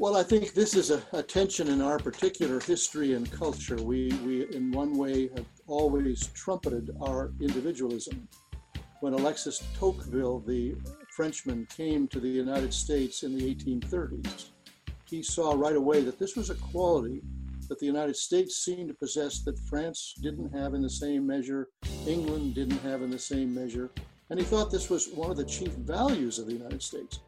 Well, 0.00 0.16
I 0.16 0.22
think 0.22 0.54
this 0.54 0.74
is 0.74 0.90
a, 0.90 1.02
a, 1.12 1.22
tension 1.22 1.68
in 1.68 1.82
our 1.82 1.98
particular 1.98 2.58
history 2.58 3.12
and 3.12 3.30
culture. 3.30 3.76
We, 3.76 4.10
we, 4.24 4.46
in 4.46 4.72
one 4.72 4.96
way, 4.96 5.28
have 5.36 5.44
always 5.66 6.28
trumpeted 6.28 6.96
our 7.02 7.32
individualism. 7.38 8.26
When 9.00 9.12
Alexis 9.12 9.62
Tocqueville, 9.78 10.40
the 10.40 10.74
Frenchman, 11.14 11.66
came 11.66 12.08
to 12.08 12.18
the 12.18 12.30
United 12.30 12.72
States 12.72 13.24
in 13.24 13.36
the 13.36 13.54
1830s, 13.54 14.46
he 15.04 15.22
saw 15.22 15.52
right 15.52 15.76
away 15.76 16.00
that 16.00 16.18
this 16.18 16.34
was 16.34 16.48
a 16.48 16.54
quality 16.54 17.20
that 17.68 17.78
the 17.78 17.84
United 17.84 18.16
States 18.16 18.56
seemed 18.56 18.88
to 18.88 18.94
possess 18.94 19.40
that 19.40 19.58
France 19.68 20.14
didn't 20.22 20.50
have 20.56 20.72
in 20.72 20.80
the 20.80 20.88
same 20.88 21.26
measure, 21.26 21.68
England 22.06 22.54
didn't 22.54 22.78
have 22.78 23.02
in 23.02 23.10
the 23.10 23.18
same 23.18 23.54
measure. 23.54 23.90
And 24.30 24.38
he 24.38 24.46
thought 24.46 24.70
this 24.70 24.88
was 24.88 25.08
one 25.08 25.30
of 25.30 25.36
the 25.36 25.44
chief 25.44 25.72
values 25.72 26.38
of 26.38 26.46
the 26.46 26.54
United 26.54 26.82
States. 26.82 27.20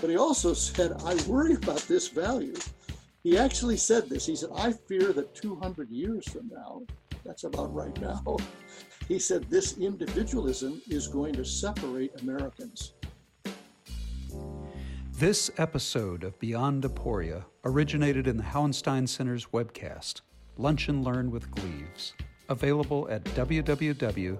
But 0.00 0.10
he 0.10 0.16
also 0.16 0.52
said, 0.52 0.92
I 1.04 1.14
worry 1.26 1.54
about 1.54 1.80
this 1.82 2.08
value. 2.08 2.54
He 3.22 3.38
actually 3.38 3.76
said 3.76 4.08
this. 4.08 4.26
He 4.26 4.36
said, 4.36 4.50
I 4.54 4.72
fear 4.72 5.12
that 5.12 5.34
200 5.34 5.90
years 5.90 6.28
from 6.28 6.48
now, 6.48 6.82
that's 7.24 7.44
about 7.44 7.74
right 7.74 8.00
now, 8.00 8.36
he 9.08 9.18
said, 9.18 9.50
this 9.50 9.78
individualism 9.78 10.80
is 10.88 11.08
going 11.08 11.34
to 11.34 11.44
separate 11.44 12.20
Americans. 12.20 12.92
This 15.12 15.50
episode 15.56 16.24
of 16.24 16.38
Beyond 16.38 16.84
Aporia 16.84 17.44
originated 17.64 18.26
in 18.26 18.36
the 18.36 18.42
Hauenstein 18.42 19.08
Center's 19.08 19.46
webcast, 19.46 20.20
Lunch 20.58 20.88
and 20.88 21.02
Learn 21.02 21.30
with 21.30 21.50
Gleaves, 21.50 22.12
available 22.50 23.08
at 23.10 23.24
www.gvsu.edu 23.24 24.38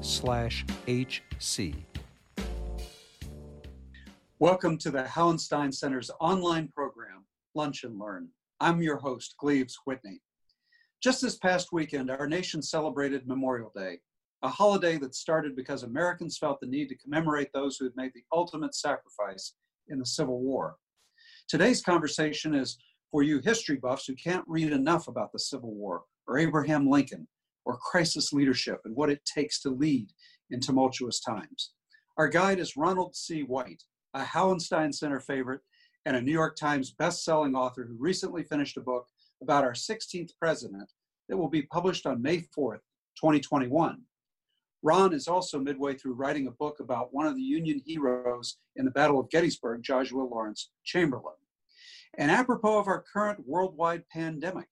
slash 0.00 0.64
HC. 0.88 1.91
Welcome 4.42 4.76
to 4.78 4.90
the 4.90 5.04
Hauenstein 5.04 5.72
Center's 5.72 6.10
online 6.18 6.66
program, 6.74 7.26
Lunch 7.54 7.84
and 7.84 7.96
Learn. 7.96 8.28
I'm 8.58 8.82
your 8.82 8.96
host, 8.96 9.36
Gleaves 9.38 9.78
Whitney. 9.84 10.20
Just 11.00 11.22
this 11.22 11.36
past 11.36 11.68
weekend, 11.70 12.10
our 12.10 12.26
nation 12.26 12.60
celebrated 12.60 13.28
Memorial 13.28 13.70
Day, 13.76 14.00
a 14.42 14.48
holiday 14.48 14.98
that 14.98 15.14
started 15.14 15.54
because 15.54 15.84
Americans 15.84 16.38
felt 16.38 16.58
the 16.60 16.66
need 16.66 16.88
to 16.88 16.96
commemorate 16.96 17.52
those 17.54 17.76
who 17.76 17.84
had 17.84 17.94
made 17.94 18.10
the 18.16 18.24
ultimate 18.32 18.74
sacrifice 18.74 19.54
in 19.86 20.00
the 20.00 20.06
Civil 20.06 20.40
War. 20.40 20.74
Today's 21.46 21.80
conversation 21.80 22.52
is 22.52 22.78
for 23.12 23.22
you 23.22 23.38
history 23.38 23.76
buffs 23.76 24.06
who 24.06 24.16
can't 24.16 24.42
read 24.48 24.72
enough 24.72 25.06
about 25.06 25.30
the 25.30 25.38
Civil 25.38 25.72
War 25.72 26.02
or 26.26 26.38
Abraham 26.38 26.90
Lincoln 26.90 27.28
or 27.64 27.76
crisis 27.76 28.32
leadership 28.32 28.80
and 28.86 28.96
what 28.96 29.08
it 29.08 29.24
takes 29.24 29.60
to 29.60 29.70
lead 29.70 30.08
in 30.50 30.58
tumultuous 30.58 31.20
times. 31.20 31.74
Our 32.18 32.26
guide 32.26 32.58
is 32.58 32.76
Ronald 32.76 33.14
C. 33.14 33.42
White, 33.42 33.84
a 34.14 34.22
Hauenstein 34.22 34.94
Center 34.94 35.20
favorite, 35.20 35.60
and 36.04 36.16
a 36.16 36.20
New 36.20 36.32
York 36.32 36.56
Times 36.56 36.90
best-selling 36.90 37.54
author 37.54 37.84
who 37.84 37.96
recently 37.98 38.42
finished 38.42 38.76
a 38.76 38.80
book 38.80 39.06
about 39.42 39.64
our 39.64 39.72
16th 39.72 40.30
president 40.38 40.90
that 41.28 41.36
will 41.36 41.48
be 41.48 41.62
published 41.62 42.06
on 42.06 42.22
May 42.22 42.38
4th, 42.38 42.80
2021. 43.16 44.02
Ron 44.82 45.14
is 45.14 45.28
also 45.28 45.60
midway 45.60 45.94
through 45.94 46.14
writing 46.14 46.48
a 46.48 46.52
book 46.52 46.80
about 46.80 47.14
one 47.14 47.26
of 47.26 47.36
the 47.36 47.42
Union 47.42 47.80
heroes 47.86 48.58
in 48.74 48.84
the 48.84 48.90
Battle 48.90 49.20
of 49.20 49.30
Gettysburg, 49.30 49.82
Joshua 49.82 50.22
Lawrence 50.22 50.70
Chamberlain. 50.84 51.36
And 52.18 52.30
apropos 52.30 52.78
of 52.78 52.88
our 52.88 53.04
current 53.12 53.46
worldwide 53.46 54.02
pandemic, 54.08 54.68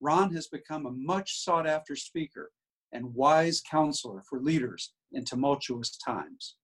Ron 0.00 0.32
has 0.34 0.48
become 0.48 0.86
a 0.86 0.90
much 0.90 1.38
sought 1.42 1.66
after 1.66 1.94
speaker 1.94 2.50
and 2.92 3.14
wise 3.14 3.60
counselor 3.60 4.22
for 4.28 4.40
leaders 4.40 4.94
in 5.12 5.24
tumultuous 5.24 5.96
times. 5.98 6.56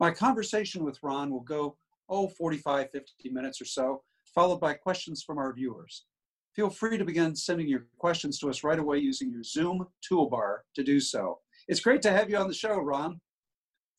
My 0.00 0.10
conversation 0.10 0.84
with 0.84 0.98
Ron 1.02 1.30
will 1.30 1.40
go, 1.40 1.76
oh, 2.08 2.28
45, 2.28 2.90
50 2.90 3.30
minutes 3.30 3.60
or 3.60 3.64
so, 3.64 4.02
followed 4.34 4.60
by 4.60 4.74
questions 4.74 5.22
from 5.22 5.38
our 5.38 5.52
viewers. 5.52 6.06
Feel 6.54 6.70
free 6.70 6.98
to 6.98 7.04
begin 7.04 7.34
sending 7.34 7.68
your 7.68 7.86
questions 7.98 8.38
to 8.38 8.48
us 8.48 8.62
right 8.62 8.78
away 8.78 8.98
using 8.98 9.30
your 9.30 9.42
Zoom 9.42 9.86
toolbar 10.08 10.58
to 10.74 10.84
do 10.84 11.00
so. 11.00 11.38
It's 11.68 11.80
great 11.80 12.02
to 12.02 12.12
have 12.12 12.30
you 12.30 12.36
on 12.36 12.48
the 12.48 12.54
show, 12.54 12.76
Ron. 12.76 13.20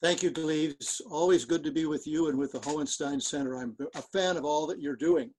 Thank 0.02 0.24
you, 0.24 0.30
Gleaves. 0.30 1.02
Always 1.10 1.46
good 1.46 1.64
to 1.64 1.72
be 1.72 1.86
with 1.86 2.06
you 2.06 2.30
and 2.30 2.38
with 2.38 2.52
the 2.52 2.60
Hauenstein 2.60 3.22
Center. 3.22 3.56
I'm 3.56 3.76
a 3.96 4.02
fan 4.02 4.38
of 4.38 4.46
all 4.46 4.68
that 4.68 4.82
you're 4.82 4.96
doing. 4.96 5.32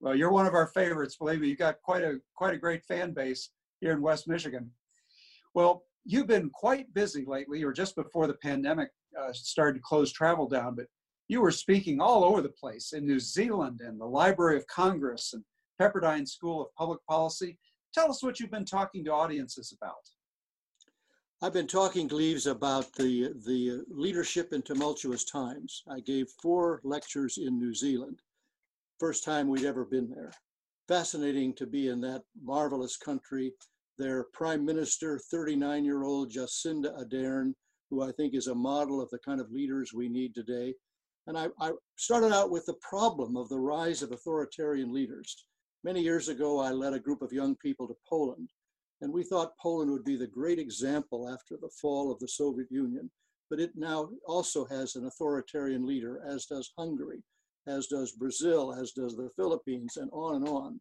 Well, 0.00 0.14
you're 0.14 0.32
one 0.32 0.46
of 0.46 0.54
our 0.54 0.68
favorites. 0.68 1.16
Believe 1.16 1.40
me, 1.40 1.48
you've 1.48 1.58
got 1.58 1.80
quite 1.82 2.04
a 2.04 2.18
quite 2.36 2.54
a 2.54 2.58
great 2.58 2.84
fan 2.84 3.12
base 3.12 3.50
here 3.80 3.92
in 3.92 4.02
West 4.02 4.28
Michigan. 4.28 4.70
Well, 5.54 5.84
you've 6.04 6.26
been 6.26 6.50
quite 6.50 6.92
busy 6.94 7.24
lately, 7.26 7.62
or 7.64 7.72
just 7.72 7.96
before 7.96 8.26
the 8.26 8.34
pandemic 8.34 8.90
uh, 9.20 9.32
started 9.32 9.78
to 9.78 9.82
close 9.84 10.12
travel 10.12 10.48
down, 10.48 10.74
but 10.74 10.86
you 11.28 11.40
were 11.40 11.50
speaking 11.50 12.00
all 12.00 12.24
over 12.24 12.42
the 12.42 12.50
place 12.50 12.92
in 12.92 13.06
New 13.06 13.20
Zealand 13.20 13.80
and 13.82 14.00
the 14.00 14.06
Library 14.06 14.56
of 14.56 14.66
Congress 14.66 15.32
and 15.32 15.42
Pepperdine 15.80 16.28
School 16.28 16.62
of 16.62 16.74
Public 16.76 17.00
Policy. 17.08 17.58
Tell 17.94 18.10
us 18.10 18.22
what 18.22 18.38
you've 18.38 18.50
been 18.50 18.64
talking 18.64 19.04
to 19.04 19.12
audiences 19.12 19.76
about. 19.80 19.94
I've 21.42 21.52
been 21.52 21.66
talking, 21.66 22.06
Gleaves, 22.06 22.46
about 22.46 22.92
the, 22.94 23.32
the 23.44 23.84
leadership 23.88 24.52
in 24.52 24.62
tumultuous 24.62 25.24
times. 25.24 25.82
I 25.88 26.00
gave 26.00 26.26
four 26.42 26.80
lectures 26.84 27.38
in 27.38 27.58
New 27.58 27.74
Zealand, 27.74 28.20
first 28.98 29.24
time 29.24 29.48
we'd 29.48 29.64
ever 29.64 29.84
been 29.84 30.08
there. 30.08 30.32
Fascinating 30.88 31.54
to 31.54 31.66
be 31.66 31.88
in 31.88 32.00
that 32.02 32.22
marvelous 32.42 32.96
country. 32.96 33.52
Their 33.98 34.24
prime 34.32 34.64
minister, 34.64 35.18
39 35.30 35.84
year 35.84 36.02
old 36.02 36.30
Jacinda 36.30 36.98
Ardern, 36.98 37.54
who 37.94 38.02
I 38.02 38.12
think 38.12 38.34
is 38.34 38.48
a 38.48 38.54
model 38.54 39.00
of 39.00 39.08
the 39.10 39.18
kind 39.18 39.40
of 39.40 39.52
leaders 39.52 39.92
we 39.94 40.08
need 40.08 40.34
today. 40.34 40.74
And 41.26 41.38
I, 41.38 41.46
I, 41.60 41.72
started 41.96 42.32
out 42.34 42.50
with 42.50 42.66
the 42.66 42.76
problem 42.82 43.36
of 43.36 43.48
the 43.48 43.58
rise 43.58 44.02
of 44.02 44.10
authoritarian 44.10 44.92
leaders. 44.92 45.46
Many 45.84 46.02
years 46.02 46.28
ago, 46.28 46.58
I 46.58 46.72
led 46.72 46.92
a 46.92 46.98
group 46.98 47.22
of 47.22 47.32
young 47.32 47.54
people 47.56 47.86
to 47.86 47.94
Poland, 48.08 48.50
and 49.00 49.12
we 49.12 49.22
thought 49.22 49.56
Poland 49.62 49.90
would 49.90 50.04
be 50.04 50.16
the 50.16 50.26
great 50.26 50.58
example 50.58 51.28
after 51.28 51.56
the 51.56 51.70
fall 51.80 52.10
of 52.10 52.18
the 52.18 52.28
Soviet 52.28 52.70
Union. 52.70 53.10
But 53.48 53.60
it 53.60 53.72
now 53.76 54.08
also 54.26 54.64
has 54.66 54.96
an 54.96 55.06
authoritarian 55.06 55.86
leader, 55.86 56.20
as 56.26 56.46
does 56.46 56.72
Hungary, 56.76 57.22
as 57.66 57.86
does 57.86 58.12
Brazil, 58.12 58.72
as 58.74 58.92
does 58.92 59.16
the 59.16 59.30
Philippines, 59.36 59.98
and 59.98 60.10
on 60.12 60.36
and 60.36 60.48
on. 60.48 60.80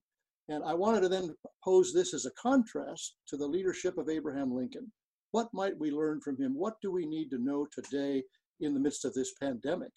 And 0.50 0.64
I 0.64 0.74
wanted 0.74 1.02
to 1.02 1.10
then 1.10 1.36
pose 1.64 1.94
this 1.94 2.14
as 2.14 2.26
a 2.26 2.32
contrast 2.32 3.16
to 3.28 3.38
the 3.38 3.48
leadership 3.48 3.98
of 3.98 4.10
Abraham 4.10 4.54
Lincoln. 4.54 4.92
What 5.34 5.52
might 5.52 5.80
we 5.80 5.90
learn 5.90 6.22
from 6.22 6.38
him? 6.38 6.54
What 6.54 6.80
do 6.80 6.92
we 6.92 7.08
need 7.08 7.32
to 7.32 7.40
know 7.40 7.66
today 7.72 8.22
in 8.60 8.76
the 8.76 8.80
midst 8.80 9.04
of 9.04 9.16
this 9.16 9.34
pandemic? 9.34 9.92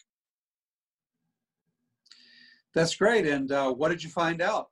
That's 2.74 2.96
great. 2.96 3.26
And 3.26 3.52
uh, 3.52 3.70
what 3.70 3.90
did 3.90 4.02
you 4.02 4.08
find 4.08 4.40
out? 4.40 4.68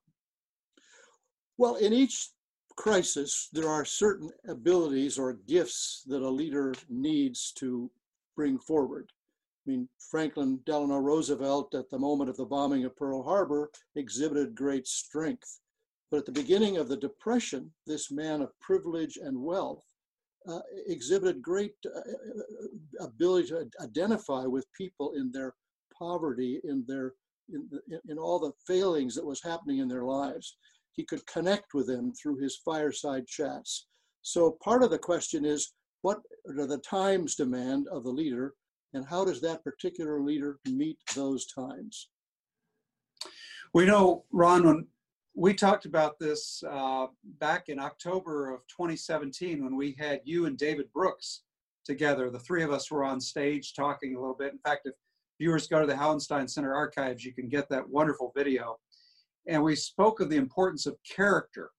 Well, 1.59 1.75
in 1.75 1.93
each 1.93 2.31
crisis, 2.77 3.51
there 3.53 3.69
are 3.69 3.85
certain 3.85 4.31
abilities 4.49 5.19
or 5.19 5.35
gifts 5.47 6.03
that 6.07 6.23
a 6.23 6.31
leader 6.31 6.73
needs 6.89 7.53
to 7.59 7.91
bring 8.35 8.59
forward. 8.59 9.13
I 9.67 9.71
mean, 9.71 9.87
Franklin 10.11 10.61
Delano 10.65 10.97
Roosevelt, 10.97 11.75
at 11.75 11.91
the 11.91 11.99
moment 11.99 12.31
of 12.31 12.39
the 12.39 12.47
bombing 12.47 12.87
of 12.87 12.97
Pearl 12.97 13.23
Harbor, 13.23 13.71
exhibited 13.97 14.55
great 14.55 14.87
strength. 14.87 15.61
But 16.11 16.21
at 16.21 16.25
the 16.25 16.33
beginning 16.33 16.79
of 16.79 16.89
the 16.89 16.97
Depression, 16.97 17.71
this 17.87 18.11
man 18.11 18.41
of 18.41 18.59
privilege 18.61 19.19
and 19.19 19.43
wealth 19.43 19.85
uh, 20.49 20.61
exhibited 20.87 21.43
great 21.43 21.75
uh, 21.87 23.05
ability 23.05 23.49
to 23.49 23.69
identify 23.81 24.45
with 24.45 24.67
people 24.77 25.13
in 25.17 25.31
their 25.33 25.55
poverty, 25.97 26.61
in 26.65 26.85
their 26.87 27.15
in, 27.53 27.69
in 28.09 28.19
all 28.19 28.39
the 28.39 28.53
failings 28.67 29.15
that 29.15 29.25
was 29.25 29.43
happening 29.43 29.79
in 29.79 29.89
their 29.89 30.05
lives. 30.05 30.57
He 30.93 31.05
could 31.05 31.27
connect 31.27 31.75
with 31.75 31.87
them 31.87 32.13
through 32.13 32.39
his 32.39 32.61
fireside 32.65 33.27
chats. 33.27 33.87
So 34.23 34.57
part 34.63 34.83
of 34.83 34.91
the 34.91 34.99
question 34.99 35.45
is, 35.45 35.73
what 36.03 36.21
do 36.57 36.67
the 36.67 36.79
times 36.79 37.35
demand 37.35 37.89
of 37.89 38.05
the 38.05 38.11
leader, 38.11 38.55
and 38.95 39.05
how 39.07 39.25
does 39.25 39.41
that 39.43 39.65
particular 39.65 40.21
leader 40.21 40.59
meet 40.67 40.99
those 41.15 41.47
times? 41.47 42.09
We 43.75 43.87
know, 43.87 44.25
Ron, 44.31 44.67
when 44.67 44.87
we 45.35 45.53
talked 45.53 45.85
about 45.85 46.19
this 46.19 46.63
uh, 46.69 47.07
back 47.41 47.69
in 47.69 47.81
October 47.81 48.55
of 48.55 48.61
2017 48.69 49.65
when 49.65 49.77
we 49.77 49.97
had 49.99 50.21
you 50.25 50.47
and 50.47 50.57
David 50.57 50.93
Brooks 50.93 51.43
together. 51.85 52.31
The 52.31 52.39
three 52.39 52.63
of 52.63 52.71
us 52.71 52.91
were 52.91 53.05
on 53.05 53.21
stage 53.21 53.75
talking 53.75 54.15
a 54.15 54.21
little 54.21 54.37
bit. 54.37 54.53
In 54.53 54.59
fact, 54.61 54.83
if 54.87 54.95
viewers 55.41 55.67
go 55.67 55.81
to 55.81 55.87
the 55.87 55.95
Hauenstein 55.95 56.49
Center 56.49 56.75
archives, 56.75 57.25
you 57.25 57.35
can 57.35 57.49
get 57.49 57.69
that 57.69 57.89
wonderful 57.89 58.33
video. 58.37 58.79
And 59.49 59.63
we 59.63 59.75
spoke 59.75 60.21
of 60.21 60.31
the 60.31 60.37
importance 60.37 60.87
of 60.87 60.97
character. 61.03 61.71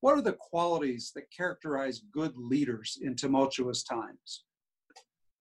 What 0.00 0.16
are 0.18 0.22
the 0.22 0.36
qualities 0.38 1.10
that 1.14 1.30
characterize 1.34 2.02
good 2.12 2.36
leaders 2.36 2.98
in 3.00 3.16
tumultuous 3.16 3.82
times? 3.82 4.44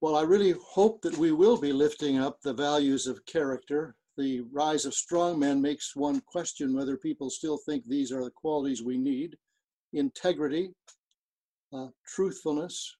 Well, 0.01 0.15
I 0.15 0.21
really 0.21 0.55
hope 0.63 1.01
that 1.01 1.17
we 1.17 1.33
will 1.33 1.57
be 1.57 1.73
lifting 1.73 2.19
up 2.19 2.39
the 2.41 2.53
values 2.53 3.05
of 3.05 3.25
character 3.25 3.95
the 4.19 4.41
rise 4.51 4.85
of 4.85 4.93
strongmen 4.93 5.61
makes 5.61 5.95
one 5.95 6.21
question 6.21 6.75
whether 6.75 6.97
people 6.97 7.29
still 7.29 7.57
think 7.57 7.83
these 7.85 8.11
are 8.11 8.23
the 8.23 8.31
qualities 8.31 8.83
we 8.83 8.97
need 8.97 9.35
integrity, 9.93 10.71
uh, 11.73 11.87
truthfulness, 12.05 12.95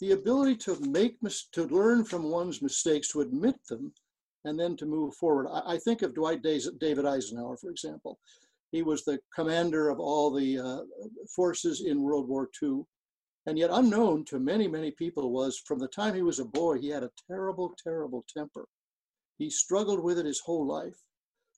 the 0.00 0.12
ability 0.12 0.56
to 0.56 0.78
make 0.80 1.16
mis- 1.22 1.46
to 1.52 1.64
learn 1.68 2.04
from 2.04 2.24
one's 2.24 2.60
mistakes, 2.60 3.08
to 3.08 3.20
admit 3.20 3.54
them, 3.68 3.92
and 4.44 4.58
then 4.58 4.76
to 4.76 4.84
move 4.84 5.14
forward. 5.14 5.46
I, 5.48 5.74
I 5.74 5.78
think 5.78 6.02
of 6.02 6.14
Dwight 6.14 6.42
David 6.42 7.06
Eisenhower, 7.06 7.56
for 7.56 7.70
example. 7.70 8.18
He 8.72 8.82
was 8.82 9.04
the 9.04 9.20
commander 9.34 9.90
of 9.90 10.00
all 10.00 10.30
the 10.30 10.58
uh, 10.58 10.80
forces 11.34 11.82
in 11.82 12.02
World 12.02 12.28
War 12.28 12.50
II. 12.62 12.82
And 13.46 13.58
yet, 13.58 13.70
unknown 13.72 14.24
to 14.26 14.38
many, 14.38 14.68
many 14.68 14.90
people 14.92 15.30
was 15.30 15.60
from 15.66 15.78
the 15.78 15.88
time 15.88 16.14
he 16.14 16.22
was 16.22 16.38
a 16.38 16.44
boy, 16.44 16.78
he 16.78 16.88
had 16.88 17.02
a 17.02 17.10
terrible, 17.28 17.74
terrible 17.82 18.24
temper. 18.34 18.66
He 19.42 19.50
struggled 19.50 20.04
with 20.04 20.20
it 20.20 20.26
his 20.26 20.38
whole 20.38 20.64
life. 20.64 21.02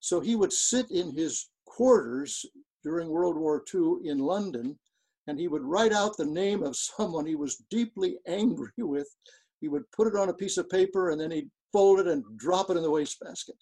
So 0.00 0.18
he 0.18 0.36
would 0.36 0.54
sit 0.54 0.90
in 0.90 1.14
his 1.14 1.50
quarters 1.66 2.46
during 2.82 3.10
World 3.10 3.36
War 3.36 3.62
II 3.74 4.08
in 4.08 4.20
London 4.20 4.78
and 5.26 5.38
he 5.38 5.48
would 5.48 5.62
write 5.62 5.92
out 5.92 6.16
the 6.16 6.24
name 6.24 6.62
of 6.62 6.76
someone 6.76 7.26
he 7.26 7.34
was 7.34 7.62
deeply 7.68 8.16
angry 8.26 8.72
with. 8.78 9.14
He 9.60 9.68
would 9.68 9.82
put 9.92 10.06
it 10.06 10.16
on 10.16 10.30
a 10.30 10.34
piece 10.34 10.56
of 10.56 10.70
paper 10.70 11.10
and 11.10 11.20
then 11.20 11.30
he'd 11.30 11.50
fold 11.74 12.00
it 12.00 12.06
and 12.06 12.24
drop 12.38 12.70
it 12.70 12.78
in 12.78 12.82
the 12.82 12.90
wastebasket. 12.90 13.56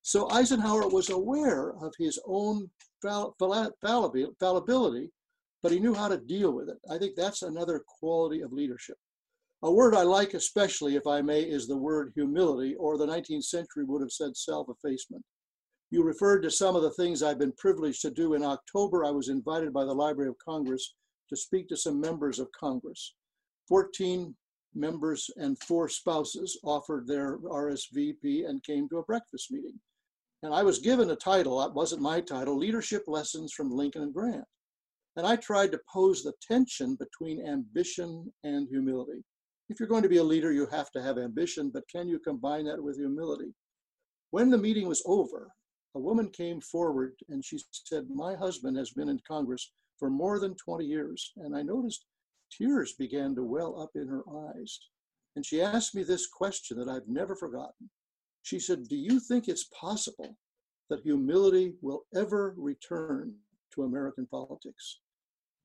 So 0.00 0.30
Eisenhower 0.30 0.88
was 0.88 1.10
aware 1.10 1.74
of 1.82 1.92
his 1.98 2.18
own 2.26 2.70
fallibility, 3.02 5.10
but 5.62 5.72
he 5.72 5.80
knew 5.80 5.92
how 5.92 6.08
to 6.08 6.16
deal 6.16 6.52
with 6.52 6.70
it. 6.70 6.78
I 6.90 6.96
think 6.96 7.14
that's 7.14 7.42
another 7.42 7.84
quality 8.00 8.40
of 8.40 8.54
leadership. 8.54 8.96
A 9.66 9.72
word 9.72 9.96
I 9.96 10.04
like 10.04 10.34
especially, 10.34 10.94
if 10.94 11.08
I 11.08 11.20
may, 11.22 11.42
is 11.42 11.66
the 11.66 11.76
word 11.76 12.12
humility, 12.14 12.76
or 12.76 12.96
the 12.96 13.06
19th 13.08 13.46
century 13.46 13.82
would 13.82 14.00
have 14.00 14.12
said 14.12 14.36
self 14.36 14.68
effacement. 14.68 15.24
You 15.90 16.04
referred 16.04 16.42
to 16.42 16.52
some 16.52 16.76
of 16.76 16.82
the 16.82 16.92
things 16.92 17.20
I've 17.20 17.40
been 17.40 17.54
privileged 17.58 18.00
to 18.02 18.12
do. 18.12 18.34
In 18.34 18.44
October, 18.44 19.04
I 19.04 19.10
was 19.10 19.28
invited 19.28 19.72
by 19.72 19.84
the 19.84 19.92
Library 19.92 20.30
of 20.30 20.38
Congress 20.38 20.94
to 21.30 21.36
speak 21.36 21.66
to 21.70 21.76
some 21.76 22.00
members 22.00 22.38
of 22.38 22.46
Congress. 22.52 23.16
14 23.66 24.36
members 24.76 25.28
and 25.34 25.60
four 25.64 25.88
spouses 25.88 26.56
offered 26.62 27.08
their 27.08 27.38
RSVP 27.38 28.48
and 28.48 28.62
came 28.62 28.88
to 28.90 28.98
a 28.98 29.04
breakfast 29.04 29.50
meeting. 29.50 29.80
And 30.44 30.54
I 30.54 30.62
was 30.62 30.78
given 30.78 31.10
a 31.10 31.16
title, 31.16 31.58
that 31.58 31.74
wasn't 31.74 32.02
my 32.02 32.20
title, 32.20 32.56
Leadership 32.56 33.02
Lessons 33.08 33.52
from 33.52 33.72
Lincoln 33.72 34.02
and 34.02 34.14
Grant. 34.14 34.44
And 35.16 35.26
I 35.26 35.34
tried 35.34 35.72
to 35.72 35.80
pose 35.92 36.22
the 36.22 36.34
tension 36.40 36.94
between 36.94 37.44
ambition 37.44 38.32
and 38.44 38.68
humility. 38.68 39.24
If 39.68 39.80
you're 39.80 39.88
going 39.88 40.04
to 40.04 40.08
be 40.08 40.18
a 40.18 40.24
leader, 40.24 40.52
you 40.52 40.66
have 40.66 40.90
to 40.92 41.02
have 41.02 41.18
ambition, 41.18 41.70
but 41.70 41.88
can 41.88 42.08
you 42.08 42.18
combine 42.18 42.66
that 42.66 42.82
with 42.82 42.96
humility? 42.96 43.52
When 44.30 44.50
the 44.50 44.58
meeting 44.58 44.86
was 44.86 45.02
over, 45.06 45.50
a 45.94 45.98
woman 45.98 46.30
came 46.30 46.60
forward 46.60 47.14
and 47.28 47.44
she 47.44 47.58
said, 47.70 48.06
My 48.10 48.34
husband 48.34 48.76
has 48.76 48.90
been 48.90 49.08
in 49.08 49.20
Congress 49.26 49.72
for 49.98 50.10
more 50.10 50.38
than 50.38 50.54
20 50.54 50.84
years. 50.84 51.32
And 51.36 51.56
I 51.56 51.62
noticed 51.62 52.04
tears 52.50 52.92
began 52.92 53.34
to 53.34 53.42
well 53.42 53.80
up 53.80 53.90
in 53.94 54.06
her 54.08 54.22
eyes. 54.50 54.78
And 55.34 55.44
she 55.44 55.60
asked 55.60 55.94
me 55.94 56.02
this 56.02 56.28
question 56.28 56.78
that 56.78 56.88
I've 56.88 57.08
never 57.08 57.34
forgotten. 57.34 57.90
She 58.42 58.60
said, 58.60 58.88
Do 58.88 58.96
you 58.96 59.18
think 59.20 59.48
it's 59.48 59.68
possible 59.78 60.36
that 60.90 61.00
humility 61.00 61.74
will 61.82 62.04
ever 62.14 62.54
return 62.56 63.34
to 63.74 63.82
American 63.82 64.26
politics? 64.26 65.00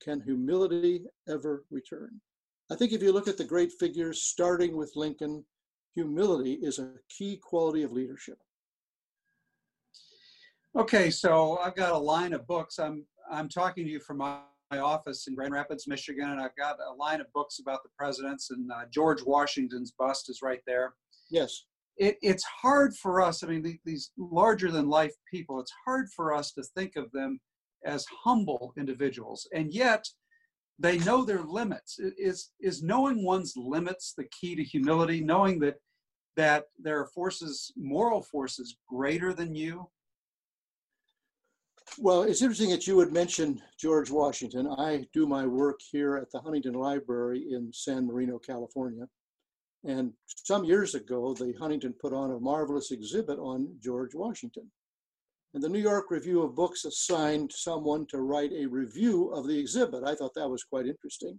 Can 0.02 0.20
humility 0.20 1.04
ever 1.28 1.64
return? 1.70 2.20
I 2.72 2.74
think 2.74 2.92
if 2.92 3.02
you 3.02 3.12
look 3.12 3.28
at 3.28 3.36
the 3.36 3.44
great 3.44 3.70
figures, 3.70 4.22
starting 4.22 4.78
with 4.78 4.96
Lincoln, 4.96 5.44
humility 5.94 6.54
is 6.54 6.78
a 6.78 6.94
key 7.10 7.36
quality 7.36 7.82
of 7.82 7.92
leadership. 7.92 8.38
Okay, 10.74 11.10
so 11.10 11.58
I've 11.58 11.74
got 11.76 11.92
a 11.92 11.98
line 11.98 12.32
of 12.32 12.46
books. 12.46 12.78
I'm 12.78 13.04
I'm 13.30 13.50
talking 13.50 13.84
to 13.84 13.90
you 13.90 14.00
from 14.00 14.18
my, 14.18 14.38
my, 14.70 14.78
office 14.78 15.26
in 15.26 15.34
Grand 15.34 15.52
Rapids, 15.52 15.86
Michigan, 15.86 16.30
and 16.30 16.40
I've 16.40 16.56
got 16.56 16.78
a 16.80 16.94
line 16.94 17.20
of 17.20 17.30
books 17.34 17.58
about 17.58 17.82
the 17.82 17.90
presidents, 17.96 18.50
and 18.50 18.72
uh, 18.72 18.84
George 18.90 19.22
Washington's 19.22 19.92
bust 19.98 20.30
is 20.30 20.40
right 20.42 20.60
there. 20.66 20.94
Yes. 21.30 21.66
It, 21.98 22.16
it's 22.22 22.44
hard 22.44 22.96
for 22.96 23.20
us, 23.20 23.44
I 23.44 23.48
mean, 23.48 23.62
the, 23.62 23.78
these 23.84 24.12
larger 24.16 24.70
than 24.70 24.88
life 24.88 25.12
people, 25.30 25.60
it's 25.60 25.72
hard 25.84 26.08
for 26.16 26.34
us 26.34 26.52
to 26.52 26.62
think 26.74 26.96
of 26.96 27.12
them 27.12 27.38
as 27.84 28.06
humble 28.24 28.72
individuals. 28.76 29.46
And 29.54 29.72
yet, 29.72 30.06
they 30.78 30.98
know 30.98 31.24
their 31.24 31.42
limits. 31.42 31.98
Is, 31.98 32.50
is 32.60 32.82
knowing 32.82 33.24
one's 33.24 33.54
limits 33.56 34.14
the 34.16 34.24
key 34.24 34.56
to 34.56 34.64
humility? 34.64 35.20
Knowing 35.20 35.60
that, 35.60 35.76
that 36.36 36.64
there 36.78 36.98
are 37.00 37.06
forces, 37.06 37.72
moral 37.76 38.22
forces 38.22 38.76
greater 38.88 39.32
than 39.32 39.54
you 39.54 39.88
well, 41.98 42.22
it's 42.22 42.42
interesting 42.42 42.70
that 42.70 42.86
you 42.86 42.96
would 42.96 43.12
mention 43.12 43.60
George 43.78 44.10
Washington. 44.10 44.66
I 44.78 45.06
do 45.12 45.26
my 45.26 45.46
work 45.46 45.80
here 45.90 46.16
at 46.16 46.30
the 46.30 46.40
Huntington 46.40 46.74
Library 46.74 47.46
in 47.50 47.70
San 47.72 48.06
Marino, 48.06 48.38
California. 48.38 49.06
And 49.84 50.12
some 50.26 50.64
years 50.64 50.94
ago, 50.94 51.34
the 51.34 51.52
Huntington 51.58 51.94
put 52.00 52.12
on 52.12 52.30
a 52.30 52.40
marvelous 52.40 52.92
exhibit 52.92 53.38
on 53.38 53.76
George 53.80 54.14
Washington. 54.14 54.70
And 55.54 55.62
the 55.62 55.68
New 55.68 55.80
York 55.80 56.10
Review 56.10 56.42
of 56.42 56.54
Books 56.54 56.84
assigned 56.84 57.52
someone 57.52 58.06
to 58.06 58.22
write 58.22 58.52
a 58.52 58.66
review 58.66 59.28
of 59.32 59.46
the 59.46 59.58
exhibit. 59.58 60.02
I 60.04 60.14
thought 60.14 60.34
that 60.34 60.48
was 60.48 60.64
quite 60.64 60.86
interesting. 60.86 61.38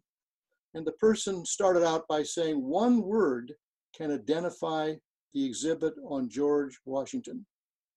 And 0.76 0.86
the 0.86 0.92
person 0.94 1.46
started 1.46 1.84
out 1.84 2.08
by 2.08 2.24
saying 2.24 2.62
one 2.62 3.02
word 3.02 3.54
can 3.96 4.12
identify 4.12 4.94
the 5.34 5.46
exhibit 5.46 5.94
on 6.08 6.30
George 6.30 6.78
Washington. 6.86 7.46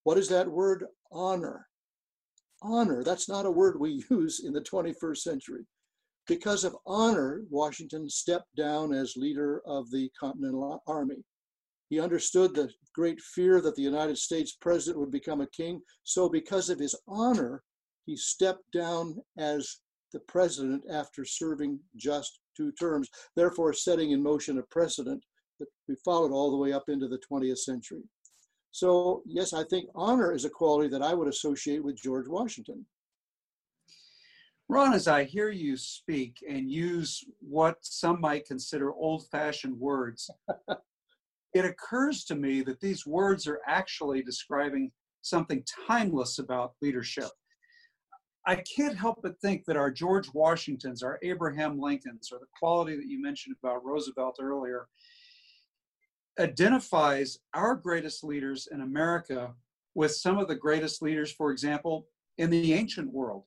What 0.04 0.18
is 0.18 0.28
that 0.28 0.48
word? 0.48 0.84
Honor 1.12 1.66
honor. 2.62 3.02
That's 3.04 3.28
not 3.28 3.46
a 3.46 3.50
word 3.50 3.78
we 3.78 4.04
use 4.10 4.44
in 4.44 4.52
the 4.52 4.60
21st 4.60 5.18
century. 5.18 5.64
Because 6.26 6.64
of 6.64 6.76
honor, 6.86 7.42
Washington 7.50 8.10
stepped 8.10 8.54
down 8.56 8.92
as 8.92 9.16
leader 9.16 9.62
of 9.64 9.90
the 9.90 10.10
Continental 10.18 10.82
Army. 10.86 11.24
He 11.88 12.00
understood 12.00 12.54
the 12.54 12.70
great 12.94 13.20
fear 13.20 13.60
that 13.60 13.76
the 13.76 13.82
United 13.82 14.18
States 14.18 14.56
president 14.60 14.98
would 14.98 15.10
become 15.10 15.40
a 15.40 15.50
king. 15.50 15.80
So, 16.02 16.28
because 16.28 16.68
of 16.68 16.78
his 16.78 16.94
honor, 17.06 17.62
he 18.06 18.16
stepped 18.16 18.70
down 18.72 19.16
as 19.38 19.80
the 20.12 20.20
president 20.20 20.84
after 20.90 21.24
serving 21.24 21.78
just 21.96 22.40
two 22.56 22.72
terms, 22.72 23.08
therefore 23.34 23.72
setting 23.72 24.12
in 24.12 24.22
motion 24.22 24.58
a 24.58 24.62
precedent 24.62 25.22
that 25.58 25.68
we 25.88 25.96
followed 26.04 26.32
all 26.32 26.50
the 26.50 26.56
way 26.56 26.72
up 26.72 26.84
into 26.88 27.08
the 27.08 27.20
20th 27.30 27.58
century. 27.58 28.02
So, 28.72 29.22
yes, 29.26 29.52
I 29.52 29.64
think 29.64 29.88
honor 29.94 30.32
is 30.32 30.44
a 30.44 30.50
quality 30.50 30.88
that 30.90 31.02
I 31.02 31.14
would 31.14 31.28
associate 31.28 31.82
with 31.82 32.00
George 32.00 32.28
Washington. 32.28 32.84
Ron, 34.68 34.94
as 34.94 35.06
I 35.06 35.24
hear 35.24 35.50
you 35.50 35.76
speak 35.76 36.38
and 36.48 36.70
use 36.70 37.24
what 37.40 37.76
some 37.82 38.20
might 38.20 38.46
consider 38.46 38.92
old 38.92 39.28
fashioned 39.30 39.78
words, 39.78 40.28
it 41.56 41.64
occurs 41.64 42.24
to 42.24 42.34
me 42.34 42.62
that 42.62 42.80
these 42.80 43.06
words 43.06 43.46
are 43.46 43.60
actually 43.66 44.22
describing 44.22 44.92
something 45.22 45.64
timeless 45.86 46.38
about 46.38 46.74
leadership. 46.80 47.30
I 48.46 48.56
can't 48.76 48.96
help 48.96 49.20
but 49.22 49.40
think 49.40 49.64
that 49.64 49.76
our 49.76 49.90
George 49.90 50.32
Washingtons, 50.32 51.02
our 51.02 51.18
Abraham 51.22 51.80
Lincolns, 51.80 52.30
or 52.32 52.38
the 52.38 52.46
quality 52.58 52.96
that 52.96 53.08
you 53.08 53.20
mentioned 53.20 53.56
about 53.60 53.84
Roosevelt 53.84 54.36
earlier, 54.40 54.86
identifies 56.38 57.38
our 57.54 57.74
greatest 57.74 58.22
leaders 58.22 58.68
in 58.70 58.82
America 58.82 59.52
with 59.94 60.14
some 60.14 60.38
of 60.38 60.46
the 60.46 60.54
greatest 60.54 61.02
leaders, 61.02 61.32
for 61.32 61.50
example, 61.50 62.06
in 62.38 62.50
the 62.50 62.74
ancient 62.74 63.12
world? 63.12 63.44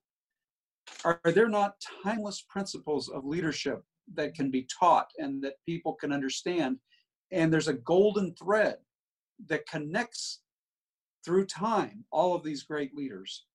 Are 1.06 1.22
there 1.24 1.48
not 1.48 1.76
timeless 2.04 2.44
principles 2.50 3.08
of 3.10 3.26
leadership 3.26 3.84
that 4.16 4.34
can 4.34 4.50
be 4.50 4.68
taught 4.80 5.08
and 5.18 5.42
that 5.44 5.64
people 5.66 5.94
can 5.94 6.12
understand? 6.12 6.78
And 7.32 7.52
there's 7.52 7.68
a 7.68 7.74
golden 7.74 8.34
thread 8.36 8.78
that 9.48 9.68
connects 9.68 10.42
through 11.24 11.46
time 11.46 12.04
all 12.12 12.36
of 12.36 12.44
these 12.44 12.64
great 12.64 12.96
leaders. 12.96 13.46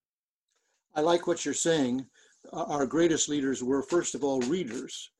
I 0.95 1.01
like 1.01 1.27
what 1.27 1.45
you're 1.45 1.55
saying. 1.55 2.07
Our 2.53 2.87
greatest 2.87 3.29
leaders 3.29 3.65
were, 3.65 3.83
first 3.83 4.15
of 4.15 4.23
all, 4.23 4.41
readers. 4.43 5.11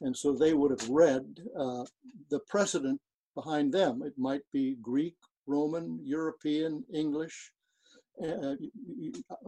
And 0.00 0.16
so 0.16 0.32
they 0.32 0.54
would 0.54 0.70
have 0.70 0.88
read 0.88 1.24
uh, 1.56 1.84
the 2.30 2.40
precedent 2.48 3.00
behind 3.34 3.72
them. 3.72 4.02
It 4.02 4.14
might 4.16 4.42
be 4.52 4.76
Greek, 4.80 5.14
Roman, 5.46 6.00
European, 6.02 6.84
English. 6.92 7.52
Uh, 8.22 8.54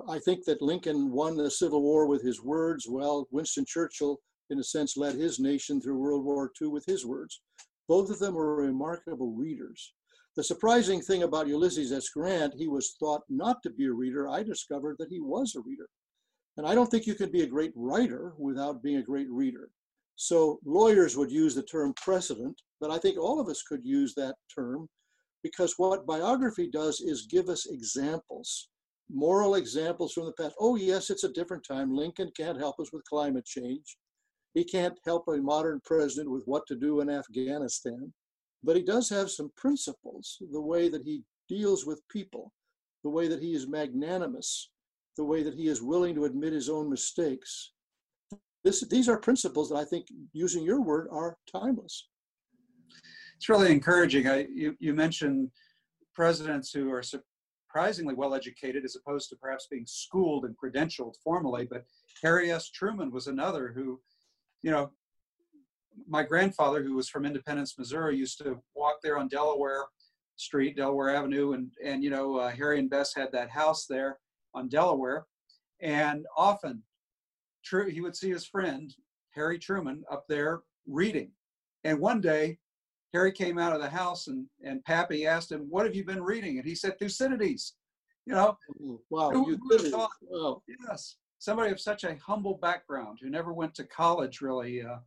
I 0.08 0.18
think 0.18 0.44
that 0.44 0.62
Lincoln 0.62 1.10
won 1.10 1.36
the 1.36 1.50
Civil 1.50 1.82
War 1.82 2.06
with 2.06 2.22
his 2.22 2.42
words. 2.42 2.86
Well, 2.88 3.26
Winston 3.30 3.64
Churchill, 3.66 4.18
in 4.50 4.58
a 4.58 4.64
sense, 4.64 4.96
led 4.96 5.14
his 5.14 5.40
nation 5.40 5.80
through 5.80 5.98
World 5.98 6.24
War 6.24 6.50
II 6.60 6.68
with 6.68 6.84
his 6.86 7.04
words. 7.04 7.40
Both 7.92 8.08
of 8.08 8.20
them 8.20 8.32
were 8.32 8.56
remarkable 8.56 9.32
readers. 9.32 9.92
The 10.34 10.42
surprising 10.42 11.02
thing 11.02 11.24
about 11.24 11.46
Ulysses 11.46 11.92
S. 11.92 12.08
Grant, 12.08 12.54
he 12.54 12.66
was 12.66 12.96
thought 12.98 13.20
not 13.28 13.62
to 13.64 13.70
be 13.70 13.84
a 13.84 13.92
reader. 13.92 14.30
I 14.30 14.42
discovered 14.42 14.96
that 14.98 15.10
he 15.10 15.20
was 15.20 15.54
a 15.54 15.60
reader. 15.60 15.90
And 16.56 16.66
I 16.66 16.74
don't 16.74 16.86
think 16.90 17.06
you 17.06 17.14
can 17.14 17.30
be 17.30 17.42
a 17.42 17.54
great 17.54 17.74
writer 17.76 18.32
without 18.38 18.82
being 18.82 18.96
a 18.96 19.02
great 19.02 19.30
reader. 19.30 19.68
So 20.16 20.58
lawyers 20.64 21.18
would 21.18 21.30
use 21.30 21.54
the 21.54 21.64
term 21.64 21.92
precedent, 22.02 22.62
but 22.80 22.90
I 22.90 22.96
think 22.96 23.18
all 23.18 23.38
of 23.38 23.48
us 23.50 23.60
could 23.60 23.84
use 23.84 24.14
that 24.14 24.36
term 24.48 24.88
because 25.42 25.74
what 25.76 26.06
biography 26.06 26.70
does 26.70 27.02
is 27.02 27.26
give 27.26 27.50
us 27.50 27.66
examples, 27.66 28.70
moral 29.10 29.56
examples 29.56 30.14
from 30.14 30.24
the 30.24 30.32
past. 30.32 30.54
Oh, 30.58 30.76
yes, 30.76 31.10
it's 31.10 31.24
a 31.24 31.32
different 31.34 31.62
time. 31.62 31.94
Lincoln 31.94 32.30
can't 32.34 32.58
help 32.58 32.80
us 32.80 32.90
with 32.90 33.04
climate 33.04 33.44
change. 33.44 33.98
He 34.54 34.64
can't 34.64 34.98
help 35.04 35.28
a 35.28 35.36
modern 35.38 35.80
president 35.84 36.30
with 36.30 36.44
what 36.46 36.66
to 36.66 36.76
do 36.76 37.00
in 37.00 37.08
Afghanistan, 37.08 38.12
but 38.62 38.76
he 38.76 38.82
does 38.82 39.08
have 39.08 39.30
some 39.30 39.50
principles, 39.56 40.42
the 40.52 40.60
way 40.60 40.88
that 40.88 41.04
he 41.04 41.22
deals 41.48 41.86
with 41.86 42.06
people, 42.08 42.52
the 43.02 43.10
way 43.10 43.28
that 43.28 43.40
he 43.40 43.54
is 43.54 43.66
magnanimous, 43.66 44.70
the 45.16 45.24
way 45.24 45.42
that 45.42 45.54
he 45.54 45.68
is 45.68 45.82
willing 45.82 46.14
to 46.14 46.24
admit 46.24 46.52
his 46.52 46.68
own 46.68 46.88
mistakes. 46.88 47.72
This, 48.64 48.86
these 48.88 49.08
are 49.08 49.18
principles 49.18 49.70
that 49.70 49.76
I 49.76 49.84
think, 49.84 50.06
using 50.32 50.62
your 50.62 50.80
word, 50.80 51.08
are 51.10 51.36
timeless. 51.50 52.08
It's 53.36 53.48
really 53.48 53.72
encouraging. 53.72 54.28
I, 54.28 54.46
you, 54.54 54.76
you 54.78 54.94
mentioned 54.94 55.50
presidents 56.14 56.70
who 56.70 56.92
are 56.92 57.02
surprisingly 57.02 58.14
well 58.14 58.34
educated 58.34 58.84
as 58.84 58.96
opposed 58.96 59.30
to 59.30 59.36
perhaps 59.36 59.66
being 59.68 59.86
schooled 59.86 60.44
and 60.44 60.54
credentialed 60.56 61.14
formally, 61.24 61.66
but 61.68 61.84
Harry 62.22 62.52
S. 62.52 62.70
Truman 62.70 63.10
was 63.10 63.26
another 63.26 63.72
who, 63.74 64.00
you 64.62 64.70
know, 64.70 64.90
my 66.08 66.22
grandfather, 66.22 66.82
who 66.82 66.94
was 66.94 67.08
from 67.08 67.26
Independence, 67.26 67.78
Missouri, 67.78 68.16
used 68.16 68.38
to 68.38 68.60
walk 68.74 68.96
there 69.02 69.18
on 69.18 69.28
Delaware 69.28 69.84
Street, 70.36 70.76
Delaware 70.76 71.14
Avenue, 71.14 71.52
and 71.52 71.70
and 71.84 72.02
you 72.02 72.10
know 72.10 72.36
uh, 72.36 72.50
Harry 72.50 72.78
and 72.78 72.88
Bess 72.88 73.14
had 73.14 73.30
that 73.32 73.50
house 73.50 73.86
there 73.86 74.18
on 74.54 74.68
Delaware, 74.68 75.26
and 75.80 76.24
often, 76.36 76.82
true, 77.64 77.88
he 77.90 78.00
would 78.00 78.16
see 78.16 78.30
his 78.30 78.46
friend 78.46 78.94
Harry 79.34 79.58
Truman 79.58 80.02
up 80.10 80.24
there 80.28 80.62
reading, 80.86 81.30
and 81.84 81.98
one 81.98 82.20
day, 82.20 82.58
Harry 83.12 83.32
came 83.32 83.58
out 83.58 83.74
of 83.74 83.82
the 83.82 83.90
house 83.90 84.28
and 84.28 84.46
and 84.64 84.84
Pappy 84.84 85.26
asked 85.26 85.52
him, 85.52 85.66
"What 85.68 85.84
have 85.84 85.94
you 85.94 86.04
been 86.04 86.22
reading?" 86.22 86.58
And 86.58 86.66
he 86.66 86.74
said, 86.74 86.98
Thucydides. 86.98 87.74
You 88.24 88.34
know, 88.34 88.56
wow, 89.10 89.30
who 89.30 89.50
you 89.50 89.58
would 89.64 89.70
did 89.70 89.78
have 89.78 89.86
it. 89.86 89.90
thought? 89.90 90.10
Wow. 90.22 90.62
Yes, 90.88 91.16
somebody 91.42 91.72
of 91.72 91.80
such 91.80 92.04
a 92.04 92.16
humble 92.24 92.54
background 92.62 93.18
who 93.20 93.28
never 93.28 93.52
went 93.52 93.74
to 93.74 93.82
college 93.82 94.40
really 94.40 94.80
uh, 94.80 94.98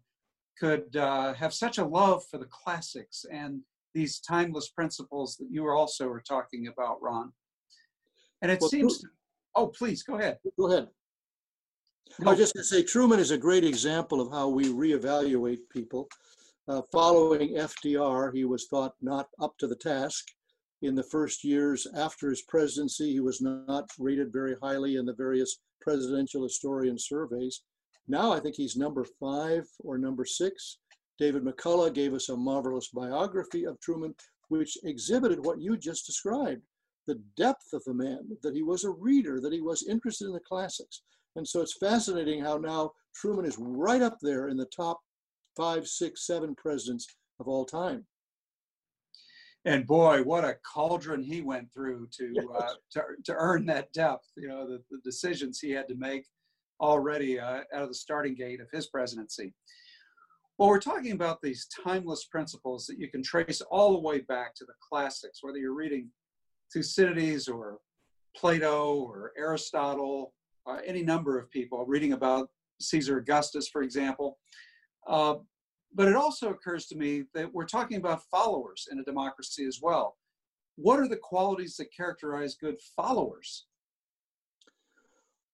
could 0.59 0.93
uh, 0.97 1.33
have 1.33 1.53
such 1.53 1.77
a 1.77 1.85
love 1.85 2.25
for 2.29 2.37
the 2.37 2.47
classics 2.47 3.25
and 3.31 3.61
these 3.93 4.19
timeless 4.19 4.67
principles 4.67 5.37
that 5.37 5.47
you 5.49 5.65
also 5.69 6.09
are 6.09 6.19
talking 6.19 6.67
about, 6.67 7.01
Ron. 7.01 7.31
And 8.41 8.51
it 8.51 8.59
Well, 8.59 8.69
seems. 8.69 8.99
To, 8.99 9.07
oh, 9.55 9.67
please 9.67 10.03
go 10.03 10.15
ahead. 10.15 10.37
Go 10.59 10.69
ahead. 10.69 10.89
I 12.25 12.31
was 12.31 12.37
just 12.37 12.53
going 12.53 12.63
to 12.63 12.67
say 12.67 12.83
Truman 12.83 13.21
is 13.21 13.31
a 13.31 13.37
great 13.37 13.63
example 13.63 14.19
of 14.19 14.29
how 14.29 14.49
we 14.49 14.65
reevaluate 14.65 15.59
people. 15.71 16.09
Uh, 16.67 16.81
following 16.91 17.55
FDR, 17.55 18.33
he 18.33 18.43
was 18.43 18.67
thought 18.67 18.93
not 19.01 19.29
up 19.39 19.57
to 19.59 19.67
the 19.67 19.75
task. 19.75 20.25
In 20.81 20.95
the 20.95 21.03
first 21.03 21.45
years 21.45 21.87
after 21.95 22.29
his 22.29 22.41
presidency, 22.41 23.13
he 23.13 23.21
was 23.21 23.39
not 23.41 23.89
rated 23.97 24.33
very 24.33 24.57
highly 24.61 24.97
in 24.97 25.05
the 25.05 25.13
various 25.13 25.59
presidential 25.85 26.41
historian 26.41 26.97
surveys. 26.97 27.61
Now 28.07 28.33
I 28.33 28.39
think 28.39 28.55
he's 28.55 28.75
number 28.75 29.05
five 29.19 29.63
or 29.79 29.97
number 29.97 30.25
six. 30.25 30.79
David 31.19 31.43
McCullough 31.43 31.93
gave 31.93 32.13
us 32.13 32.29
a 32.29 32.35
marvelous 32.35 32.89
biography 32.89 33.65
of 33.65 33.79
Truman, 33.79 34.15
which 34.49 34.77
exhibited 34.83 35.45
what 35.45 35.61
you 35.61 35.77
just 35.77 36.05
described 36.05 36.63
the 37.07 37.21
depth 37.37 37.71
of 37.73 37.83
the 37.85 37.93
man, 37.93 38.27
that 38.41 38.55
he 38.55 38.63
was 38.63 38.83
a 38.83 38.89
reader, 38.89 39.39
that 39.39 39.53
he 39.53 39.61
was 39.61 39.87
interested 39.87 40.25
in 40.25 40.33
the 40.33 40.39
classics. 40.39 41.03
And 41.35 41.47
so 41.47 41.61
it's 41.61 41.77
fascinating 41.77 42.43
how 42.43 42.57
now 42.57 42.91
Truman 43.13 43.45
is 43.45 43.57
right 43.59 44.01
up 44.01 44.17
there 44.23 44.47
in 44.47 44.57
the 44.57 44.65
top 44.75 44.99
five, 45.55 45.87
six, 45.87 46.25
seven 46.25 46.55
presidents 46.55 47.05
of 47.39 47.47
all 47.47 47.63
time. 47.63 48.05
And 49.65 49.87
boy, 49.87 50.21
what 50.21 50.45
a 50.45 50.57
cauldron 50.73 51.23
he 51.23 51.41
went 51.41 51.73
through 51.73 52.07
to 52.17 52.33
uh, 52.55 52.73
to, 52.91 53.01
to 53.25 53.33
earn 53.35 53.65
that 53.65 53.91
depth. 53.93 54.27
You 54.37 54.47
know, 54.47 54.67
the, 54.67 54.83
the 54.91 54.99
decisions 55.03 55.59
he 55.59 55.71
had 55.71 55.87
to 55.87 55.95
make 55.95 56.25
already 56.79 57.39
uh, 57.39 57.61
out 57.73 57.81
of 57.81 57.87
the 57.87 57.95
starting 57.95 58.35
gate 58.35 58.61
of 58.61 58.67
his 58.71 58.87
presidency. 58.87 59.53
Well, 60.57 60.69
we're 60.69 60.79
talking 60.79 61.11
about 61.11 61.41
these 61.41 61.67
timeless 61.83 62.25
principles 62.25 62.85
that 62.85 62.99
you 62.99 63.09
can 63.09 63.23
trace 63.23 63.61
all 63.71 63.93
the 63.93 63.99
way 63.99 64.19
back 64.21 64.55
to 64.55 64.65
the 64.65 64.73
classics, 64.87 65.39
whether 65.41 65.57
you're 65.57 65.73
reading 65.73 66.09
Thucydides 66.71 67.47
or 67.47 67.79
Plato 68.37 68.95
or 68.95 69.33
Aristotle, 69.37 70.33
uh, 70.65 70.77
any 70.85 71.03
number 71.03 71.37
of 71.39 71.49
people, 71.51 71.85
reading 71.85 72.13
about 72.13 72.49
Caesar 72.79 73.17
Augustus, 73.17 73.67
for 73.67 73.81
example. 73.81 74.37
Uh, 75.07 75.35
but 75.95 76.09
it 76.09 76.15
also 76.15 76.49
occurs 76.49 76.87
to 76.87 76.97
me 76.97 77.23
that 77.33 77.51
we're 77.53 77.65
talking 77.65 77.97
about 77.97 78.23
followers 78.29 78.87
in 78.91 78.99
a 78.99 79.03
democracy 79.03 79.65
as 79.65 79.79
well. 79.81 80.17
What 80.75 80.99
are 80.99 81.07
the 81.07 81.15
qualities 81.15 81.77
that 81.77 81.95
characterize 81.95 82.55
good 82.55 82.75
followers? 82.95 83.65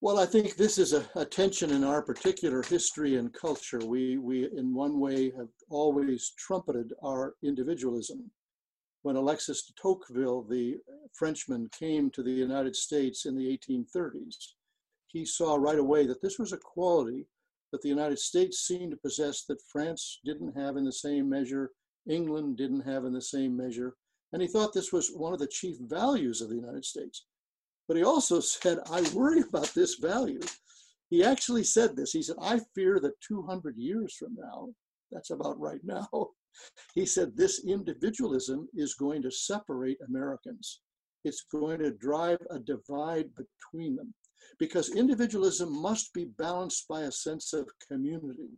Well, 0.02 0.18
I 0.18 0.26
think 0.26 0.56
this 0.56 0.80
is 0.80 0.94
a, 0.94 1.06
a 1.16 1.24
tension 1.24 1.70
in 1.70 1.84
our 1.84 2.02
particular 2.02 2.64
history 2.64 3.18
and 3.18 3.32
culture. 3.32 3.78
We, 3.86 4.18
we, 4.18 4.50
in 4.58 4.74
one 4.74 5.00
way, 5.00 5.32
have 5.38 5.50
always 5.70 6.34
trumpeted 6.40 6.92
our 7.04 7.36
individualism. 7.44 8.32
When 9.04 9.16
Alexis 9.16 9.64
de 9.64 9.74
Tocqueville, 9.80 10.42
the 10.50 10.78
Frenchman, 11.14 11.70
came 11.78 12.10
to 12.12 12.24
the 12.24 12.32
United 12.32 12.76
States 12.76 13.28
in 13.28 13.36
the 13.36 13.46
1830s, 13.46 14.36
he 15.06 15.24
saw 15.24 15.56
right 15.56 15.78
away 15.78 16.08
that 16.08 16.22
this 16.22 16.40
was 16.40 16.52
a 16.52 16.58
quality 16.58 17.28
that 17.72 17.82
the 17.82 17.90
United 17.90 18.20
States 18.20 18.68
seemed 18.68 18.92
to 18.92 18.98
possess 18.98 19.46
that 19.46 19.62
France 19.72 20.20
didn't 20.26 20.58
have 20.58 20.78
in 20.78 20.84
the 20.84 20.92
same 20.92 21.30
measure, 21.30 21.72
England 22.10 22.58
didn't 22.58 22.82
have 22.82 23.06
in 23.06 23.14
the 23.14 23.22
same 23.22 23.56
measure. 23.56 23.96
And 24.34 24.42
he 24.42 24.48
thought 24.48 24.74
this 24.74 24.94
was 24.94 25.10
one 25.10 25.34
of 25.34 25.40
the 25.40 25.48
chief 25.48 25.78
values 25.82 26.42
of 26.42 26.50
the 26.50 26.56
United 26.56 26.86
States. 26.86 27.26
But 27.88 27.98
he 27.98 28.04
also 28.04 28.40
said, 28.40 28.80
I 28.90 29.02
worry 29.14 29.42
about 29.42 29.74
this 29.74 29.96
value. 29.96 30.42
He 31.10 31.24
actually 31.24 31.64
said 31.64 31.96
this. 31.96 32.12
He 32.12 32.22
said, 32.22 32.38
I 32.42 32.60
fear 32.74 33.00
that 33.02 33.20
200 33.28 33.76
years 33.78 34.16
from 34.16 34.36
now, 34.36 34.70
that's 35.12 35.32
about 35.32 35.60
right 35.60 35.82
now, 35.84 36.08
he 36.96 37.06
said, 37.06 37.36
this 37.36 37.66
individualism 37.66 38.68
is 38.74 38.96
going 38.96 39.22
to 39.24 39.32
separate 39.32 39.98
Americans. 40.08 40.82
It's 41.24 41.46
going 41.52 41.80
to 41.80 41.92
drive 41.92 42.40
a 42.50 42.60
divide 42.60 43.30
between 43.36 43.96
them 43.96 44.14
because 44.60 44.96
individualism 44.96 45.82
must 45.82 46.14
be 46.14 46.26
balanced 46.26 46.88
by 46.88 47.02
a 47.02 47.12
sense 47.12 47.54
of 47.54 47.68
community, 47.88 48.50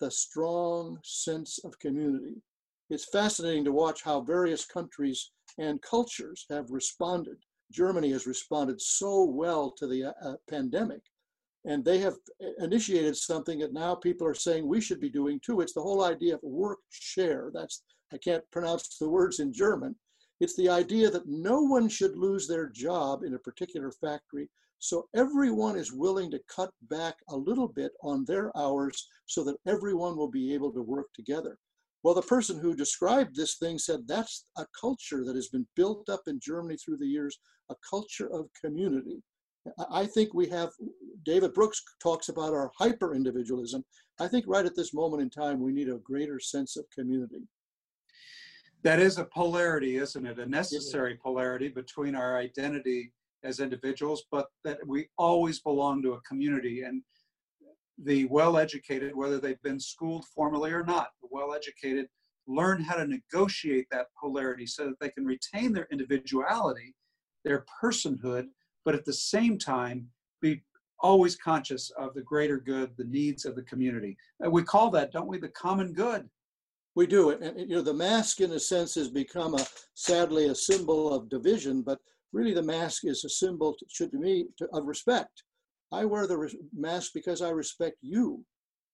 the 0.00 0.10
strong 0.10 0.98
sense 1.04 1.58
of 1.64 1.78
community. 1.78 2.42
It's 2.90 3.08
fascinating 3.10 3.64
to 3.64 3.72
watch 3.72 4.02
how 4.02 4.20
various 4.20 4.64
countries 4.64 5.30
and 5.58 5.80
cultures 5.82 6.46
have 6.50 6.70
responded. 6.70 7.36
Germany 7.70 8.10
has 8.10 8.26
responded 8.26 8.80
so 8.80 9.24
well 9.24 9.70
to 9.72 9.86
the 9.86 10.06
uh, 10.06 10.34
pandemic, 10.48 11.02
and 11.64 11.84
they 11.84 11.98
have 11.98 12.16
initiated 12.58 13.16
something 13.16 13.60
that 13.60 13.72
now 13.72 13.94
people 13.94 14.26
are 14.26 14.34
saying 14.34 14.66
we 14.66 14.80
should 14.80 15.00
be 15.00 15.10
doing 15.10 15.38
too. 15.40 15.60
It's 15.60 15.74
the 15.74 15.82
whole 15.82 16.04
idea 16.04 16.34
of 16.34 16.42
work 16.42 16.78
share. 16.90 17.50
That's 17.54 17.82
I 18.12 18.18
can't 18.18 18.42
pronounce 18.50 18.98
the 18.98 19.08
words 19.08 19.38
in 19.38 19.52
German. 19.52 19.94
It's 20.40 20.56
the 20.56 20.68
idea 20.68 21.10
that 21.10 21.28
no 21.28 21.60
one 21.60 21.88
should 21.88 22.16
lose 22.16 22.48
their 22.48 22.68
job 22.68 23.22
in 23.22 23.34
a 23.34 23.38
particular 23.38 23.92
factory 23.92 24.48
so 24.80 25.06
everyone 25.14 25.76
is 25.76 25.92
willing 25.92 26.30
to 26.30 26.40
cut 26.54 26.70
back 26.88 27.14
a 27.28 27.36
little 27.36 27.68
bit 27.68 27.92
on 28.02 28.24
their 28.24 28.50
hours 28.56 29.08
so 29.26 29.44
that 29.44 29.56
everyone 29.66 30.16
will 30.16 30.30
be 30.30 30.52
able 30.54 30.72
to 30.72 30.82
work 30.82 31.06
together. 31.14 31.58
Well, 32.02 32.14
the 32.14 32.22
person 32.22 32.58
who 32.58 32.74
described 32.74 33.36
this 33.36 33.58
thing 33.58 33.78
said 33.78 34.00
that's 34.08 34.46
a 34.56 34.64
culture 34.78 35.22
that 35.24 35.36
has 35.36 35.48
been 35.48 35.66
built 35.76 36.08
up 36.08 36.22
in 36.26 36.40
Germany 36.42 36.78
through 36.78 36.96
the 36.96 37.06
years, 37.06 37.38
a 37.70 37.74
culture 37.88 38.32
of 38.32 38.48
community. 38.58 39.22
I 39.90 40.06
think 40.06 40.32
we 40.32 40.48
have, 40.48 40.70
David 41.24 41.52
Brooks 41.52 41.82
talks 42.02 42.30
about 42.30 42.54
our 42.54 42.70
hyper 42.78 43.14
individualism. 43.14 43.84
I 44.18 44.28
think 44.28 44.46
right 44.48 44.64
at 44.64 44.74
this 44.74 44.94
moment 44.94 45.22
in 45.22 45.28
time, 45.28 45.60
we 45.60 45.72
need 45.72 45.90
a 45.90 45.98
greater 45.98 46.40
sense 46.40 46.78
of 46.78 46.86
community. 46.90 47.42
That 48.82 48.98
is 48.98 49.18
a 49.18 49.24
polarity, 49.26 49.96
isn't 49.96 50.26
it? 50.26 50.38
A 50.38 50.46
necessary 50.46 51.18
polarity 51.22 51.68
between 51.68 52.14
our 52.14 52.38
identity 52.38 53.12
as 53.44 53.60
individuals, 53.60 54.24
but 54.30 54.46
that 54.64 54.78
we 54.86 55.08
always 55.18 55.60
belong 55.60 56.02
to 56.02 56.12
a 56.12 56.20
community. 56.22 56.82
And 56.82 57.02
the 58.02 58.26
well 58.26 58.56
educated, 58.56 59.14
whether 59.14 59.38
they've 59.38 59.62
been 59.62 59.80
schooled 59.80 60.24
formally 60.34 60.72
or 60.72 60.84
not, 60.84 61.08
the 61.22 61.28
well 61.30 61.54
educated 61.54 62.06
learn 62.46 62.82
how 62.82 62.96
to 62.96 63.06
negotiate 63.06 63.86
that 63.90 64.06
polarity 64.20 64.66
so 64.66 64.86
that 64.86 64.98
they 65.00 65.10
can 65.10 65.24
retain 65.24 65.72
their 65.72 65.86
individuality, 65.92 66.94
their 67.44 67.64
personhood, 67.82 68.46
but 68.84 68.94
at 68.94 69.04
the 69.04 69.12
same 69.12 69.56
time 69.58 70.06
be 70.40 70.62
always 71.00 71.36
conscious 71.36 71.90
of 71.98 72.12
the 72.14 72.22
greater 72.22 72.58
good, 72.58 72.90
the 72.96 73.04
needs 73.04 73.44
of 73.44 73.54
the 73.54 73.62
community. 73.62 74.16
And 74.40 74.52
we 74.52 74.62
call 74.62 74.90
that, 74.90 75.12
don't 75.12 75.28
we, 75.28 75.38
the 75.38 75.48
common 75.48 75.92
good. 75.92 76.28
We 76.96 77.06
do 77.06 77.30
it. 77.30 77.40
And, 77.40 77.58
you 77.70 77.76
know, 77.76 77.82
the 77.82 77.94
mask, 77.94 78.40
in 78.40 78.50
a 78.52 78.60
sense, 78.60 78.96
has 78.96 79.08
become 79.08 79.54
a 79.54 79.66
sadly 79.94 80.48
a 80.48 80.54
symbol 80.54 81.12
of 81.14 81.30
division, 81.30 81.82
but 81.82 81.98
really 82.32 82.54
the 82.54 82.62
mask 82.62 83.04
is 83.04 83.24
a 83.24 83.28
symbol, 83.28 83.74
to, 83.74 83.84
should 83.88 84.12
to 84.12 84.18
me, 84.18 84.46
to, 84.58 84.68
of 84.72 84.86
respect. 84.86 85.42
I 85.92 86.04
wear 86.04 86.26
the 86.26 86.52
mask 86.76 87.12
because 87.14 87.42
I 87.42 87.50
respect 87.50 87.96
you. 88.00 88.44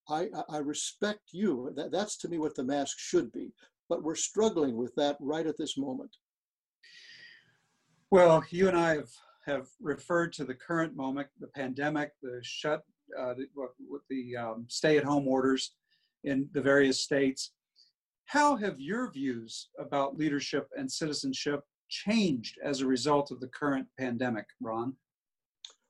I, 0.09 0.29
I, 0.35 0.57
I 0.57 0.59
respect 0.59 1.21
you. 1.33 1.73
That, 1.77 1.93
that's 1.93 2.17
to 2.19 2.29
me 2.29 2.39
what 2.39 2.55
the 2.55 2.65
mask 2.65 2.97
should 2.99 3.33
be. 3.33 3.53
But 3.89 4.03
we're 4.03 4.15
struggling 4.15 4.77
with 4.77 4.95
that 4.97 5.17
right 5.21 5.47
at 5.47 5.59
this 5.59 5.77
moment. 5.77 6.17
Well, 8.11 8.45
you 8.51 8.69
and 8.69 8.77
I 8.77 8.95
have, 8.95 9.11
have 9.47 9.67
referred 9.81 10.33
to 10.35 10.45
the 10.45 10.55
current 10.55 10.97
moment, 10.97 11.29
the 11.41 11.49
pandemic, 11.49 12.13
the 12.23 12.41
shut, 12.43 12.83
uh, 13.19 13.35
the, 13.35 13.47
the 14.09 14.37
um, 14.37 14.67
stay-at-home 14.69 15.29
orders 15.29 15.75
in 16.25 16.49
the 16.53 16.63
various 16.63 17.01
states. 17.01 17.53
How 18.25 18.57
have 18.57 18.81
your 18.81 19.11
views 19.13 19.69
about 19.79 20.17
leadership 20.17 20.69
and 20.77 20.91
citizenship 20.91 21.61
changed 21.89 22.59
as 22.63 22.81
a 22.81 22.87
result 22.87 23.31
of 23.31 23.41
the 23.41 23.49
current 23.49 23.87
pandemic, 23.99 24.47
Ron? 24.61 24.95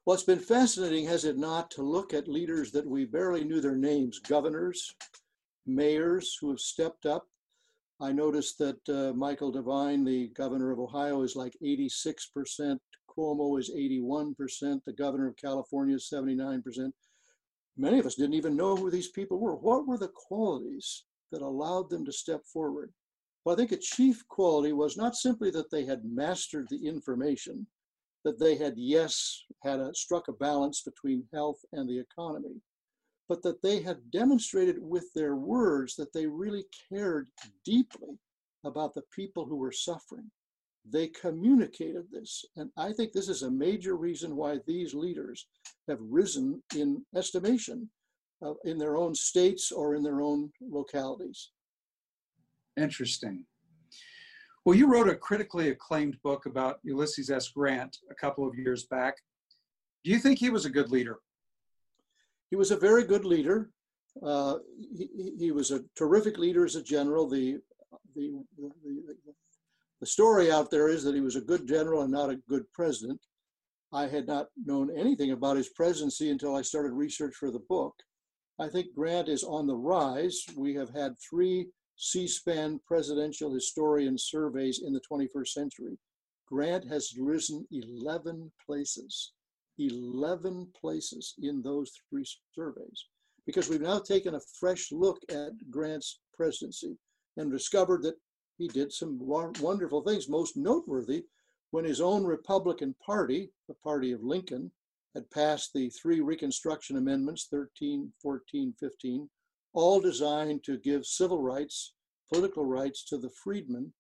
Well, 0.05 0.15
it's 0.15 0.23
been 0.23 0.39
fascinating, 0.39 1.07
has 1.07 1.25
it 1.25 1.37
not, 1.37 1.71
to 1.73 1.83
look 1.83 2.15
at 2.15 2.29
leaders 2.29 2.71
that 2.73 2.87
we 2.87 3.05
barely 3.05 3.43
knew 3.43 3.61
their 3.61 3.77
names, 3.77 4.21
governors, 4.21 4.95
mayors 5.67 6.39
who 6.41 6.51
have 6.51 6.61
stepped 6.61 7.07
up. 7.07 7.27
I 8.01 8.13
noticed 8.13 8.59
that 8.59 8.89
uh, 8.89 9.13
Michael 9.15 9.53
DeWine, 9.53 10.05
the 10.05 10.29
governor 10.29 10.71
of 10.71 10.79
Ohio, 10.79 11.23
is 11.23 11.35
like 11.35 11.57
86%. 11.61 12.79
Cuomo 13.11 13.59
is 13.59 13.71
81%. 13.75 14.81
The 14.85 14.93
governor 14.93 15.29
of 15.29 15.37
California 15.37 15.97
is 15.97 16.09
79%. 16.13 16.93
Many 17.77 17.99
of 17.99 18.07
us 18.07 18.15
didn't 18.15 18.35
even 18.35 18.57
know 18.57 18.77
who 18.77 18.91
these 18.91 19.09
people 19.09 19.39
were. 19.39 19.57
What 19.57 19.87
were 19.87 19.99
the 19.99 20.13
qualities 20.15 21.05
that 21.33 21.43
allowed 21.43 21.91
them 21.91 22.05
to 22.05 22.13
step 22.13 22.45
forward? 22.45 22.93
Well, 23.47 23.55
I 23.55 23.59
think 23.59 23.71
a 23.71 23.77
chief 23.77 24.27
quality 24.27 24.73
was 24.73 24.97
not 24.97 25.15
simply 25.15 25.53
that 25.53 25.71
they 25.71 25.85
had 25.85 26.05
mastered 26.05 26.67
the 26.69 26.85
information, 26.85 27.65
that 28.25 28.41
they 28.41 28.57
had, 28.57 28.75
yes, 28.77 29.45
had 29.63 29.79
a, 29.79 29.95
struck 29.95 30.27
a 30.27 30.33
balance 30.33 30.83
between 30.83 31.29
health 31.33 31.61
and 31.73 31.89
the 31.89 31.97
economy, 31.97 32.61
but 33.29 33.43
that 33.45 33.63
they 33.63 33.83
had 33.83 34.11
demonstrated 34.11 34.79
with 34.81 35.13
their 35.15 35.37
words 35.37 35.95
that 35.95 36.13
they 36.13 36.27
really 36.27 36.65
cared 36.89 37.29
deeply 37.65 38.19
about 38.65 38.95
the 38.95 39.05
people 39.15 39.45
who 39.45 39.55
were 39.55 39.71
suffering. 39.71 40.29
They 40.85 41.07
communicated 41.07 42.07
this. 42.11 42.45
And 42.57 42.71
I 42.77 42.93
think 42.93 43.13
this 43.13 43.29
is 43.29 43.45
a 43.45 43.51
major 43.51 43.95
reason 43.95 44.35
why 44.35 44.59
these 44.67 44.93
leaders 44.93 45.47
have 45.87 46.01
risen 46.01 46.65
in 46.75 47.07
estimation 47.15 47.91
uh, 48.45 48.55
in 48.65 48.77
their 48.77 48.97
own 48.97 49.15
states 49.15 49.71
or 49.71 49.95
in 49.95 50.03
their 50.03 50.21
own 50.21 50.51
localities. 50.61 51.53
Interesting. 52.77 53.45
Well, 54.65 54.77
you 54.77 54.91
wrote 54.91 55.09
a 55.09 55.15
critically 55.15 55.71
acclaimed 55.71 56.17
book 56.23 56.47
about 56.47 56.81
Ulysses 56.83 57.31
S. 57.31 57.49
Grant 57.49 57.99
a 58.11 58.15
couple 58.15 58.47
of 58.47 58.57
years 58.57 58.87
back. 58.87 59.17
Do 60.05 60.11
you 60.11 60.19
think 60.19 60.39
he 60.39 60.51
was 60.51 60.65
a 60.65 60.71
good 60.71 60.91
leader? 60.91 61.21
He 62.51 62.57
was 62.57 62.71
a 62.71 62.77
very 62.77 63.05
good 63.05 63.25
leader. 63.25 63.71
Uh, 64.23 64.57
he, 64.97 65.33
he, 65.39 65.53
was 65.53 65.71
a 65.71 65.85
terrific 65.97 66.39
leader 66.39 66.65
as 66.65 66.75
a 66.75 66.83
general. 66.83 67.29
The, 67.29 67.59
the, 68.15 68.43
the, 68.59 68.71
the, 68.83 69.15
the 70.01 70.07
story 70.07 70.51
out 70.51 70.71
there 70.71 70.89
is 70.89 71.05
that 71.05 71.15
he 71.15 71.21
was 71.21 71.37
a 71.37 71.41
good 71.41 71.69
general 71.69 72.03
and 72.03 72.13
not 72.13 72.31
a 72.31 72.41
good 72.49 72.65
president. 72.73 73.21
I 73.93 74.09
had 74.09 74.27
not 74.27 74.49
known 74.65 74.91
anything 74.97 75.33
about 75.33 75.57
his 75.57 75.69
presidency 75.69 76.31
until 76.31 76.57
I 76.57 76.63
started 76.63 76.93
research 76.93 77.35
for 77.35 77.51
the 77.51 77.63
book. 77.69 77.95
I 78.59 78.69
think 78.69 78.95
Grant 78.95 79.29
is 79.29 79.45
on 79.45 79.67
the 79.67 79.77
rise. 79.77 80.45
We 80.57 80.75
have 80.75 80.91
had 80.91 81.15
three 81.21 81.69
C-SPAN 81.97 82.81
presidential 82.87 83.53
historian 83.53 84.19
surveys 84.19 84.83
in 84.85 84.93
the 84.93 85.01
21st 85.01 85.49
century. 85.49 85.99
Grant 86.47 86.87
has 86.89 87.17
risen 87.19 87.67
11 87.73 88.53
places, 88.65 89.33
11 89.79 90.69
places 90.79 91.35
in 91.43 91.63
those 91.63 91.93
three 92.09 92.25
surveys, 92.55 93.07
because 93.47 93.69
we've 93.69 93.81
now 93.81 93.99
taken 93.99 94.35
a 94.35 94.41
fresh 94.61 94.93
look 94.93 95.19
at 95.31 95.53
Grant's 95.71 96.21
presidency 96.35 96.97
and 97.37 97.51
discovered 97.51 98.03
that 98.03 98.17
he 98.59 98.69
did 98.69 98.93
some 98.93 99.19
wonderful 99.21 100.03
things, 100.03 100.29
most 100.29 100.57
noteworthy 100.57 101.25
when 101.71 101.85
his 101.85 102.01
own 102.01 102.25
Republican 102.25 102.95
Party, 103.05 103.51
the 103.69 103.75
party 103.75 104.13
of 104.13 104.23
Lincoln, 104.23 104.71
had 105.15 105.31
passed 105.31 105.73
the 105.73 105.91
three 105.91 106.21
Reconstruction 106.21 106.97
Amendments 106.97 107.49
13, 107.51 108.13
14, 108.23 108.75
15, 108.79 109.29
all 109.77 110.01
designed 110.01 110.65
to 110.65 110.79
give 110.79 111.05
civil 111.05 111.43
rights, 111.43 111.93
political 112.33 112.65
rights 112.65 113.05
to 113.05 113.19
the 113.19 113.29
freedmen. 113.45 113.93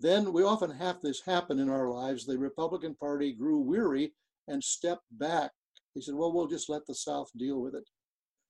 Then 0.00 0.32
we 0.32 0.42
often 0.42 0.70
have 0.70 1.02
this 1.02 1.20
happen 1.26 1.58
in 1.58 1.68
our 1.68 1.90
lives. 1.90 2.24
The 2.24 2.38
Republican 2.38 2.94
Party 2.94 3.34
grew 3.34 3.60
weary 3.60 4.14
and 4.48 4.64
stepped 4.64 5.04
back. 5.12 5.50
He 5.94 6.00
said, 6.00 6.14
Well, 6.14 6.32
we'll 6.32 6.46
just 6.46 6.70
let 6.70 6.86
the 6.86 6.94
South 6.94 7.28
deal 7.36 7.60
with 7.60 7.74
it. 7.74 7.84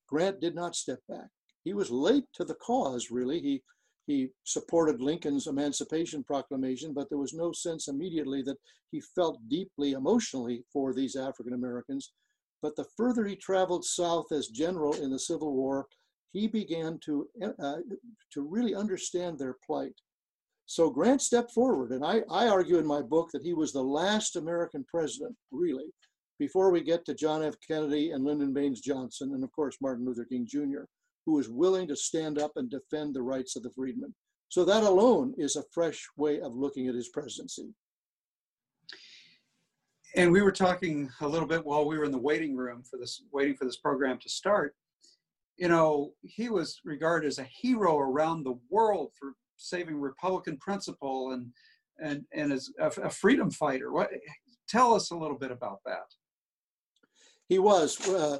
Grant 0.09 0.41
did 0.41 0.55
not 0.55 0.77
step 0.77 1.01
back. 1.09 1.29
He 1.65 1.75
was 1.75 1.91
late 1.91 2.25
to 2.35 2.45
the 2.45 2.55
cause, 2.55 3.11
really. 3.11 3.41
He 3.41 3.63
he 4.07 4.31
supported 4.45 5.01
Lincoln's 5.01 5.47
Emancipation 5.47 6.25
Proclamation, 6.25 6.93
but 6.93 7.09
there 7.09 7.19
was 7.19 7.33
no 7.33 7.53
sense 7.53 7.87
immediately 7.87 8.43
that 8.43 8.57
he 8.91 9.01
felt 9.01 9.39
deeply 9.49 9.93
emotionally 9.93 10.65
for 10.73 10.93
these 10.93 11.15
African 11.15 11.53
Americans. 11.53 12.13
But 12.63 12.75
the 12.77 12.87
further 12.97 13.25
he 13.25 13.37
traveled 13.37 13.85
south 13.85 14.33
as 14.33 14.49
general 14.49 14.95
in 14.95 15.11
the 15.11 15.19
Civil 15.19 15.53
War, 15.53 15.87
he 16.33 16.47
began 16.47 16.99
to, 17.05 17.29
uh, 17.43 17.77
to 18.33 18.43
really 18.43 18.75
understand 18.75 19.39
their 19.39 19.57
plight. 19.67 19.95
So 20.67 20.89
Grant 20.89 21.21
stepped 21.21 21.53
forward, 21.53 21.91
and 21.91 22.05
I, 22.05 22.23
I 22.31 22.49
argue 22.49 22.79
in 22.79 22.87
my 22.87 23.03
book 23.03 23.31
that 23.33 23.43
he 23.43 23.55
was 23.55 23.73
the 23.73 23.83
last 23.83 24.37
American 24.37 24.85
president, 24.89 25.35
really, 25.51 25.87
before 26.39 26.71
we 26.71 26.81
get 26.81 27.05
to 27.07 27.15
John 27.15 27.43
F. 27.43 27.55
Kennedy 27.67 28.13
and 28.13 28.25
Lyndon 28.25 28.53
Baines 28.53 28.81
Johnson, 28.81 29.35
and 29.35 29.43
of 29.43 29.51
course 29.53 29.77
Martin 29.81 30.07
Luther 30.07 30.25
King 30.25 30.47
Jr 30.49 30.85
who 31.27 31.33
was 31.33 31.49
willing 31.49 31.87
to 31.89 31.97
stand 31.97 32.39
up 32.39 32.53
and 32.57 32.71
defend 32.71 33.15
the 33.15 33.23
rights 33.23 33.57
of 33.57 33.63
the 33.63 33.71
freedmen. 33.71 34.15
So 34.49 34.65
that 34.65 34.83
alone 34.83 35.35
is 35.39 35.57
a 35.57 35.65
fresh 35.73 36.05
way 36.17 36.41
of 36.41 36.55
looking 36.55 36.89
at 36.89 36.95
his 36.95 37.09
presidency. 37.09 37.69
And 40.17 40.33
we 40.33 40.43
were 40.43 40.51
talking 40.51 41.09
a 41.21 41.29
little 41.29 41.47
bit 41.47 41.65
while 41.65 41.87
we 41.87 41.97
were 41.97 42.05
in 42.05 42.11
the 42.11 42.19
waiting 42.19 42.57
room 42.57 42.83
for 42.83 42.99
this, 42.99 43.23
waiting 43.33 43.55
for 43.55 43.65
this 43.65 43.77
program 43.77 44.19
to 44.19 44.29
start. 44.29 44.75
You 45.61 45.69
know, 45.69 46.15
he 46.23 46.49
was 46.49 46.81
regarded 46.87 47.27
as 47.27 47.39
a 47.39 47.45
hero 47.45 47.99
around 47.99 48.45
the 48.45 48.59
world 48.71 49.13
for 49.19 49.35
saving 49.59 50.01
Republican 50.01 50.57
principle 50.57 51.33
and 51.33 51.53
and 52.03 52.25
and 52.33 52.51
as 52.51 52.71
a, 52.81 52.87
a 53.03 53.11
freedom 53.11 53.51
fighter. 53.51 53.93
What? 53.93 54.09
Tell 54.69 54.95
us 54.95 55.11
a 55.11 55.17
little 55.17 55.37
bit 55.37 55.51
about 55.51 55.81
that. 55.85 56.09
He 57.49 57.59
was. 57.59 58.09
Uh, 58.09 58.39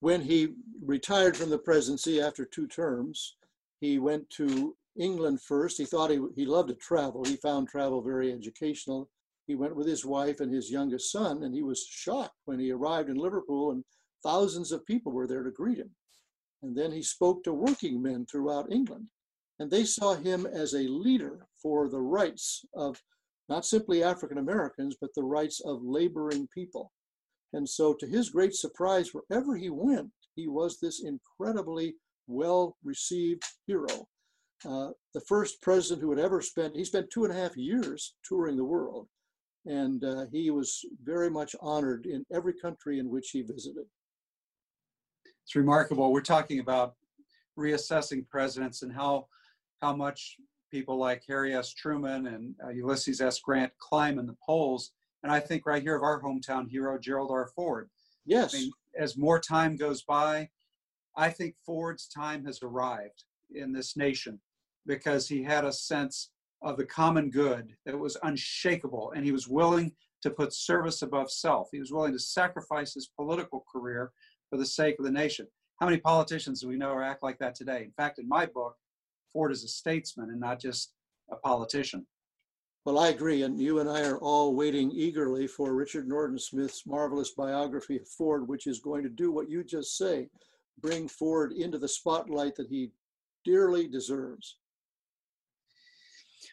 when 0.00 0.22
he 0.22 0.54
retired 0.84 1.36
from 1.36 1.50
the 1.50 1.58
presidency 1.58 2.20
after 2.20 2.44
two 2.44 2.66
terms, 2.66 3.36
he 3.80 4.00
went 4.00 4.28
to 4.30 4.74
England 4.98 5.40
first. 5.42 5.78
He 5.78 5.84
thought 5.84 6.10
he, 6.10 6.20
he 6.34 6.44
loved 6.44 6.70
to 6.70 6.74
travel. 6.74 7.22
He 7.24 7.36
found 7.36 7.68
travel 7.68 8.02
very 8.02 8.32
educational. 8.32 9.10
He 9.46 9.54
went 9.54 9.76
with 9.76 9.86
his 9.86 10.04
wife 10.04 10.40
and 10.40 10.52
his 10.52 10.72
youngest 10.72 11.12
son, 11.12 11.44
and 11.44 11.54
he 11.54 11.62
was 11.62 11.86
shocked 11.86 12.38
when 12.46 12.58
he 12.58 12.72
arrived 12.72 13.10
in 13.10 13.16
Liverpool 13.16 13.70
and 13.70 13.84
thousands 14.24 14.72
of 14.72 14.86
people 14.86 15.12
were 15.12 15.28
there 15.28 15.44
to 15.44 15.50
greet 15.50 15.78
him. 15.78 15.90
And 16.62 16.76
then 16.76 16.92
he 16.92 17.02
spoke 17.02 17.42
to 17.44 17.52
working 17.52 18.00
men 18.00 18.26
throughout 18.26 18.72
England, 18.72 19.08
and 19.58 19.70
they 19.70 19.84
saw 19.84 20.14
him 20.14 20.46
as 20.46 20.74
a 20.74 20.88
leader 20.88 21.46
for 21.60 21.88
the 21.88 22.00
rights 22.00 22.64
of 22.74 23.02
not 23.48 23.66
simply 23.66 24.02
African 24.02 24.38
Americans, 24.38 24.96
but 25.00 25.10
the 25.14 25.24
rights 25.24 25.60
of 25.64 25.82
laboring 25.82 26.48
people. 26.54 26.92
And 27.52 27.68
so, 27.68 27.94
to 27.94 28.06
his 28.06 28.30
great 28.30 28.54
surprise, 28.54 29.10
wherever 29.12 29.56
he 29.56 29.68
went, 29.68 30.12
he 30.34 30.48
was 30.48 30.78
this 30.78 31.02
incredibly 31.02 31.96
well 32.26 32.76
received 32.82 33.42
hero. 33.66 34.08
Uh, 34.64 34.90
the 35.12 35.20
first 35.22 35.60
president 35.60 36.02
who 36.02 36.10
had 36.10 36.20
ever 36.20 36.40
spent, 36.40 36.76
he 36.76 36.84
spent 36.84 37.10
two 37.10 37.24
and 37.24 37.32
a 37.32 37.36
half 37.36 37.56
years 37.56 38.14
touring 38.24 38.56
the 38.56 38.64
world. 38.64 39.08
And 39.66 40.02
uh, 40.04 40.26
he 40.32 40.50
was 40.50 40.84
very 41.02 41.30
much 41.30 41.54
honored 41.60 42.06
in 42.06 42.24
every 42.32 42.54
country 42.54 42.98
in 42.98 43.10
which 43.10 43.30
he 43.30 43.42
visited. 43.42 43.84
It's 45.44 45.56
remarkable. 45.56 46.12
We're 46.12 46.20
talking 46.20 46.60
about 46.60 46.94
reassessing 47.58 48.28
presidents 48.28 48.82
and 48.82 48.92
how, 48.92 49.26
how 49.80 49.94
much 49.94 50.36
people 50.70 50.96
like 50.96 51.22
Harry 51.28 51.54
S. 51.54 51.72
Truman 51.74 52.28
and 52.28 52.54
uh, 52.64 52.70
Ulysses 52.70 53.20
S. 53.20 53.40
Grant 53.40 53.72
climb 53.78 54.18
in 54.18 54.26
the 54.26 54.36
polls 54.44 54.92
and 55.22 55.30
I 55.32 55.40
think 55.40 55.66
right 55.66 55.82
here 55.82 55.96
of 55.96 56.02
our 56.02 56.20
hometown 56.20 56.68
hero, 56.68 56.98
Gerald 56.98 57.30
R. 57.30 57.48
Ford. 57.54 57.88
Yes. 58.26 58.54
I 58.54 58.58
mean, 58.58 58.72
as 58.98 59.16
more 59.16 59.38
time 59.38 59.76
goes 59.76 60.02
by, 60.02 60.48
I 61.16 61.30
think 61.30 61.54
Ford's 61.64 62.08
time 62.08 62.44
has 62.46 62.60
arrived 62.62 63.24
in 63.54 63.72
this 63.72 63.96
nation 63.96 64.40
because 64.86 65.28
he 65.28 65.42
had 65.42 65.64
a 65.64 65.72
sense 65.72 66.30
of 66.62 66.76
the 66.76 66.86
common 66.86 67.30
good 67.30 67.74
that 67.84 67.98
was 67.98 68.16
unshakable 68.22 69.12
and 69.14 69.24
he 69.24 69.32
was 69.32 69.48
willing 69.48 69.92
to 70.22 70.30
put 70.30 70.52
service 70.52 71.02
above 71.02 71.30
self. 71.30 71.68
He 71.72 71.80
was 71.80 71.92
willing 71.92 72.12
to 72.12 72.18
sacrifice 72.18 72.94
his 72.94 73.10
political 73.16 73.64
career 73.70 74.12
for 74.52 74.58
the 74.58 74.66
sake 74.66 74.98
of 74.98 75.06
the 75.06 75.10
nation. 75.10 75.46
How 75.80 75.86
many 75.86 75.96
politicians 75.96 76.60
do 76.60 76.68
we 76.68 76.76
know 76.76 76.90
or 76.90 77.02
act 77.02 77.22
like 77.22 77.38
that 77.38 77.54
today? 77.54 77.84
In 77.84 77.92
fact, 77.92 78.18
in 78.18 78.28
my 78.28 78.44
book, 78.44 78.76
Ford 79.32 79.50
is 79.50 79.64
a 79.64 79.68
statesman 79.68 80.28
and 80.28 80.38
not 80.38 80.60
just 80.60 80.92
a 81.30 81.36
politician. 81.36 82.06
Well, 82.84 82.98
I 82.98 83.08
agree, 83.08 83.44
and 83.44 83.58
you 83.58 83.80
and 83.80 83.88
I 83.88 84.02
are 84.04 84.18
all 84.18 84.54
waiting 84.54 84.90
eagerly 84.92 85.46
for 85.46 85.72
Richard 85.72 86.06
Norton 86.06 86.38
Smith's 86.38 86.86
marvelous 86.86 87.30
biography 87.30 87.96
of 87.96 88.06
Ford, 88.06 88.46
which 88.46 88.66
is 88.66 88.80
going 88.80 89.04
to 89.04 89.08
do 89.08 89.32
what 89.32 89.48
you 89.48 89.64
just 89.64 89.96
say, 89.96 90.28
bring 90.82 91.08
Ford 91.08 91.52
into 91.52 91.78
the 91.78 91.88
spotlight 91.88 92.54
that 92.56 92.68
he 92.68 92.90
dearly 93.46 93.88
deserves. 93.88 94.58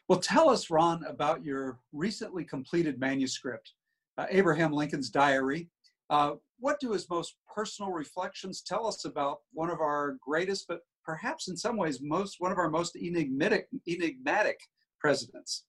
Well, 0.07 0.19
tell 0.19 0.49
us, 0.49 0.69
Ron, 0.69 1.03
about 1.05 1.43
your 1.43 1.79
recently 1.91 2.45
completed 2.45 2.97
manuscript, 2.97 3.73
uh, 4.17 4.27
Abraham 4.29 4.71
Lincoln's 4.71 5.09
Diary. 5.09 5.67
Uh, 6.09 6.33
what 6.59 6.79
do 6.79 6.91
his 6.91 7.09
most 7.09 7.35
personal 7.53 7.91
reflections 7.91 8.61
tell 8.61 8.87
us 8.87 9.05
about 9.05 9.39
one 9.53 9.69
of 9.69 9.79
our 9.79 10.17
greatest, 10.21 10.67
but 10.67 10.79
perhaps 11.05 11.47
in 11.47 11.55
some 11.55 11.77
ways 11.77 11.99
most 12.01 12.37
one 12.39 12.51
of 12.51 12.57
our 12.57 12.69
most 12.69 12.95
enigmatic 12.95 13.67
enigmatic 13.87 14.59
presidents? 14.99 15.65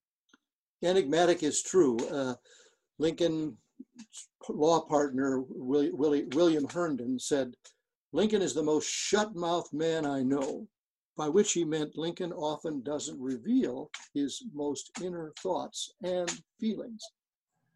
enigmatic 0.82 1.42
is 1.42 1.62
true. 1.62 1.98
Uh, 2.08 2.34
Lincoln 2.98 3.56
law 4.48 4.80
partner 4.80 5.44
William, 5.48 6.28
William 6.34 6.66
Herndon 6.68 7.18
said, 7.18 7.54
Lincoln 8.12 8.42
is 8.42 8.54
the 8.54 8.62
most 8.62 8.88
shut-mouthed 8.88 9.72
man 9.72 10.04
I 10.04 10.22
know, 10.22 10.66
by 11.16 11.28
which 11.28 11.52
he 11.52 11.64
meant 11.64 11.96
Lincoln 11.96 12.32
often 12.32 12.82
doesn't 12.82 13.20
reveal 13.20 13.90
his 14.14 14.42
most 14.52 14.90
inner 15.02 15.32
thoughts 15.42 15.92
and 16.02 16.30
feelings. 16.58 17.02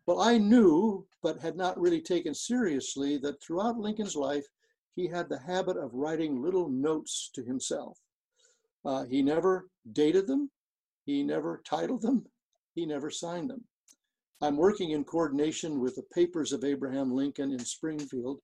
Well, 0.07 0.21
I 0.21 0.39
knew, 0.39 1.07
but 1.23 1.41
had 1.41 1.57
not 1.57 1.81
really 1.81 2.01
taken 2.01 2.35
seriously, 2.35 3.17
that 3.19 3.43
throughout 3.43 3.79
Lincoln's 3.79 4.17
life, 4.17 4.47
he 4.95 5.09
had 5.09 5.29
the 5.29 5.39
habit 5.39 5.77
of 5.77 5.95
writing 5.95 6.43
little 6.43 6.69
notes 6.69 7.31
to 7.35 7.43
himself. 7.43 7.99
Uh, 8.85 9.05
he 9.05 9.23
never 9.23 9.69
dated 9.93 10.27
them, 10.27 10.51
he 11.07 11.23
never 11.23 11.63
titled 11.65 12.03
them, 12.03 12.27
he 12.75 12.85
never 12.85 13.11
signed 13.11 13.49
them. 13.49 13.65
I'm 14.43 14.57
working 14.57 14.91
in 14.91 15.05
coordination 15.05 15.81
with 15.81 15.97
the 15.97 16.03
Papers 16.15 16.53
of 16.53 16.65
Abraham 16.65 17.15
Lincoln 17.15 17.53
in 17.53 17.65
Springfield. 17.65 18.41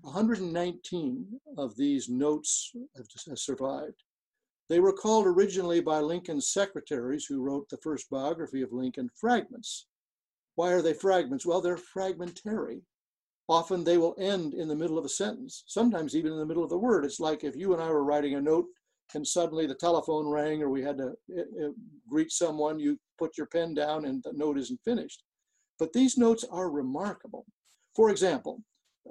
119 0.00 1.40
of 1.56 1.76
these 1.76 2.08
notes 2.08 2.72
have 2.96 3.06
survived. 3.38 4.02
They 4.68 4.80
were 4.80 4.92
called 4.92 5.26
originally 5.26 5.80
by 5.80 6.00
Lincoln's 6.00 6.48
secretaries, 6.48 7.24
who 7.24 7.40
wrote 7.40 7.68
the 7.68 7.78
first 7.78 8.10
biography 8.10 8.62
of 8.62 8.72
Lincoln, 8.72 9.10
fragments. 9.14 9.86
Why 10.58 10.72
are 10.72 10.82
they 10.82 10.92
fragments? 10.92 11.46
Well, 11.46 11.60
they're 11.60 11.76
fragmentary. 11.76 12.82
Often 13.48 13.84
they 13.84 13.96
will 13.96 14.16
end 14.18 14.54
in 14.54 14.66
the 14.66 14.74
middle 14.74 14.98
of 14.98 15.04
a 15.04 15.08
sentence, 15.08 15.62
sometimes 15.68 16.16
even 16.16 16.32
in 16.32 16.38
the 16.38 16.46
middle 16.46 16.64
of 16.64 16.68
the 16.68 16.76
word. 16.76 17.04
It's 17.04 17.20
like 17.20 17.44
if 17.44 17.54
you 17.54 17.74
and 17.74 17.80
I 17.80 17.88
were 17.90 18.02
writing 18.02 18.34
a 18.34 18.40
note 18.40 18.66
and 19.14 19.24
suddenly 19.24 19.68
the 19.68 19.76
telephone 19.76 20.26
rang 20.26 20.60
or 20.60 20.68
we 20.68 20.82
had 20.82 20.98
to 20.98 21.10
uh, 21.38 21.68
greet 22.10 22.32
someone, 22.32 22.80
you 22.80 22.98
put 23.20 23.38
your 23.38 23.46
pen 23.46 23.72
down 23.72 24.06
and 24.06 24.20
the 24.24 24.32
note 24.32 24.58
isn't 24.58 24.80
finished. 24.84 25.22
But 25.78 25.92
these 25.92 26.18
notes 26.18 26.44
are 26.50 26.72
remarkable. 26.72 27.46
For 27.94 28.10
example, 28.10 28.60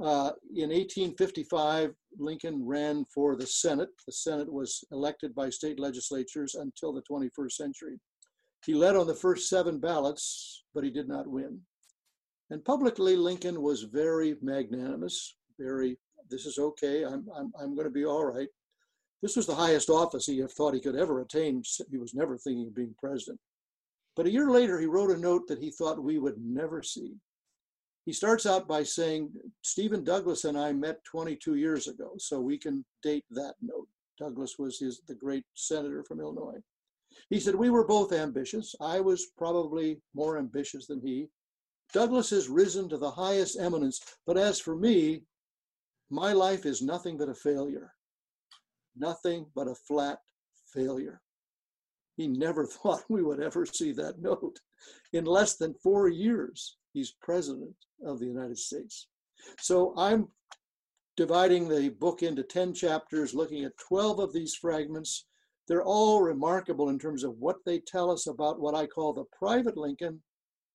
uh, 0.01 0.31
in 0.53 0.71
1855, 0.71 1.93
Lincoln 2.19 2.67
ran 2.67 3.05
for 3.05 3.37
the 3.37 3.47
Senate. 3.47 3.89
The 4.05 4.11
Senate 4.11 4.51
was 4.51 4.83
elected 4.91 5.33
by 5.33 5.49
state 5.49 5.79
legislatures 5.79 6.55
until 6.55 6.91
the 6.91 7.03
21st 7.09 7.53
century. 7.53 8.01
He 8.67 8.73
led 8.73 8.97
on 8.97 9.07
the 9.07 9.15
first 9.15 9.47
seven 9.47 9.79
ballots, 9.79 10.65
but 10.75 10.83
he 10.83 10.89
did 10.89 11.07
not 11.07 11.25
win. 11.25 11.61
And 12.49 12.63
publicly, 12.65 13.15
Lincoln 13.15 13.61
was 13.61 13.83
very 13.83 14.35
magnanimous, 14.41 15.37
very, 15.57 15.97
this 16.29 16.45
is 16.45 16.59
okay, 16.59 17.05
I'm, 17.05 17.25
I'm, 17.33 17.53
I'm 17.57 17.75
going 17.75 17.87
to 17.87 17.93
be 17.93 18.05
all 18.05 18.25
right. 18.25 18.49
This 19.21 19.37
was 19.37 19.47
the 19.47 19.55
highest 19.55 19.89
office 19.89 20.25
he 20.25 20.43
thought 20.45 20.73
he 20.73 20.81
could 20.81 20.97
ever 20.97 21.21
attain. 21.21 21.63
He 21.89 21.97
was 21.97 22.13
never 22.13 22.37
thinking 22.37 22.67
of 22.67 22.75
being 22.75 22.93
president. 22.99 23.39
But 24.17 24.25
a 24.25 24.31
year 24.31 24.51
later, 24.51 24.77
he 24.79 24.85
wrote 24.85 25.11
a 25.11 25.17
note 25.17 25.47
that 25.47 25.59
he 25.59 25.71
thought 25.71 26.03
we 26.03 26.19
would 26.19 26.35
never 26.37 26.83
see. 26.83 27.15
He 28.05 28.11
starts 28.11 28.45
out 28.45 28.67
by 28.67 28.83
saying, 28.83 29.31
Stephen 29.61 30.03
Douglas 30.03 30.43
and 30.43 30.57
I 30.57 30.73
met 30.73 31.05
22 31.05 31.55
years 31.55 31.87
ago, 31.87 32.15
so 32.17 32.41
we 32.41 32.57
can 32.57 32.83
date 33.01 33.25
that 33.31 33.55
note. 33.61 33.87
Douglas 34.19 34.59
was 34.59 34.77
his, 34.77 34.99
the 35.07 35.15
great 35.15 35.45
senator 35.55 36.03
from 36.03 36.19
Illinois. 36.19 36.59
He 37.29 37.39
said, 37.39 37.55
We 37.55 37.69
were 37.69 37.85
both 37.85 38.13
ambitious. 38.13 38.75
I 38.79 38.99
was 38.99 39.27
probably 39.37 40.01
more 40.13 40.37
ambitious 40.37 40.87
than 40.87 41.01
he. 41.01 41.29
Douglas 41.93 42.29
has 42.31 42.49
risen 42.49 42.89
to 42.89 42.97
the 42.97 43.11
highest 43.11 43.59
eminence, 43.59 44.01
but 44.25 44.37
as 44.37 44.59
for 44.59 44.75
me, 44.75 45.23
my 46.09 46.33
life 46.33 46.65
is 46.65 46.81
nothing 46.81 47.17
but 47.17 47.29
a 47.29 47.33
failure. 47.33 47.93
Nothing 48.95 49.45
but 49.55 49.67
a 49.67 49.75
flat 49.75 50.19
failure. 50.73 51.21
He 52.15 52.27
never 52.27 52.65
thought 52.65 53.03
we 53.09 53.23
would 53.23 53.39
ever 53.39 53.65
see 53.65 53.91
that 53.93 54.19
note. 54.19 54.59
In 55.13 55.25
less 55.25 55.55
than 55.55 55.75
four 55.75 56.09
years, 56.09 56.77
he's 56.93 57.15
president 57.21 57.75
of 58.05 58.19
the 58.19 58.25
United 58.25 58.57
States. 58.57 59.07
So 59.59 59.93
I'm 59.97 60.27
dividing 61.15 61.67
the 61.67 61.89
book 61.89 62.23
into 62.23 62.43
10 62.43 62.73
chapters, 62.73 63.33
looking 63.33 63.63
at 63.63 63.77
12 63.77 64.19
of 64.19 64.33
these 64.33 64.55
fragments. 64.55 65.25
They're 65.67 65.83
all 65.83 66.21
remarkable 66.21 66.89
in 66.89 66.97
terms 66.97 67.23
of 67.23 67.37
what 67.39 67.57
they 67.65 67.79
tell 67.79 68.09
us 68.09 68.27
about 68.27 68.59
what 68.59 68.75
I 68.75 68.85
call 68.85 69.13
the 69.13 69.25
private 69.37 69.77
Lincoln 69.77 70.21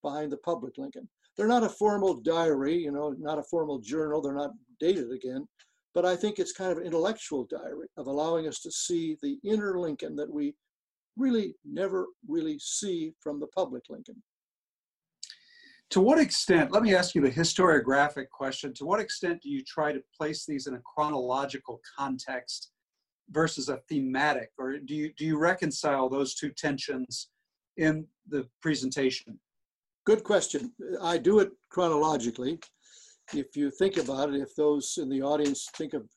behind 0.03 0.31
the 0.31 0.39
public 0.39 0.77
Lincoln. 0.77 1.09
They're 1.37 1.49
not 1.49 1.65
a 1.65 1.69
formal 1.69 2.15
diary, 2.15 2.77
you 2.77 2.93
know, 2.93 3.15
not 3.19 3.39
a 3.39 3.45
formal 3.45 3.79
journal, 3.79 4.21
they're 4.21 4.35
not 4.35 4.53
dated 4.81 5.11
again, 5.13 5.49
but 5.95 6.05
I 6.05 6.15
think 6.15 6.39
it's 6.39 6.53
kind 6.53 6.71
of 6.71 6.79
an 6.79 6.85
intellectual 6.85 7.47
diary 7.51 7.89
of 7.97 8.07
allowing 8.07 8.47
us 8.47 8.61
to 8.61 8.71
see 8.71 9.17
the 9.23 9.39
inner 9.45 9.79
Lincoln 9.79 10.15
that 10.17 10.31
we 10.31 10.55
really 11.17 11.55
never 11.65 12.07
really 12.29 12.59
see 12.59 13.15
from 13.21 13.41
the 13.41 13.47
public 13.49 13.85
Lincoln. 13.89 14.23
To 15.91 16.01
what 16.01 16.19
extent, 16.19 16.71
let 16.71 16.83
me 16.83 16.95
ask 16.95 17.15
you 17.15 17.21
the 17.21 17.31
historiographic 17.31 18.29
question, 18.31 18.73
to 18.75 18.87
what 18.87 19.01
extent 19.01 19.43
do 19.43 19.51
you 19.51 19.63
try 19.63 19.93
to 19.93 20.03
place 20.17 20.47
these 20.47 20.67
in 20.67 20.75
a 20.75 20.81
chronological 20.81 21.81
context 21.99 22.71
versus 23.31 23.69
a 23.69 23.79
thematic, 23.89 24.51
or 24.59 24.79
do 24.79 24.95
you, 24.95 25.13
do 25.17 25.25
you 25.25 25.39
reconcile 25.39 26.09
those 26.09 26.35
two 26.35 26.51
tensions 26.51 27.29
in 27.77 28.07
the 28.29 28.47
presentation? 28.61 29.39
Good 30.05 30.25
question. 30.25 30.73
I 31.01 31.19
do 31.19 31.39
it 31.39 31.51
chronologically. 31.71 32.59
If 33.33 33.57
you 33.57 33.71
think 33.71 33.97
about 33.97 34.31
it, 34.31 34.41
if 34.41 34.55
those 34.57 34.99
in 35.01 35.09
the 35.09 35.23
audience 35.23 35.69
think 35.77 35.95
of 35.95 36.09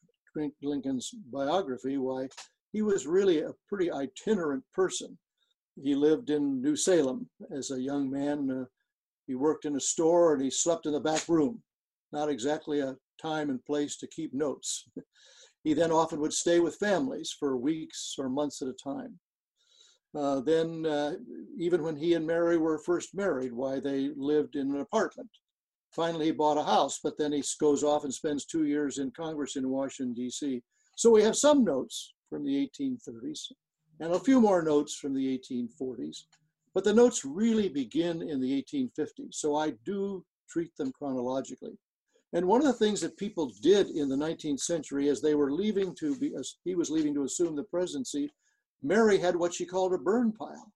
Lincoln's 0.61 1.11
biography, 1.31 1.97
why 1.97 2.27
he 2.73 2.81
was 2.81 3.07
really 3.07 3.41
a 3.41 3.53
pretty 3.69 3.91
itinerant 3.91 4.63
person. 4.73 5.17
He 5.81 5.95
lived 5.95 6.29
in 6.29 6.61
New 6.61 6.75
Salem 6.75 7.29
as 7.55 7.71
a 7.71 7.79
young 7.79 8.09
man. 8.09 8.51
Uh, 8.51 8.65
he 9.27 9.35
worked 9.35 9.65
in 9.65 9.75
a 9.75 9.79
store 9.79 10.33
and 10.33 10.43
he 10.43 10.49
slept 10.49 10.85
in 10.85 10.93
the 10.93 10.99
back 10.99 11.27
room. 11.29 11.61
Not 12.11 12.29
exactly 12.29 12.81
a 12.81 12.95
time 13.21 13.49
and 13.49 13.63
place 13.63 13.97
to 13.97 14.07
keep 14.07 14.33
notes. 14.33 14.89
he 15.65 15.73
then 15.73 15.91
often 15.91 16.21
would 16.21 16.31
stay 16.31 16.59
with 16.59 16.75
families 16.75 17.35
for 17.37 17.57
weeks 17.57 18.15
or 18.19 18.29
months 18.29 18.61
at 18.61 18.67
a 18.67 18.73
time. 18.73 19.19
Uh, 20.15 20.39
then, 20.39 20.85
uh, 20.85 21.15
even 21.57 21.83
when 21.83 21.97
he 21.97 22.13
and 22.13 22.25
Mary 22.25 22.57
were 22.57 22.77
first 22.77 23.15
married, 23.15 23.51
why 23.51 23.79
they 23.79 24.11
lived 24.15 24.55
in 24.55 24.73
an 24.73 24.79
apartment. 24.79 25.29
Finally, 25.91 26.27
he 26.27 26.31
bought 26.31 26.59
a 26.59 26.63
house, 26.63 26.99
but 27.03 27.17
then 27.17 27.33
he 27.33 27.43
goes 27.59 27.83
off 27.83 28.03
and 28.03 28.13
spends 28.13 28.45
two 28.45 28.65
years 28.65 28.99
in 28.99 29.09
Congress 29.11 29.55
in 29.55 29.67
Washington, 29.67 30.13
D.C. 30.13 30.61
So 30.95 31.09
we 31.09 31.23
have 31.23 31.35
some 31.35 31.63
notes 31.63 32.13
from 32.29 32.45
the 32.45 32.69
1830s 32.79 33.51
and 33.99 34.13
a 34.13 34.19
few 34.19 34.39
more 34.39 34.61
notes 34.61 34.93
from 34.95 35.15
the 35.15 35.39
1840s. 35.39 36.17
But 36.75 36.83
the 36.83 36.93
notes 36.93 37.25
really 37.25 37.69
begin 37.69 38.21
in 38.21 38.39
the 38.39 38.63
1850s, 38.71 39.33
so 39.33 39.55
I 39.55 39.71
do 39.83 40.23
treat 40.47 40.75
them 40.77 40.91
chronologically. 40.91 41.77
And 42.35 42.45
one 42.45 42.59
of 42.59 42.67
the 42.67 42.73
things 42.73 42.99
that 42.99 43.15
people 43.15 43.53
did 43.61 43.91
in 43.91 44.09
the 44.09 44.15
19th 44.17 44.59
century 44.59 45.07
as 45.07 45.21
they 45.21 45.35
were 45.35 45.53
leaving 45.53 45.95
to 45.95 46.17
be, 46.17 46.35
as 46.37 46.57
he 46.65 46.75
was 46.75 46.89
leaving 46.89 47.13
to 47.13 47.23
assume 47.23 47.55
the 47.55 47.63
presidency, 47.63 48.29
Mary 48.83 49.17
had 49.17 49.37
what 49.37 49.53
she 49.53 49.65
called 49.65 49.93
a 49.93 49.97
burn 49.97 50.33
pile. 50.33 50.69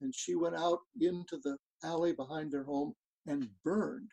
And 0.00 0.12
she 0.12 0.34
went 0.34 0.56
out 0.56 0.80
into 1.00 1.38
the 1.44 1.56
alley 1.84 2.12
behind 2.12 2.50
their 2.50 2.64
home 2.64 2.94
and 3.28 3.48
burned 3.64 4.10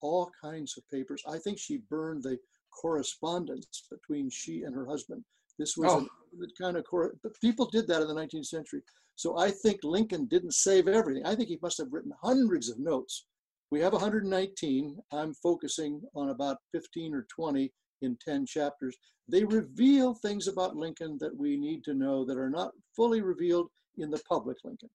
all 0.00 0.30
kinds 0.40 0.78
of 0.78 0.88
papers. 0.88 1.20
I 1.28 1.38
think 1.38 1.58
she 1.58 1.78
burned 1.90 2.22
the 2.22 2.38
correspondence 2.70 3.88
between 3.90 4.30
she 4.30 4.62
and 4.62 4.72
her 4.72 4.86
husband. 4.86 5.24
This 5.58 5.76
was 5.76 5.90
oh. 5.90 6.06
a, 6.40 6.62
kind 6.62 6.76
of, 6.76 6.84
but 7.24 7.40
people 7.40 7.66
did 7.66 7.88
that 7.88 8.02
in 8.02 8.06
the 8.06 8.14
19th 8.14 8.46
century. 8.46 8.82
So 9.16 9.36
I 9.36 9.50
think 9.50 9.80
Lincoln 9.82 10.26
didn't 10.26 10.54
save 10.54 10.86
everything. 10.86 11.26
I 11.26 11.34
think 11.34 11.48
he 11.48 11.58
must 11.60 11.78
have 11.78 11.92
written 11.92 12.12
hundreds 12.22 12.70
of 12.70 12.78
notes. 12.78 13.26
We 13.70 13.80
have 13.80 13.92
119. 13.92 14.98
I'm 15.12 15.34
focusing 15.34 16.02
on 16.14 16.30
about 16.30 16.58
15 16.72 17.14
or 17.14 17.26
20 17.34 17.72
in 18.02 18.16
10 18.24 18.46
chapters. 18.46 18.96
They 19.28 19.44
reveal 19.44 20.14
things 20.14 20.46
about 20.46 20.76
Lincoln 20.76 21.18
that 21.20 21.36
we 21.36 21.56
need 21.56 21.82
to 21.84 21.94
know 21.94 22.24
that 22.24 22.38
are 22.38 22.50
not 22.50 22.72
fully 22.94 23.22
revealed 23.22 23.68
in 23.98 24.10
the 24.10 24.22
public 24.28 24.58
Lincoln. 24.64 24.90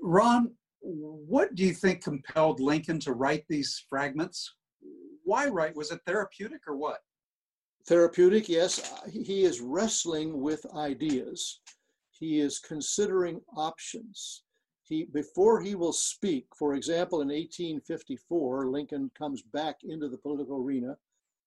Ron, 0.00 0.52
what 0.80 1.54
do 1.54 1.64
you 1.64 1.74
think 1.74 2.02
compelled 2.02 2.60
Lincoln 2.60 3.00
to 3.00 3.12
write 3.12 3.44
these 3.48 3.84
fragments? 3.90 4.54
Why 5.24 5.48
write? 5.48 5.76
Was 5.76 5.90
it 5.90 6.00
therapeutic 6.06 6.60
or 6.66 6.76
what? 6.76 7.00
Therapeutic, 7.86 8.48
yes. 8.48 8.92
He 9.10 9.44
is 9.44 9.60
wrestling 9.60 10.40
with 10.40 10.64
ideas 10.74 11.60
he 12.18 12.40
is 12.40 12.58
considering 12.58 13.40
options. 13.56 14.42
He, 14.88 15.04
before 15.04 15.60
he 15.60 15.74
will 15.74 15.92
speak, 15.92 16.46
for 16.56 16.74
example, 16.74 17.20
in 17.20 17.28
1854, 17.28 18.70
Lincoln 18.70 19.10
comes 19.14 19.42
back 19.42 19.76
into 19.84 20.08
the 20.08 20.16
political 20.16 20.56
arena. 20.56 20.96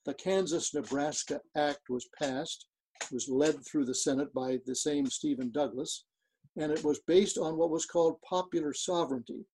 The 0.05 0.13
Kansas 0.13 0.73
Nebraska 0.75 1.41
Act 1.55 1.89
was 1.89 2.07
passed, 2.19 2.67
was 3.11 3.27
led 3.27 3.65
through 3.65 3.85
the 3.85 3.95
Senate 3.95 4.31
by 4.31 4.59
the 4.65 4.75
same 4.75 5.07
Stephen 5.07 5.51
Douglas, 5.51 6.05
and 6.55 6.71
it 6.71 6.83
was 6.83 6.99
based 7.07 7.39
on 7.39 7.57
what 7.57 7.71
was 7.71 7.87
called 7.87 8.21
popular 8.21 8.73
sovereignty. 8.73 9.45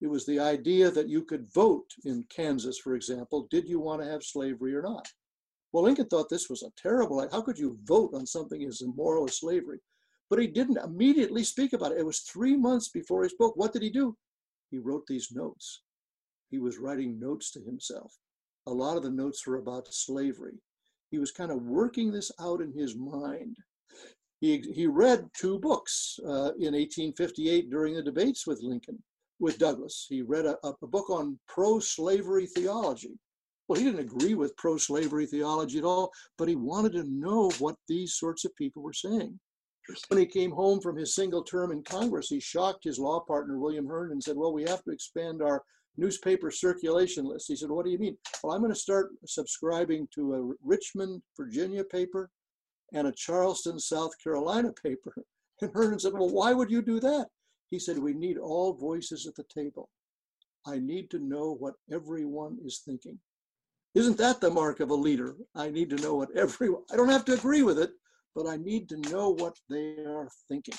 It 0.00 0.06
was 0.06 0.24
the 0.24 0.40
idea 0.40 0.90
that 0.90 1.08
you 1.08 1.22
could 1.22 1.52
vote 1.52 1.90
in 2.04 2.24
Kansas, 2.34 2.78
for 2.78 2.94
example, 2.94 3.46
did 3.50 3.68
you 3.68 3.78
want 3.78 4.00
to 4.02 4.08
have 4.08 4.22
slavery 4.22 4.74
or 4.74 4.82
not? 4.82 5.06
Well, 5.72 5.84
Lincoln 5.84 6.06
thought 6.06 6.30
this 6.30 6.48
was 6.48 6.62
a 6.62 6.72
terrible, 6.80 7.26
how 7.30 7.42
could 7.42 7.58
you 7.58 7.78
vote 7.84 8.14
on 8.14 8.26
something 8.26 8.64
as 8.64 8.80
immoral 8.80 9.24
as 9.24 9.38
slavery? 9.38 9.80
But 10.30 10.38
he 10.38 10.46
didn't 10.46 10.78
immediately 10.78 11.44
speak 11.44 11.72
about 11.72 11.92
it. 11.92 11.98
It 11.98 12.06
was 12.06 12.20
three 12.20 12.56
months 12.56 12.88
before 12.88 13.22
he 13.22 13.28
spoke. 13.28 13.56
What 13.56 13.72
did 13.72 13.82
he 13.82 13.90
do? 13.90 14.16
He 14.70 14.78
wrote 14.78 15.06
these 15.06 15.28
notes. 15.32 15.82
He 16.50 16.58
was 16.58 16.78
writing 16.78 17.18
notes 17.18 17.50
to 17.52 17.60
himself. 17.60 18.12
A 18.66 18.72
lot 18.72 18.96
of 18.96 19.02
the 19.02 19.10
notes 19.10 19.46
were 19.46 19.56
about 19.56 19.92
slavery. 19.92 20.60
He 21.10 21.18
was 21.18 21.30
kind 21.30 21.50
of 21.50 21.62
working 21.62 22.10
this 22.10 22.32
out 22.40 22.60
in 22.60 22.72
his 22.72 22.96
mind. 22.96 23.56
He, 24.40 24.64
he 24.74 24.86
read 24.86 25.28
two 25.38 25.58
books 25.58 26.18
uh, 26.24 26.52
in 26.58 26.74
1858 26.74 27.70
during 27.70 27.94
the 27.94 28.02
debates 28.02 28.46
with 28.46 28.62
Lincoln, 28.62 29.02
with 29.38 29.58
Douglas. 29.58 30.06
He 30.08 30.22
read 30.22 30.44
a, 30.44 30.56
a 30.64 30.86
book 30.86 31.10
on 31.10 31.38
pro 31.46 31.78
slavery 31.78 32.46
theology. 32.46 33.18
Well, 33.68 33.78
he 33.78 33.84
didn't 33.86 34.00
agree 34.00 34.34
with 34.34 34.56
pro 34.56 34.76
slavery 34.76 35.26
theology 35.26 35.78
at 35.78 35.84
all, 35.84 36.10
but 36.36 36.48
he 36.48 36.56
wanted 36.56 36.92
to 36.92 37.04
know 37.04 37.50
what 37.58 37.76
these 37.88 38.14
sorts 38.14 38.44
of 38.44 38.54
people 38.56 38.82
were 38.82 38.92
saying. 38.92 39.38
When 40.08 40.18
he 40.18 40.26
came 40.26 40.50
home 40.50 40.80
from 40.80 40.96
his 40.96 41.14
single 41.14 41.42
term 41.42 41.70
in 41.70 41.82
Congress, 41.82 42.28
he 42.28 42.40
shocked 42.40 42.84
his 42.84 42.98
law 42.98 43.20
partner, 43.20 43.58
William 43.58 43.86
Hearn, 43.86 44.12
and 44.12 44.22
said, 44.22 44.36
Well, 44.36 44.52
we 44.52 44.62
have 44.62 44.82
to 44.84 44.90
expand 44.90 45.42
our 45.42 45.62
newspaper 45.96 46.50
circulation 46.50 47.26
list. 47.26 47.48
He 47.48 47.56
said, 47.56 47.70
What 47.70 47.84
do 47.84 47.90
you 47.90 47.98
mean? 47.98 48.16
Well, 48.42 48.54
I'm 48.54 48.62
going 48.62 48.72
to 48.72 48.78
start 48.78 49.10
subscribing 49.26 50.08
to 50.14 50.34
a 50.34 50.54
Richmond, 50.62 51.22
Virginia 51.36 51.84
paper 51.84 52.30
and 52.92 53.06
a 53.06 53.12
Charleston, 53.12 53.78
South 53.78 54.12
Carolina 54.22 54.72
paper. 54.72 55.14
And 55.62 55.70
Herndon 55.72 56.00
said, 56.00 56.12
Well, 56.12 56.30
why 56.30 56.52
would 56.52 56.68
you 56.68 56.82
do 56.82 56.98
that? 56.98 57.28
He 57.70 57.78
said, 57.78 57.96
We 57.96 58.12
need 58.12 58.38
all 58.38 58.74
voices 58.74 59.24
at 59.26 59.36
the 59.36 59.44
table. 59.44 59.88
I 60.66 60.80
need 60.80 61.10
to 61.10 61.20
know 61.20 61.54
what 61.54 61.74
everyone 61.92 62.58
is 62.64 62.82
thinking. 62.84 63.18
Isn't 63.94 64.18
that 64.18 64.40
the 64.40 64.50
mark 64.50 64.80
of 64.80 64.90
a 64.90 64.94
leader? 64.94 65.36
I 65.54 65.70
need 65.70 65.90
to 65.90 65.96
know 65.96 66.16
what 66.16 66.36
everyone, 66.36 66.82
I 66.92 66.96
don't 66.96 67.08
have 67.08 67.24
to 67.26 67.34
agree 67.34 67.62
with 67.62 67.78
it, 67.78 67.92
but 68.34 68.46
I 68.46 68.56
need 68.56 68.88
to 68.88 68.96
know 69.10 69.30
what 69.30 69.56
they 69.70 69.96
are 70.06 70.28
thinking. 70.48 70.74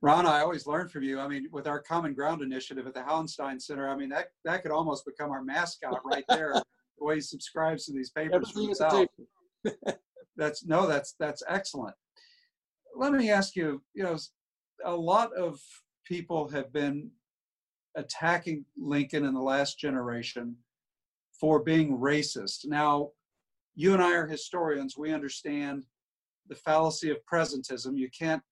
Ron, 0.00 0.26
I 0.26 0.40
always 0.40 0.66
learn 0.66 0.88
from 0.88 1.04
you. 1.04 1.20
I 1.20 1.28
mean, 1.28 1.48
with 1.52 1.68
our 1.68 1.80
Common 1.80 2.12
Ground 2.12 2.42
initiative 2.42 2.86
at 2.86 2.94
the 2.94 3.00
Hauenstein 3.00 3.60
Center, 3.60 3.88
I 3.88 3.96
mean, 3.96 4.08
that, 4.08 4.28
that 4.44 4.62
could 4.62 4.72
almost 4.72 5.06
become 5.06 5.30
our 5.30 5.44
mascot 5.44 6.00
right 6.04 6.24
there, 6.28 6.52
the 6.98 7.04
way 7.04 7.16
he 7.16 7.20
subscribes 7.20 7.86
to 7.86 7.92
these 7.92 8.10
papers 8.10 8.50
for 8.50 8.62
himself. 8.62 9.06
that's, 10.36 10.64
no, 10.64 10.88
that's, 10.88 11.14
that's 11.20 11.44
excellent. 11.48 11.94
Let 12.96 13.12
me 13.12 13.30
ask 13.30 13.54
you, 13.54 13.80
you 13.94 14.02
know, 14.02 14.18
a 14.84 14.94
lot 14.94 15.32
of 15.34 15.60
people 16.04 16.48
have 16.48 16.72
been 16.72 17.10
attacking 17.94 18.64
Lincoln 18.76 19.24
in 19.24 19.34
the 19.34 19.40
last 19.40 19.78
generation 19.78 20.56
for 21.38 21.62
being 21.62 21.98
racist. 21.98 22.66
Now, 22.66 23.10
you 23.76 23.94
and 23.94 24.02
I 24.02 24.14
are 24.14 24.26
historians. 24.26 24.96
We 24.98 25.12
understand 25.12 25.84
the 26.48 26.54
fallacy 26.54 27.10
of 27.10 27.18
presentism. 27.30 27.96
You 27.96 28.08
can't 28.16 28.42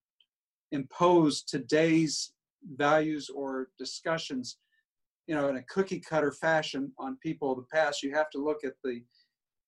impose 0.73 1.43
today's 1.43 2.33
values 2.77 3.31
or 3.31 3.69
discussions 3.79 4.59
you 5.31 5.37
know 5.37 5.49
in 5.49 5.57
a 5.57 5.63
cookie 5.63 6.01
cutter 6.01 6.33
fashion 6.33 6.93
on 6.99 7.17
people 7.23 7.53
of 7.53 7.59
the 7.59 7.67
past. 7.73 8.03
You 8.03 8.13
have 8.15 8.31
to 8.31 8.39
look 8.39 8.65
at 8.65 8.75
the 8.83 9.01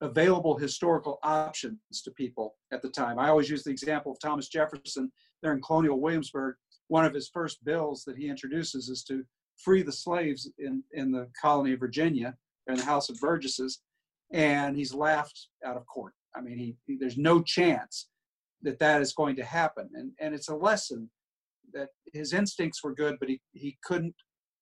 available 0.00 0.58
historical 0.58 1.20
options 1.22 1.78
to 2.02 2.10
people 2.10 2.56
at 2.72 2.82
the 2.82 2.88
time. 2.88 3.20
I 3.20 3.28
always 3.28 3.48
use 3.48 3.62
the 3.62 3.70
example 3.70 4.10
of 4.10 4.18
thomas 4.18 4.48
jefferson 4.48 5.12
there 5.40 5.52
in 5.52 5.62
colonial 5.62 6.00
williamsburg. 6.00 6.56
One 6.88 7.04
of 7.04 7.14
his 7.14 7.30
first 7.32 7.64
bills 7.64 8.02
that 8.06 8.16
he 8.16 8.28
introduces 8.28 8.88
is 8.88 9.04
to 9.04 9.24
free 9.56 9.82
the 9.82 9.92
slaves 9.92 10.50
in, 10.58 10.82
in 10.92 11.12
the 11.12 11.28
colony 11.40 11.74
of 11.74 11.80
virginia 11.80 12.34
in 12.66 12.74
the 12.74 12.84
house 12.84 13.08
of 13.08 13.20
burgesses 13.20 13.82
and 14.32 14.76
he's 14.76 14.92
laughed 14.92 15.48
out 15.64 15.76
of 15.76 15.86
court. 15.86 16.12
I 16.34 16.40
mean 16.40 16.58
he, 16.58 16.76
he 16.86 16.96
there's 16.96 17.16
no 17.18 17.40
chance 17.40 18.08
that 18.62 18.78
that 18.78 19.02
is 19.02 19.12
going 19.12 19.36
to 19.36 19.44
happen. 19.44 19.88
And, 19.94 20.12
and 20.20 20.34
it's 20.34 20.48
a 20.48 20.56
lesson 20.56 21.10
that 21.72 21.88
his 22.12 22.32
instincts 22.32 22.82
were 22.82 22.94
good, 22.94 23.16
but 23.18 23.28
he, 23.28 23.40
he 23.52 23.78
couldn't 23.84 24.14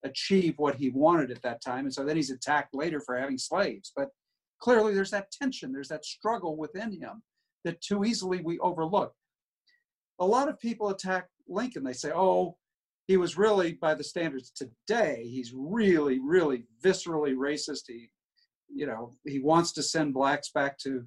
achieve 0.05 0.55
what 0.57 0.77
he 0.77 0.91
wanted 0.91 1.31
at 1.31 1.43
that 1.43 1.63
time. 1.63 1.85
And 1.85 1.93
so 1.93 2.05
then 2.05 2.17
he's 2.17 2.31
attacked 2.31 2.75
later 2.75 3.01
for 3.01 3.17
having 3.17 3.39
slaves. 3.39 3.93
But 3.95 4.09
clearly 4.61 4.95
there's 4.95 5.11
that 5.11 5.31
tension, 5.31 5.73
there's 5.73 5.89
that 5.89 6.05
struggle 6.05 6.57
within 6.57 6.93
him 6.93 7.23
that 7.65 7.81
too 7.83 8.05
easily 8.05 8.41
we 8.43 8.59
overlook. 8.61 9.13
A 10.19 10.25
lot 10.25 10.49
of 10.49 10.59
people 10.59 10.89
attack 10.91 11.29
Lincoln. 11.49 11.85
They 11.85 11.93
say, 11.93 12.13
oh, 12.15 12.57
he 13.07 13.17
was 13.17 13.37
really, 13.37 13.73
by 13.73 13.95
the 13.95 14.05
standards 14.05 14.53
today, 14.55 15.27
he's 15.29 15.53
really, 15.55 16.21
really 16.21 16.65
viscerally 16.83 17.35
racist. 17.35 17.83
He, 17.89 18.11
you 18.73 18.87
know, 18.87 19.15
he 19.27 19.41
wants 19.41 19.73
to 19.73 19.83
send 19.83 20.15
blacks 20.15 20.51
back 20.53 20.79
to 20.81 21.05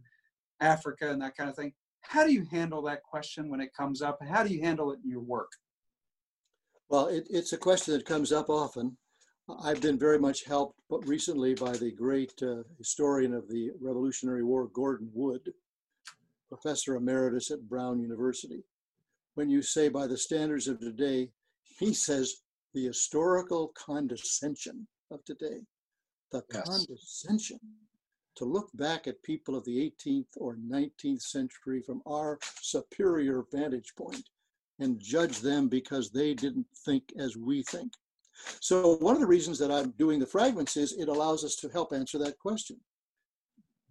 Africa 0.60 1.10
and 1.10 1.22
that 1.22 1.38
kind 1.38 1.50
of 1.50 1.56
thing. 1.56 1.74
How 2.04 2.26
do 2.26 2.34
you 2.34 2.46
handle 2.52 2.82
that 2.84 3.04
question 3.04 3.50
when 3.50 3.62
it 3.62 3.74
comes 3.74 4.02
up? 4.02 4.20
How 4.28 4.44
do 4.44 4.54
you 4.54 4.62
handle 4.62 4.92
it 4.92 5.00
in 5.04 5.10
your 5.10 5.22
work? 5.22 5.52
Well, 6.90 7.08
it, 7.08 7.28
it's 7.30 7.54
a 7.54 7.58
question 7.58 7.94
that 7.96 8.06
comes 8.06 8.32
up 8.32 8.50
often. 8.50 8.98
I've 9.64 9.82
been 9.82 10.00
very 10.00 10.20
much 10.20 10.46
helped, 10.46 10.80
but 10.90 11.06
recently 11.08 11.54
by 11.54 11.72
the 11.74 11.92
great 11.92 12.32
uh, 12.42 12.64
historian 12.78 13.34
of 13.34 13.50
the 13.50 13.72
Revolutionary 13.82 14.44
War, 14.44 14.70
Gordon 14.74 15.10
Wood, 15.14 15.52
professor 16.48 16.96
emeritus 16.96 17.52
at 17.52 17.68
Brown 17.68 18.00
University. 18.00 18.64
When 19.36 19.50
you 19.50 19.62
say 19.62 19.90
by 19.90 20.08
the 20.08 20.18
standards 20.18 20.68
of 20.68 20.80
today, 20.80 21.32
he 21.80 21.94
says 21.94 22.44
the 22.74 22.86
historical 22.86 23.74
condescension 23.76 24.88
of 25.12 25.24
today, 25.26 25.62
the 26.32 26.44
yes. 26.54 26.64
condescension 26.70 27.60
to 28.36 28.46
look 28.46 28.70
back 28.74 29.08
at 29.08 29.22
people 29.24 29.56
of 29.56 29.64
the 29.66 29.92
18th 30.06 30.28
or 30.38 30.56
19th 30.56 31.22
century 31.22 31.82
from 31.82 32.02
our 32.06 32.40
superior 32.62 33.46
vantage 33.52 33.94
point 33.98 34.30
and 34.80 35.00
judge 35.00 35.40
them 35.40 35.70
because 35.70 36.10
they 36.10 36.34
didn't 36.34 36.68
think 36.86 37.04
as 37.18 37.38
we 37.38 37.64
think. 37.64 37.94
So 38.60 38.96
one 38.98 39.16
of 39.16 39.22
the 39.22 39.28
reasons 39.28 39.60
that 39.60 39.72
I'm 39.72 39.92
doing 39.92 40.20
the 40.20 40.26
fragments 40.26 40.76
is 40.78 40.94
it 40.94 41.08
allows 41.08 41.44
us 41.44 41.56
to 41.58 41.70
help 41.70 41.94
answer 41.94 42.18
that 42.20 42.40
question. 42.40 42.78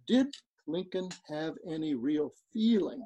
Did 0.07 0.27
Lincoln 0.67 1.09
have 1.29 1.55
any 1.67 1.95
real 1.95 2.31
feeling 2.51 3.01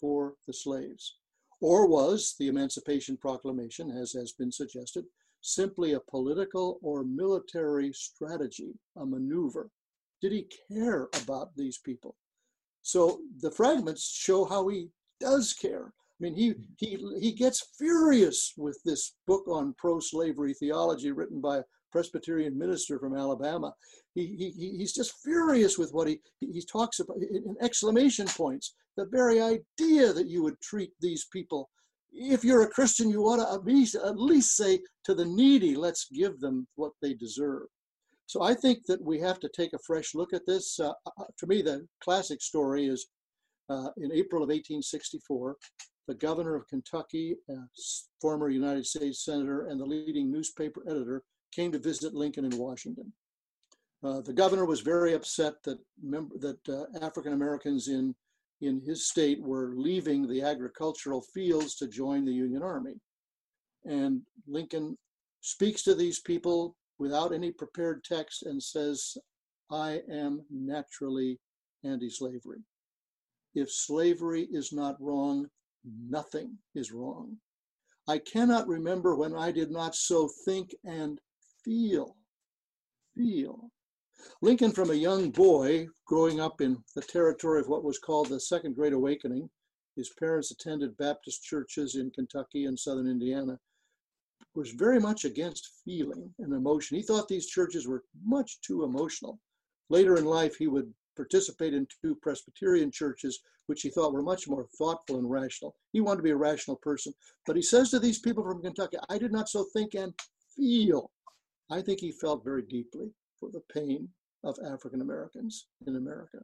for 0.00 0.34
the 0.46 0.52
slaves? 0.52 1.18
Or 1.60 1.86
was 1.86 2.34
the 2.38 2.48
Emancipation 2.48 3.16
Proclamation, 3.16 3.90
as 3.90 4.12
has 4.14 4.32
been 4.32 4.50
suggested, 4.50 5.04
simply 5.42 5.92
a 5.92 6.00
political 6.00 6.78
or 6.82 7.04
military 7.04 7.92
strategy, 7.92 8.72
a 8.96 9.06
maneuver 9.06 9.70
did 10.22 10.32
he 10.32 10.46
care 10.72 11.08
about 11.22 11.48
these 11.56 11.78
people? 11.78 12.14
So 12.82 13.20
the 13.40 13.50
fragments 13.50 14.08
show 14.08 14.44
how 14.44 14.68
he 14.68 14.88
does 15.20 15.52
care. 15.52 15.86
I 15.86 16.18
mean, 16.20 16.34
he 16.34 16.50
mm-hmm. 16.50 16.62
he 16.78 17.20
he 17.20 17.32
gets 17.32 17.68
furious 17.76 18.54
with 18.56 18.78
this 18.84 19.14
book 19.26 19.44
on 19.48 19.74
pro-slavery 19.76 20.54
theology 20.54 21.10
written 21.10 21.40
by 21.40 21.58
a 21.58 21.64
Presbyterian 21.90 22.56
minister 22.56 22.98
from 22.98 23.16
Alabama. 23.16 23.74
He, 24.14 24.26
he 24.56 24.76
he's 24.78 24.94
just 24.94 25.14
furious 25.22 25.78
with 25.78 25.92
what 25.92 26.08
he 26.08 26.20
he 26.40 26.62
talks 26.62 27.00
about 27.00 27.16
in 27.18 27.56
exclamation 27.60 28.26
points. 28.26 28.74
The 28.96 29.06
very 29.06 29.40
idea 29.40 30.12
that 30.12 30.28
you 30.28 30.42
would 30.42 30.60
treat 30.60 30.92
these 31.00 31.26
people, 31.32 31.70
if 32.12 32.44
you're 32.44 32.62
a 32.62 32.70
Christian, 32.70 33.10
you 33.10 33.22
ought 33.22 33.44
to 33.44 33.52
at 33.52 33.64
least 33.64 33.94
at 33.96 34.18
least 34.18 34.56
say 34.56 34.80
to 35.04 35.14
the 35.14 35.24
needy, 35.24 35.74
let's 35.74 36.06
give 36.12 36.40
them 36.40 36.68
what 36.76 36.92
they 37.00 37.14
deserve. 37.14 37.66
So 38.32 38.40
I 38.40 38.54
think 38.54 38.86
that 38.86 39.04
we 39.04 39.20
have 39.20 39.40
to 39.40 39.50
take 39.54 39.74
a 39.74 39.78
fresh 39.86 40.14
look 40.14 40.32
at 40.32 40.46
this. 40.46 40.80
Uh, 40.80 40.92
uh, 41.04 41.10
uh 41.20 41.24
to 41.38 41.46
me, 41.46 41.60
the 41.60 41.86
classic 42.02 42.40
story 42.40 42.86
is 42.86 43.06
uh, 43.68 43.90
in 43.98 44.10
April 44.10 44.42
of 44.42 44.48
1864, 44.48 45.54
the 46.08 46.14
governor 46.14 46.54
of 46.54 46.66
Kentucky, 46.66 47.36
former 48.22 48.48
United 48.48 48.86
States 48.86 49.22
senator, 49.22 49.66
and 49.66 49.78
the 49.78 49.84
leading 49.84 50.32
newspaper 50.32 50.82
editor 50.88 51.22
came 51.54 51.70
to 51.72 51.78
visit 51.78 52.14
Lincoln 52.14 52.46
in 52.46 52.56
Washington. 52.56 53.12
Uh, 54.02 54.22
the 54.22 54.32
governor 54.32 54.64
was 54.64 54.80
very 54.80 55.12
upset 55.12 55.62
that 55.64 55.78
that 56.46 56.60
uh, 56.70 57.04
African 57.04 57.34
Americans 57.34 57.88
in 57.88 58.14
in 58.62 58.80
his 58.80 59.10
state 59.10 59.42
were 59.42 59.74
leaving 59.76 60.26
the 60.26 60.40
agricultural 60.40 61.20
fields 61.34 61.74
to 61.74 61.86
join 61.86 62.24
the 62.24 62.38
Union 62.46 62.62
Army. 62.62 62.94
And 63.84 64.22
Lincoln 64.46 64.96
speaks 65.42 65.82
to 65.82 65.94
these 65.94 66.20
people, 66.20 66.76
without 67.02 67.32
any 67.32 67.50
prepared 67.50 68.04
text 68.04 68.44
and 68.44 68.62
says, 68.62 69.16
I 69.68 70.02
am 70.08 70.46
naturally 70.50 71.40
anti 71.82 72.08
slavery. 72.08 72.62
If 73.56 73.72
slavery 73.72 74.46
is 74.52 74.72
not 74.72 75.02
wrong, 75.02 75.48
nothing 75.84 76.58
is 76.76 76.92
wrong. 76.92 77.38
I 78.06 78.18
cannot 78.18 78.68
remember 78.68 79.16
when 79.16 79.34
I 79.34 79.50
did 79.50 79.72
not 79.72 79.96
so 79.96 80.28
think 80.44 80.76
and 80.84 81.20
feel. 81.64 82.16
Feel. 83.16 83.72
Lincoln, 84.40 84.70
from 84.70 84.90
a 84.90 84.94
young 84.94 85.30
boy 85.32 85.88
growing 86.06 86.38
up 86.38 86.60
in 86.60 86.78
the 86.94 87.02
territory 87.02 87.60
of 87.60 87.68
what 87.68 87.82
was 87.82 87.98
called 87.98 88.28
the 88.28 88.38
Second 88.38 88.76
Great 88.76 88.92
Awakening, 88.92 89.50
his 89.96 90.10
parents 90.20 90.52
attended 90.52 90.96
Baptist 90.98 91.42
churches 91.42 91.96
in 91.96 92.12
Kentucky 92.12 92.66
and 92.66 92.78
southern 92.78 93.08
Indiana 93.08 93.58
was 94.54 94.70
very 94.70 95.00
much 95.00 95.24
against 95.24 95.70
feeling 95.84 96.32
and 96.38 96.52
emotion. 96.52 96.96
He 96.96 97.02
thought 97.02 97.28
these 97.28 97.46
churches 97.46 97.86
were 97.86 98.04
much 98.24 98.60
too 98.60 98.84
emotional. 98.84 99.40
Later 99.88 100.16
in 100.16 100.24
life, 100.24 100.56
he 100.56 100.66
would 100.66 100.92
participate 101.16 101.74
in 101.74 101.86
two 102.02 102.14
Presbyterian 102.16 102.90
churches, 102.90 103.40
which 103.66 103.82
he 103.82 103.90
thought 103.90 104.12
were 104.12 104.22
much 104.22 104.48
more 104.48 104.66
thoughtful 104.78 105.18
and 105.18 105.30
rational. 105.30 105.76
He 105.92 106.00
wanted 106.00 106.18
to 106.18 106.22
be 106.22 106.30
a 106.30 106.36
rational 106.36 106.76
person. 106.76 107.12
But 107.46 107.56
he 107.56 107.62
says 107.62 107.90
to 107.90 107.98
these 107.98 108.18
people 108.18 108.44
from 108.44 108.62
Kentucky, 108.62 108.98
I 109.08 109.18
did 109.18 109.32
not 109.32 109.48
so 109.48 109.64
think 109.72 109.94
and 109.94 110.12
feel. 110.56 111.10
I 111.70 111.80
think 111.80 112.00
he 112.00 112.12
felt 112.12 112.44
very 112.44 112.62
deeply 112.62 113.10
for 113.38 113.50
the 113.50 113.62
pain 113.72 114.08
of 114.44 114.58
African 114.66 115.00
Americans 115.00 115.66
in 115.86 115.96
America. 115.96 116.38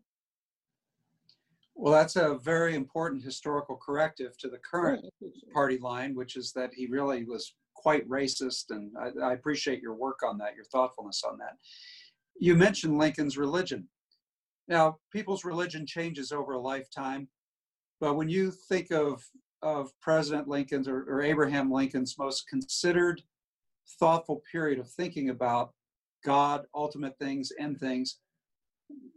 Well, 1.74 1.92
that's 1.92 2.16
a 2.16 2.38
very 2.42 2.74
important 2.74 3.22
historical 3.22 3.76
corrective 3.76 4.36
to 4.38 4.48
the 4.48 4.58
current 4.58 5.04
party 5.52 5.78
line, 5.78 6.14
which 6.14 6.36
is 6.36 6.52
that 6.52 6.74
he 6.74 6.86
really 6.86 7.24
was 7.24 7.54
quite 7.78 8.08
racist. 8.08 8.70
And 8.70 8.90
I, 8.98 9.28
I, 9.28 9.32
appreciate 9.34 9.80
your 9.80 9.94
work 9.94 10.18
on 10.26 10.36
that, 10.38 10.56
your 10.56 10.64
thoughtfulness 10.64 11.22
on 11.24 11.38
that. 11.38 11.56
You 12.40 12.56
mentioned 12.56 12.98
Lincoln's 12.98 13.38
religion. 13.38 13.88
Now, 14.66 14.98
people's 15.12 15.44
religion 15.44 15.86
changes 15.86 16.32
over 16.32 16.52
a 16.52 16.60
lifetime, 16.60 17.28
but 18.00 18.16
when 18.16 18.28
you 18.28 18.50
think 18.68 18.90
of 18.90 19.22
of 19.62 19.90
President 20.00 20.48
Lincoln's 20.48 20.88
or, 20.88 21.04
or 21.08 21.22
Abraham 21.22 21.70
Lincoln's 21.72 22.16
most 22.18 22.48
considered, 22.48 23.22
thoughtful 23.98 24.42
period 24.50 24.78
of 24.78 24.88
thinking 24.88 25.30
about 25.30 25.72
God, 26.24 26.66
ultimate 26.74 27.18
things, 27.18 27.52
end 27.58 27.78
things, 27.78 28.18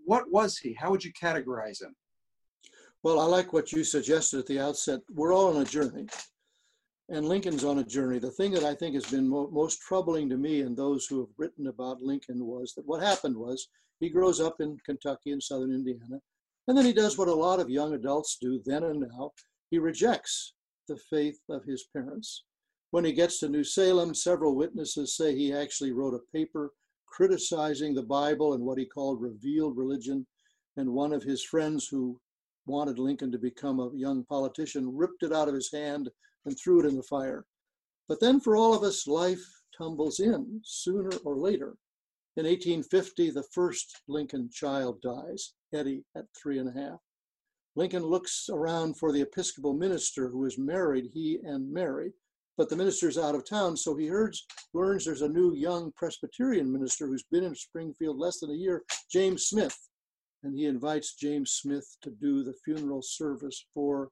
what 0.05 0.31
was 0.31 0.57
he? 0.57 0.73
How 0.73 0.89
would 0.91 1.03
you 1.03 1.13
categorize 1.13 1.81
him? 1.81 1.95
Well, 3.03 3.19
I 3.19 3.25
like 3.25 3.53
what 3.53 3.71
you 3.71 3.83
suggested 3.83 4.39
at 4.39 4.47
the 4.47 4.59
outset. 4.59 5.01
We're 5.11 5.33
all 5.33 5.55
on 5.55 5.61
a 5.61 5.65
journey, 5.65 6.07
and 7.11 7.27
Lincoln's 7.27 7.65
on 7.65 7.79
a 7.79 7.83
journey. 7.83 8.19
The 8.19 8.31
thing 8.31 8.51
that 8.53 8.63
I 8.63 8.73
think 8.73 8.95
has 8.95 9.05
been 9.05 9.27
mo- 9.27 9.49
most 9.51 9.81
troubling 9.81 10.29
to 10.29 10.37
me 10.37 10.61
and 10.61 10.77
those 10.77 11.05
who 11.05 11.19
have 11.19 11.29
written 11.37 11.67
about 11.67 12.01
Lincoln 12.01 12.45
was 12.45 12.73
that 12.75 12.87
what 12.87 13.03
happened 13.03 13.35
was 13.35 13.67
he 13.99 14.09
grows 14.09 14.39
up 14.39 14.61
in 14.61 14.77
Kentucky 14.85 15.31
and 15.31 15.43
southern 15.43 15.73
Indiana, 15.73 16.21
and 16.69 16.77
then 16.77 16.85
he 16.85 16.93
does 16.93 17.17
what 17.17 17.27
a 17.27 17.33
lot 17.33 17.59
of 17.59 17.69
young 17.69 17.93
adults 17.93 18.37
do 18.39 18.61
then 18.65 18.85
and 18.85 19.01
now. 19.01 19.31
He 19.69 19.77
rejects 19.77 20.53
the 20.87 20.97
faith 21.09 21.37
of 21.49 21.65
his 21.65 21.85
parents. 21.93 22.45
When 22.91 23.03
he 23.03 23.11
gets 23.11 23.39
to 23.39 23.49
New 23.49 23.65
Salem, 23.65 24.15
several 24.15 24.55
witnesses 24.55 25.17
say 25.17 25.35
he 25.35 25.53
actually 25.53 25.91
wrote 25.91 26.13
a 26.13 26.37
paper 26.37 26.71
criticizing 27.05 27.93
the 27.93 28.03
Bible 28.03 28.53
and 28.53 28.63
what 28.63 28.77
he 28.77 28.85
called 28.85 29.21
revealed 29.21 29.75
religion. 29.75 30.25
And 30.77 30.93
one 30.93 31.11
of 31.11 31.23
his 31.23 31.43
friends 31.43 31.87
who 31.87 32.19
wanted 32.65 32.99
Lincoln 32.99 33.33
to 33.33 33.37
become 33.37 33.81
a 33.81 33.91
young 33.93 34.23
politician 34.23 34.95
ripped 34.95 35.23
it 35.23 35.33
out 35.33 35.49
of 35.49 35.53
his 35.53 35.71
hand 35.71 36.09
and 36.45 36.57
threw 36.57 36.79
it 36.79 36.87
in 36.87 36.95
the 36.95 37.03
fire. 37.03 37.45
But 38.07 38.19
then 38.19 38.39
for 38.39 38.55
all 38.55 38.73
of 38.73 38.83
us, 38.83 39.07
life 39.07 39.43
tumbles 39.77 40.19
in 40.19 40.61
sooner 40.63 41.11
or 41.23 41.37
later. 41.37 41.77
In 42.37 42.45
1850, 42.45 43.31
the 43.31 43.43
first 43.53 44.01
Lincoln 44.07 44.49
child 44.51 45.01
dies, 45.01 45.53
Eddie, 45.73 46.05
at 46.15 46.25
three 46.41 46.59
and 46.59 46.69
a 46.69 46.79
half. 46.79 46.99
Lincoln 47.75 48.03
looks 48.03 48.49
around 48.51 48.97
for 48.97 49.11
the 49.11 49.21
Episcopal 49.21 49.73
minister 49.73 50.29
who 50.29 50.45
is 50.45 50.57
married, 50.57 51.09
he 51.13 51.39
and 51.43 51.71
Mary, 51.71 52.13
but 52.57 52.69
the 52.69 52.75
minister's 52.75 53.17
out 53.17 53.35
of 53.35 53.47
town, 53.47 53.77
so 53.77 53.95
he 53.95 54.05
hears, 54.05 54.45
learns 54.73 55.05
there's 55.05 55.21
a 55.21 55.29
new 55.29 55.53
young 55.55 55.91
Presbyterian 55.95 56.71
minister 56.71 57.07
who's 57.07 57.23
been 57.31 57.43
in 57.43 57.55
Springfield 57.55 58.17
less 58.17 58.39
than 58.39 58.51
a 58.51 58.55
year, 58.55 58.83
James 59.09 59.47
Smith, 59.47 59.77
and 60.43 60.57
he 60.57 60.65
invites 60.65 61.15
James 61.15 61.51
Smith 61.51 61.97
to 62.01 62.11
do 62.11 62.43
the 62.43 62.55
funeral 62.65 63.01
service 63.01 63.65
for 63.73 64.09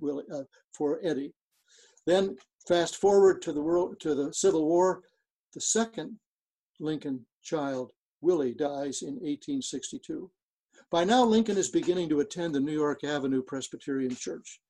Willie, 0.00 0.24
uh, 0.32 0.44
for 0.76 1.00
Eddie. 1.02 1.32
Then 2.06 2.36
fast 2.66 2.96
forward 2.96 3.42
to 3.42 3.52
the 3.52 3.62
world 3.62 4.00
to 4.00 4.14
the 4.14 4.32
Civil 4.32 4.66
War, 4.66 5.02
the 5.54 5.60
second 5.60 6.18
Lincoln 6.80 7.26
child, 7.42 7.92
Willie, 8.20 8.54
dies 8.54 9.02
in 9.02 9.14
1862. 9.14 10.30
By 10.90 11.04
now, 11.04 11.24
Lincoln 11.24 11.58
is 11.58 11.70
beginning 11.70 12.08
to 12.10 12.20
attend 12.20 12.54
the 12.54 12.60
New 12.60 12.72
York 12.72 13.04
Avenue 13.04 13.42
Presbyterian 13.42 14.14
Church. 14.14 14.60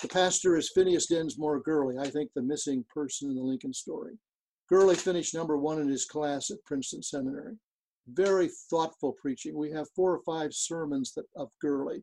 The 0.00 0.08
pastor 0.08 0.56
is 0.56 0.70
Phineas 0.74 1.06
Densmore 1.06 1.60
Gurley, 1.60 1.98
I 1.98 2.08
think 2.08 2.30
the 2.34 2.42
missing 2.42 2.84
person 2.92 3.30
in 3.30 3.36
the 3.36 3.42
Lincoln 3.42 3.72
story. 3.72 4.18
Gurley 4.68 4.94
finished 4.94 5.34
number 5.34 5.58
one 5.58 5.80
in 5.80 5.88
his 5.88 6.06
class 6.06 6.50
at 6.50 6.64
Princeton 6.64 7.02
Seminary. 7.02 7.56
Very 8.08 8.48
thoughtful 8.70 9.12
preaching. 9.12 9.56
We 9.56 9.70
have 9.72 9.86
four 9.94 10.12
or 10.12 10.22
five 10.24 10.54
sermons 10.54 11.12
that, 11.14 11.26
of 11.36 11.50
Gurley. 11.60 12.02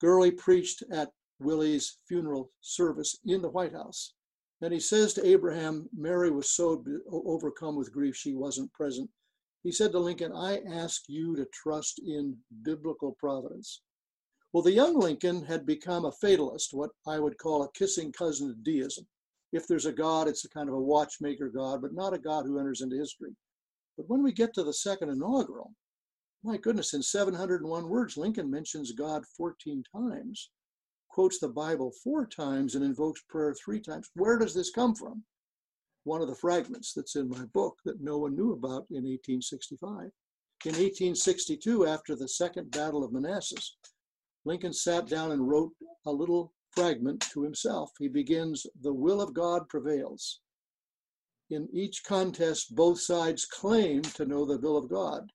Gurley 0.00 0.30
preached 0.30 0.82
at 0.92 1.10
Willie's 1.42 1.98
funeral 2.06 2.50
service 2.60 3.18
in 3.24 3.42
the 3.42 3.50
White 3.50 3.72
House. 3.72 4.14
And 4.60 4.72
he 4.72 4.80
says 4.80 5.12
to 5.14 5.26
Abraham, 5.26 5.88
Mary 5.92 6.30
was 6.30 6.50
so 6.50 6.84
overcome 7.10 7.76
with 7.76 7.92
grief 7.92 8.14
she 8.14 8.34
wasn't 8.34 8.72
present. 8.72 9.10
He 9.64 9.72
said 9.72 9.92
to 9.92 9.98
Lincoln, 9.98 10.32
I 10.32 10.60
ask 10.70 11.02
you 11.08 11.36
to 11.36 11.46
trust 11.46 12.00
in 12.00 12.36
biblical 12.62 13.16
providence. 13.18 13.82
Well, 14.52 14.62
the 14.62 14.72
young 14.72 14.98
Lincoln 14.98 15.44
had 15.44 15.66
become 15.66 16.04
a 16.04 16.12
fatalist, 16.12 16.74
what 16.74 16.90
I 17.06 17.18
would 17.18 17.38
call 17.38 17.62
a 17.62 17.72
kissing 17.72 18.12
cousin 18.12 18.50
of 18.50 18.62
deism. 18.62 19.06
If 19.52 19.66
there's 19.66 19.86
a 19.86 19.92
God, 19.92 20.28
it's 20.28 20.44
a 20.44 20.48
kind 20.48 20.68
of 20.68 20.74
a 20.74 20.80
watchmaker 20.80 21.48
God, 21.48 21.82
but 21.82 21.94
not 21.94 22.14
a 22.14 22.18
God 22.18 22.44
who 22.44 22.58
enters 22.58 22.80
into 22.80 22.96
history. 22.96 23.34
But 23.96 24.08
when 24.08 24.22
we 24.22 24.32
get 24.32 24.54
to 24.54 24.62
the 24.62 24.72
second 24.72 25.10
inaugural, 25.10 25.72
my 26.44 26.56
goodness, 26.56 26.94
in 26.94 27.02
701 27.02 27.88
words, 27.88 28.16
Lincoln 28.16 28.50
mentions 28.50 28.92
God 28.92 29.24
14 29.36 29.84
times 29.94 30.50
quotes 31.12 31.38
the 31.38 31.48
Bible 31.48 31.92
four 32.02 32.26
times 32.26 32.74
and 32.74 32.84
invokes 32.84 33.22
prayer 33.28 33.54
three 33.54 33.80
times. 33.80 34.08
Where 34.14 34.38
does 34.38 34.54
this 34.54 34.70
come 34.70 34.94
from? 34.94 35.22
One 36.04 36.22
of 36.22 36.28
the 36.28 36.34
fragments 36.34 36.94
that's 36.94 37.16
in 37.16 37.28
my 37.28 37.44
book 37.52 37.76
that 37.84 38.00
no 38.00 38.18
one 38.18 38.34
knew 38.34 38.52
about 38.52 38.86
in 38.90 39.04
1865. 39.04 40.10
In 40.64 40.70
1862, 40.70 41.86
after 41.86 42.16
the 42.16 42.28
Second 42.28 42.70
Battle 42.70 43.04
of 43.04 43.12
Manassas, 43.12 43.76
Lincoln 44.44 44.72
sat 44.72 45.06
down 45.06 45.32
and 45.32 45.48
wrote 45.48 45.72
a 46.06 46.10
little 46.10 46.52
fragment 46.70 47.20
to 47.32 47.42
himself. 47.42 47.90
He 47.98 48.08
begins, 48.08 48.66
The 48.80 48.94
will 48.94 49.20
of 49.20 49.34
God 49.34 49.68
prevails. 49.68 50.40
In 51.50 51.68
each 51.72 52.02
contest, 52.04 52.74
both 52.74 53.00
sides 53.00 53.44
claim 53.44 54.02
to 54.02 54.24
know 54.24 54.46
the 54.46 54.58
will 54.58 54.78
of 54.78 54.88
God. 54.88 55.30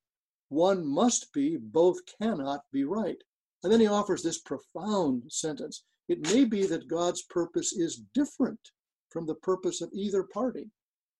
One 0.50 0.86
must 0.86 1.32
be, 1.34 1.58
both 1.58 2.00
cannot 2.20 2.62
be 2.72 2.84
right. 2.84 3.22
And 3.68 3.74
then 3.74 3.82
he 3.82 3.88
offers 3.88 4.24
this 4.24 4.40
profound 4.40 5.24
sentence 5.28 5.84
It 6.08 6.32
may 6.32 6.46
be 6.46 6.66
that 6.68 6.88
God's 6.88 7.24
purpose 7.24 7.74
is 7.74 8.02
different 8.14 8.72
from 9.10 9.26
the 9.26 9.36
purpose 9.36 9.82
of 9.82 9.90
either 9.92 10.24
party, 10.24 10.72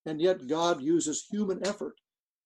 and 0.06 0.22
yet 0.22 0.48
God 0.48 0.82
uses 0.82 1.28
human 1.30 1.60
effort 1.68 1.96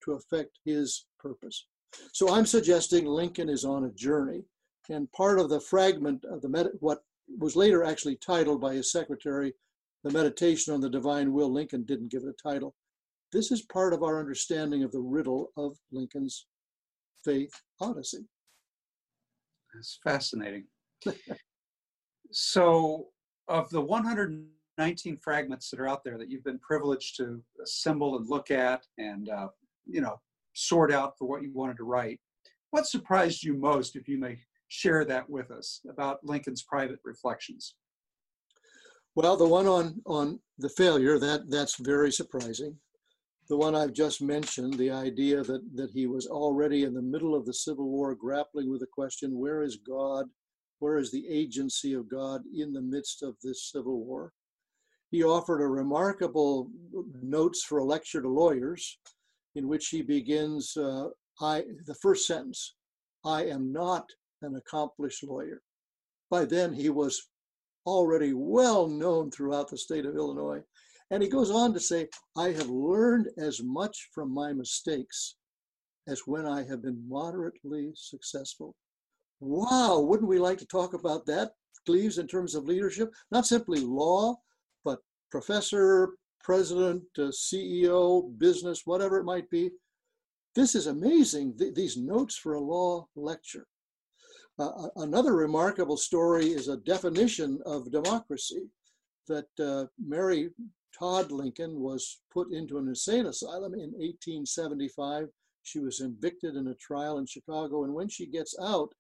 to 0.04 0.14
effect 0.14 0.58
his 0.66 1.06
purpose. 1.20 1.68
So 2.14 2.34
I'm 2.34 2.48
suggesting 2.48 3.06
Lincoln 3.06 3.48
is 3.48 3.64
on 3.64 3.84
a 3.84 3.92
journey, 3.92 4.44
and 4.90 5.12
part 5.12 5.40
of 5.40 5.50
the 5.50 5.62
fragment 5.62 6.26
of 6.26 6.42
the 6.42 6.50
med- 6.50 6.72
what 6.80 7.04
was 7.38 7.56
later 7.56 7.84
actually 7.84 8.16
titled 8.16 8.60
by 8.60 8.74
his 8.74 8.92
secretary, 8.92 9.54
the 10.04 10.10
Meditation 10.10 10.74
on 10.74 10.82
the 10.82 10.90
Divine 10.90 11.32
Will. 11.32 11.54
Lincoln 11.54 11.84
didn't 11.84 12.10
give 12.10 12.24
it 12.24 12.36
a 12.36 12.50
title. 12.50 12.74
This 13.32 13.52
is 13.52 13.62
part 13.62 13.94
of 13.94 14.02
our 14.02 14.20
understanding 14.20 14.82
of 14.82 14.92
the 14.92 15.00
riddle 15.00 15.52
of 15.56 15.78
Lincoln's 15.92 16.48
faith 17.24 17.54
odyssey. 17.80 18.26
It's 19.78 20.00
fascinating. 20.04 20.66
so, 22.32 23.08
of 23.48 23.70
the 23.70 23.82
119 23.82 25.18
fragments 25.18 25.70
that 25.70 25.80
are 25.80 25.88
out 25.88 26.04
there 26.04 26.18
that 26.18 26.30
you've 26.30 26.44
been 26.44 26.60
privileged 26.60 27.18
to 27.18 27.42
assemble 27.64 28.18
and 28.18 28.30
look 28.30 28.52
at 28.52 28.84
and, 28.98 29.30
uh, 29.30 29.48
you 29.86 30.02
know, 30.02 30.20
sort 30.54 30.92
out 30.92 31.18
for 31.18 31.28
what 31.28 31.42
you 31.42 31.52
wanted 31.54 31.78
to 31.78 31.84
write, 31.84 32.20
what 32.72 32.86
surprised 32.86 33.44
you 33.44 33.54
most, 33.54 33.96
if 33.96 34.08
you 34.08 34.18
may 34.18 34.40
share 34.68 35.04
that 35.06 35.30
with 35.30 35.52
us, 35.52 35.82
about 35.90 36.24
Lincoln's 36.24 36.64
private 36.64 37.00
reflections? 37.04 37.76
Well, 39.16 39.36
the 39.36 39.48
one 39.48 39.68
on 39.68 40.02
on 40.06 40.40
the 40.58 40.70
failure 40.70 41.20
that 41.20 41.50
that's 41.50 41.76
very 41.76 42.12
surprising 42.12 42.78
the 43.52 43.58
one 43.58 43.76
I've 43.76 43.92
just 43.92 44.22
mentioned, 44.22 44.76
the 44.76 44.92
idea 44.92 45.44
that, 45.44 45.62
that 45.76 45.92
he 45.92 46.08
was 46.08 46.26
already 46.26 46.86
in 46.86 46.94
the 46.94 47.02
middle 47.02 47.36
of 47.36 47.46
the 47.46 47.54
Civil 47.54 47.90
War 47.90 48.16
grappling 48.16 48.72
with 48.72 48.80
the 48.80 48.88
question 48.88 49.38
where 49.38 49.62
is 49.62 49.76
God? 49.76 50.28
Where 50.80 50.98
is 50.98 51.12
the 51.12 51.28
agency 51.28 51.92
of 51.92 52.10
God 52.10 52.44
in 52.56 52.72
the 52.72 52.82
midst 52.82 53.24
of 53.24 53.36
this 53.44 53.70
Civil 53.70 54.06
War? 54.06 54.32
He 55.10 55.26
offered 55.26 55.62
a 55.62 55.68
remarkable 55.68 56.70
notes 57.22 57.62
for 57.66 57.80
a 57.80 57.84
lecture 57.84 58.22
to 58.22 58.30
lawyers 58.30 58.98
in 59.56 59.68
which 59.68 59.90
he 59.90 60.02
begins 60.02 60.78
uh, 60.78 61.10
I, 61.42 61.66
the 61.88 61.96
first 61.96 62.28
sentence 62.28 62.76
I 63.26 63.48
am 63.48 63.74
not 63.74 64.06
an 64.44 64.56
accomplished 64.56 65.26
lawyer. 65.26 65.62
By 66.30 66.46
then, 66.46 66.72
he 66.72 66.90
was 66.90 67.22
already 67.86 68.32
well 68.32 68.88
known 68.88 69.30
throughout 69.30 69.70
the 69.70 69.78
state 69.78 70.06
of 70.06 70.16
Illinois 70.16 70.62
and 71.12 71.22
he 71.22 71.28
goes 71.28 71.52
on 71.52 71.74
to 71.74 71.80
say, 71.80 72.08
I 72.38 72.52
have 72.52 72.70
learned 72.70 73.28
as 73.38 73.62
much 73.62 74.10
from 74.14 74.34
my 74.34 74.54
mistakes 74.54 75.36
as 76.08 76.22
when 76.26 76.46
I 76.46 76.64
have 76.64 76.82
been 76.82 77.04
moderately 77.08 77.92
successful. 77.96 78.76
Wow, 79.42 80.00
wouldn't 80.00 80.30
we 80.30 80.40
like 80.40 80.58
to 80.60 80.66
talk 80.66 80.94
about 80.94 81.26
that, 81.26 81.52
Gleaves, 81.86 82.18
in 82.18 82.28
terms 82.28 82.56
of 82.56 82.64
leadership? 82.66 83.12
Not 83.30 83.46
simply 83.46 83.82
law, 83.82 84.38
but 84.86 85.00
professor, 85.30 86.14
president, 86.44 87.04
uh, 87.18 87.24
CEO, 87.24 88.38
business, 88.38 88.84
whatever 88.86 89.20
it 89.20 89.26
might 89.26 89.50
be. 89.50 89.70
this 90.56 90.76
is 90.76 90.88
amazing, 90.88 91.58
th- 91.58 91.76
these 91.76 91.98
notes 91.98 92.36
for 92.36 92.54
a 92.54 92.60
law 92.60 93.08
lecture. 93.16 93.68
Uh, 94.60 94.88
another 94.98 95.34
remarkable 95.34 95.98
story 95.98 96.48
is 96.48 96.68
a 96.68 96.78
definition 96.78 97.60
of 97.66 97.92
democracy 97.92 98.70
that 99.28 99.48
uh, 99.60 99.86
Mary 99.98 100.50
Todd 100.98 101.32
Lincoln 101.32 101.80
was 101.80 102.22
put 102.32 102.52
into 102.52 102.78
an 102.78 102.88
insane 102.88 103.26
asylum 103.26 103.74
in 103.74 103.92
1875. 103.92 105.28
She 105.64 105.80
was 105.80 106.00
convicted 106.00 106.56
in 106.56 106.68
a 106.68 106.76
trial 106.76 107.18
in 107.18 107.26
Chicago, 107.26 107.84
and 107.84 107.94
when 107.94 108.10
she 108.10 108.26
gets 108.26 108.56
out, 108.62 108.94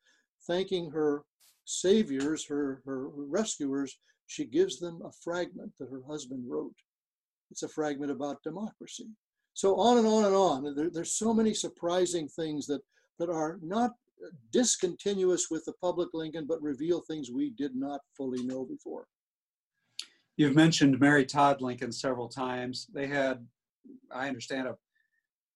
thanking 0.48 0.92
her 0.92 1.24
saviors, 1.66 2.46
her, 2.46 2.82
her 2.86 3.10
rescuers, 3.10 3.98
she 4.28 4.46
gives 4.46 4.80
them 4.80 5.02
a 5.04 5.12
fragment 5.24 5.72
that 5.80 5.89
her 5.89 6.02
husband 6.08 6.44
wrote. 6.48 6.76
It's 7.50 7.64
a 7.64 7.70
fragment 7.70 8.12
about 8.12 8.44
democracy. 8.44 9.10
So 9.54 9.76
on 9.76 9.98
and 9.98 10.08
on 10.08 10.26
and 10.26 10.36
on. 10.36 10.76
There, 10.76 10.89
there's 10.89 11.18
so 11.18 11.34
many 11.34 11.54
surprising 11.54 12.28
things 12.30 12.66
that, 12.68 12.82
that 13.20 13.30
are 13.30 13.60
not 13.62 13.92
discontinuous 14.52 15.50
with 15.50 15.66
the 15.66 15.74
public 15.74 16.10
Lincoln, 16.14 16.46
but 16.48 16.62
reveal 16.62 17.02
things 17.02 17.30
we 17.32 17.50
did 17.52 17.76
not 17.76 18.02
fully 18.16 18.44
know 18.44 18.66
before. 18.66 19.08
You've 20.38 20.56
mentioned 20.56 21.00
Mary 21.00 21.26
Todd 21.26 21.62
Lincoln 21.62 21.92
several 21.92 22.28
times. 22.28 22.88
They 22.94 23.08
had, 23.08 23.46
I 24.12 24.28
understand, 24.28 24.68
a 24.68 24.76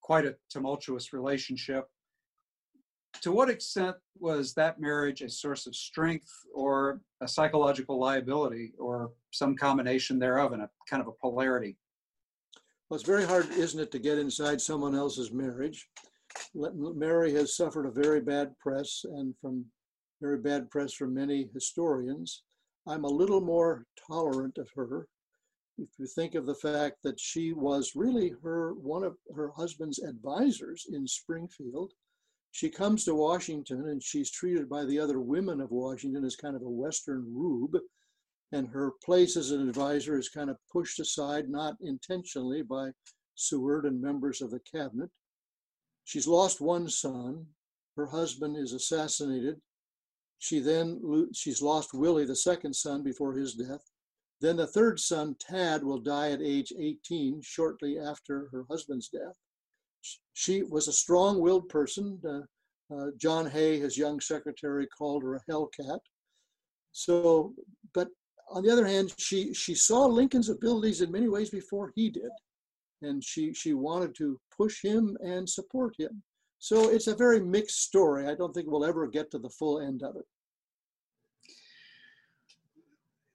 quite 0.02 0.26
a 0.26 0.36
tumultuous 0.50 1.14
relationship. 1.14 1.86
To 3.22 3.32
what 3.32 3.50
extent 3.50 3.96
was 4.20 4.54
that 4.54 4.80
marriage 4.80 5.22
a 5.22 5.30
source 5.30 5.66
of 5.66 5.76
strength 5.76 6.30
or 6.54 7.02
a 7.22 7.28
psychological 7.28 8.00
liability 8.00 8.74
or 8.78 9.12
some 9.32 9.56
combination 9.56 10.20
thereof 10.20 10.52
and 10.52 10.62
a 10.62 10.70
kind 10.88 11.02
of 11.02 11.08
a 11.08 11.14
polarity? 11.14 11.78
Well, 12.90 13.00
it's 13.00 13.08
very 13.08 13.26
hard, 13.26 13.50
isn't 13.52 13.80
it, 13.80 13.92
to 13.94 14.00
get 14.00 14.20
inside 14.20 14.62
someone 14.62 14.94
else's 14.94 15.32
marriage? 15.32 15.88
Mary 16.54 17.34
has 17.34 17.56
suffered 17.56 17.86
a 17.86 17.92
very 17.92 18.22
bad 18.22 18.54
press 18.60 19.06
and 19.06 19.34
from 19.42 19.66
very 20.22 20.38
bad 20.38 20.70
press 20.70 20.94
from 20.94 21.14
many 21.14 21.50
historians. 21.54 22.44
I'm 22.88 23.04
a 23.04 23.10
little 23.10 23.42
more 23.42 23.86
tolerant 24.08 24.58
of 24.58 24.70
her. 24.76 25.08
If 25.78 25.90
you 25.98 26.08
think 26.08 26.36
of 26.36 26.46
the 26.46 26.56
fact 26.56 26.98
that 27.04 27.20
she 27.20 27.52
was 27.52 27.96
really 27.96 28.34
her 28.44 28.74
one 28.76 29.04
of 29.04 29.18
her 29.36 29.50
husband's 29.50 30.00
advisors 30.00 30.86
in 30.92 31.08
Springfield, 31.08 31.92
she 32.52 32.70
comes 32.70 33.04
to 33.04 33.16
Washington 33.16 33.90
and 33.90 34.02
she's 34.02 34.32
treated 34.32 34.70
by 34.70 34.86
the 34.86 35.00
other 35.00 35.20
women 35.20 35.60
of 35.60 35.72
Washington 35.72 36.24
as 36.24 36.38
kind 36.38 36.56
of 36.56 36.62
a 36.62 36.70
Western 36.70 37.26
rube, 37.36 37.78
and 38.52 38.70
her 38.70 38.94
place 39.04 39.36
as 39.36 39.52
an 39.52 39.68
advisor 39.68 40.18
is 40.18 40.30
kind 40.30 40.50
of 40.50 40.58
pushed 40.72 41.00
aside, 41.00 41.50
not 41.50 41.76
intentionally, 41.82 42.62
by 42.62 42.92
Seward 43.34 43.86
and 43.86 44.02
members 44.02 44.42
of 44.42 44.52
the 44.52 44.62
cabinet. 44.62 45.10
She's 46.06 46.28
lost 46.28 46.62
one 46.62 46.88
son. 46.88 47.48
Her 47.98 48.06
husband 48.06 48.56
is 48.56 48.72
assassinated. 48.72 49.60
She 50.40 50.60
then 50.60 51.30
she's 51.34 51.62
lost 51.62 51.94
Willie, 51.94 52.26
the 52.26 52.36
second 52.36 52.76
son, 52.76 53.04
before 53.04 53.34
his 53.34 53.54
death. 53.54 53.84
Then 54.42 54.58
the 54.58 54.68
third 54.68 55.00
son, 55.00 55.36
Tad, 55.40 55.84
will 55.84 56.00
die 56.00 56.32
at 56.32 56.42
age 56.42 56.74
18, 56.78 57.42
shortly 57.42 57.98
after 57.98 58.50
her 58.52 58.66
husband's 58.70 59.08
death. 59.08 59.38
She 60.34 60.62
was 60.64 60.88
a 60.88 60.94
strong-willed 60.94 61.70
person. 61.70 62.20
Uh, 62.28 62.94
uh, 62.94 63.08
John 63.18 63.50
Hay, 63.50 63.80
his 63.80 63.98
young 63.98 64.20
secretary, 64.20 64.88
called 64.88 65.24
her 65.24 65.36
a 65.36 65.52
hellcat. 65.52 66.00
So, 66.92 67.54
but 67.94 68.10
on 68.52 68.62
the 68.62 68.72
other 68.72 68.86
hand, 68.86 69.14
she 69.18 69.54
she 69.54 69.74
saw 69.74 70.06
Lincoln's 70.06 70.50
abilities 70.50 71.02
in 71.02 71.12
many 71.12 71.28
ways 71.28 71.50
before 71.50 71.92
he 71.96 72.10
did 72.10 72.30
and 73.02 73.24
she 73.24 73.54
she 73.54 73.74
wanted 73.74 74.16
to 74.16 74.40
push 74.56 74.82
him 74.82 75.18
and 75.24 75.50
support 75.50 75.96
him. 75.98 76.24
So 76.60 76.90
it's 76.90 77.08
a 77.08 77.16
very 77.16 77.40
mixed 77.40 77.82
story. 77.84 78.28
I 78.28 78.36
don't 78.36 78.54
think 78.54 78.68
we'll 78.68 78.86
ever 78.86 79.08
get 79.08 79.32
to 79.32 79.40
the 79.40 79.50
full 79.50 79.80
end 79.80 80.04
of 80.04 80.16
it. 80.16 80.26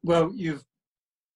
Well, 0.02 0.32
you've 0.34 0.64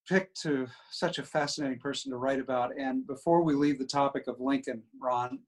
picked 0.09 0.41
to 0.43 0.67
such 0.91 1.19
a 1.19 1.23
fascinating 1.23 1.79
person 1.79 2.11
to 2.11 2.17
write 2.17 2.41
about. 2.41 2.73
And 2.79 3.07
before 3.07 3.43
we 3.43 3.55
leave 3.55 3.79
the 3.79 3.87
topic 3.87 4.25
of 4.27 4.41
Lincoln, 4.41 4.83
Ron, 5.01 5.39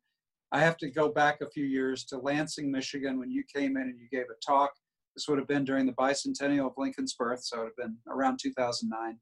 I 0.53 0.61
have 0.61 0.77
to 0.79 0.91
go 0.91 1.11
back 1.11 1.41
a 1.41 1.51
few 1.51 1.65
years 1.65 2.05
to 2.07 2.19
Lansing, 2.19 2.71
Michigan, 2.71 3.19
when 3.19 3.31
you 3.31 3.43
came 3.53 3.77
in 3.77 3.83
and 3.83 3.99
you 3.99 4.09
gave 4.11 4.27
a 4.31 4.47
talk. 4.47 4.71
This 5.15 5.27
would 5.29 5.39
have 5.39 5.49
been 5.49 5.65
during 5.65 5.87
the 5.87 5.93
bicentennial 5.93 6.67
of 6.67 6.75
Lincoln's 6.77 7.15
birth, 7.15 7.43
so 7.43 7.57
it 7.57 7.61
would 7.61 7.67
have 7.69 7.89
been 7.89 7.97
around 8.07 8.39
2009, 8.43 9.19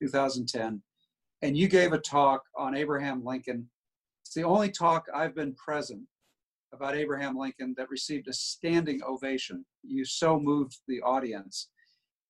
2010 0.00 0.82
and 1.44 1.58
you 1.58 1.68
gave 1.68 1.92
a 1.92 1.98
talk 1.98 2.42
on 2.56 2.74
Abraham 2.74 3.22
Lincoln. 3.22 3.68
It's 4.24 4.34
the 4.34 4.44
only 4.44 4.70
talk 4.70 5.04
I've 5.14 5.34
been 5.34 5.54
present 5.54 6.00
about 6.74 6.96
Abraham 6.96 7.36
Lincoln 7.36 7.74
that 7.76 7.90
received 7.90 8.28
a 8.28 8.32
standing 8.32 9.00
ovation. 9.06 9.64
You 9.82 10.04
so 10.04 10.38
moved 10.38 10.78
the 10.88 11.00
audience. 11.02 11.68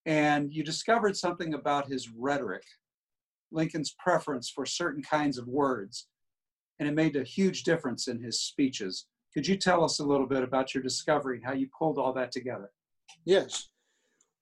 And 0.06 0.52
you 0.52 0.62
discovered 0.62 1.16
something 1.16 1.54
about 1.54 1.88
his 1.88 2.10
rhetoric, 2.10 2.64
Lincoln's 3.50 3.94
preference 3.98 4.50
for 4.50 4.66
certain 4.66 5.02
kinds 5.02 5.38
of 5.38 5.48
words, 5.48 6.08
and 6.78 6.88
it 6.88 6.94
made 6.94 7.16
a 7.16 7.24
huge 7.24 7.62
difference 7.62 8.08
in 8.08 8.22
his 8.22 8.40
speeches. 8.40 9.06
Could 9.32 9.46
you 9.46 9.56
tell 9.56 9.82
us 9.82 10.00
a 10.00 10.04
little 10.04 10.26
bit 10.26 10.42
about 10.42 10.74
your 10.74 10.82
discovery 10.82 11.40
how 11.44 11.52
you 11.52 11.68
pulled 11.76 11.98
all 11.98 12.12
that 12.12 12.32
together? 12.32 12.70
Yes. 13.24 13.68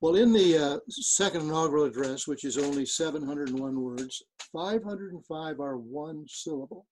Well, 0.00 0.16
in 0.16 0.32
the 0.32 0.58
uh, 0.58 0.78
second 0.88 1.42
inaugural 1.42 1.84
address, 1.84 2.26
which 2.26 2.44
is 2.44 2.58
only 2.58 2.84
701 2.84 3.80
words, 3.80 4.22
505 4.52 5.60
are 5.60 5.78
one 5.78 6.24
syllable. 6.28 6.86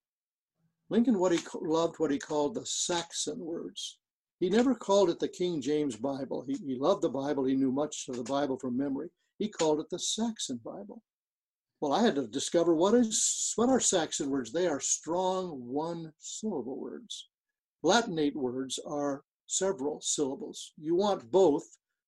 Lincoln 0.91 1.21
what 1.21 1.33
he 1.33 1.39
loved 1.61 1.99
what 1.99 2.11
he 2.11 2.19
called 2.19 2.55
the 2.55 2.67
Saxon 2.67 3.39
words. 3.39 3.99
He 4.41 4.51
never 4.51 4.75
called 4.75 5.09
it 5.09 5.21
the 5.21 5.29
King 5.29 5.61
James 5.61 5.97
Bible. 5.97 6.45
He, 6.47 6.57
he 6.67 6.75
loved 6.77 7.03
the 7.03 7.09
Bible. 7.09 7.45
He 7.45 7.55
knew 7.55 7.71
much 7.71 8.07
of 8.09 8.17
the 8.17 8.25
Bible 8.25 8.59
from 8.59 8.77
memory. 8.77 9.09
He 9.39 9.49
called 9.49 9.81
it 9.81 9.89
the 9.91 9.99
Saxon 9.99 10.61
Bible. 10.65 11.03
Well, 11.81 11.93
I 11.93 12.03
had 12.03 12.17
to 12.17 12.27
discover 12.27 12.75
what 12.75 12.95
is 12.95 13.53
what 13.57 13.69
are 13.69 13.81
Saxon 13.81 14.29
words. 14.29 14.53
They 14.53 14.67
are 14.67 14.81
strong 14.81 15.51
one 15.65 16.13
syllable 16.19 16.79
words. 16.79 17.29
Latinate 17.83 18.35
words 18.35 18.79
are 18.87 19.23
several 19.47 20.01
syllables. 20.01 20.73
You 20.77 20.97
want 20.97 21.31
both 21.31 21.65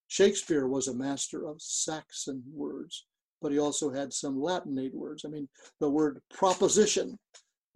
Shakespeare 0.07 0.67
was 0.67 0.87
a 0.87 0.93
master 0.93 1.47
of 1.47 1.61
Saxon 1.61 2.43
words, 2.53 3.05
but 3.41 3.51
he 3.51 3.57
also 3.57 3.89
had 3.89 4.13
some 4.13 4.39
Latinate 4.39 4.93
words. 4.93 5.25
I 5.25 5.29
mean, 5.29 5.47
the 5.79 5.89
word 5.89 6.21
proposition 6.29 7.17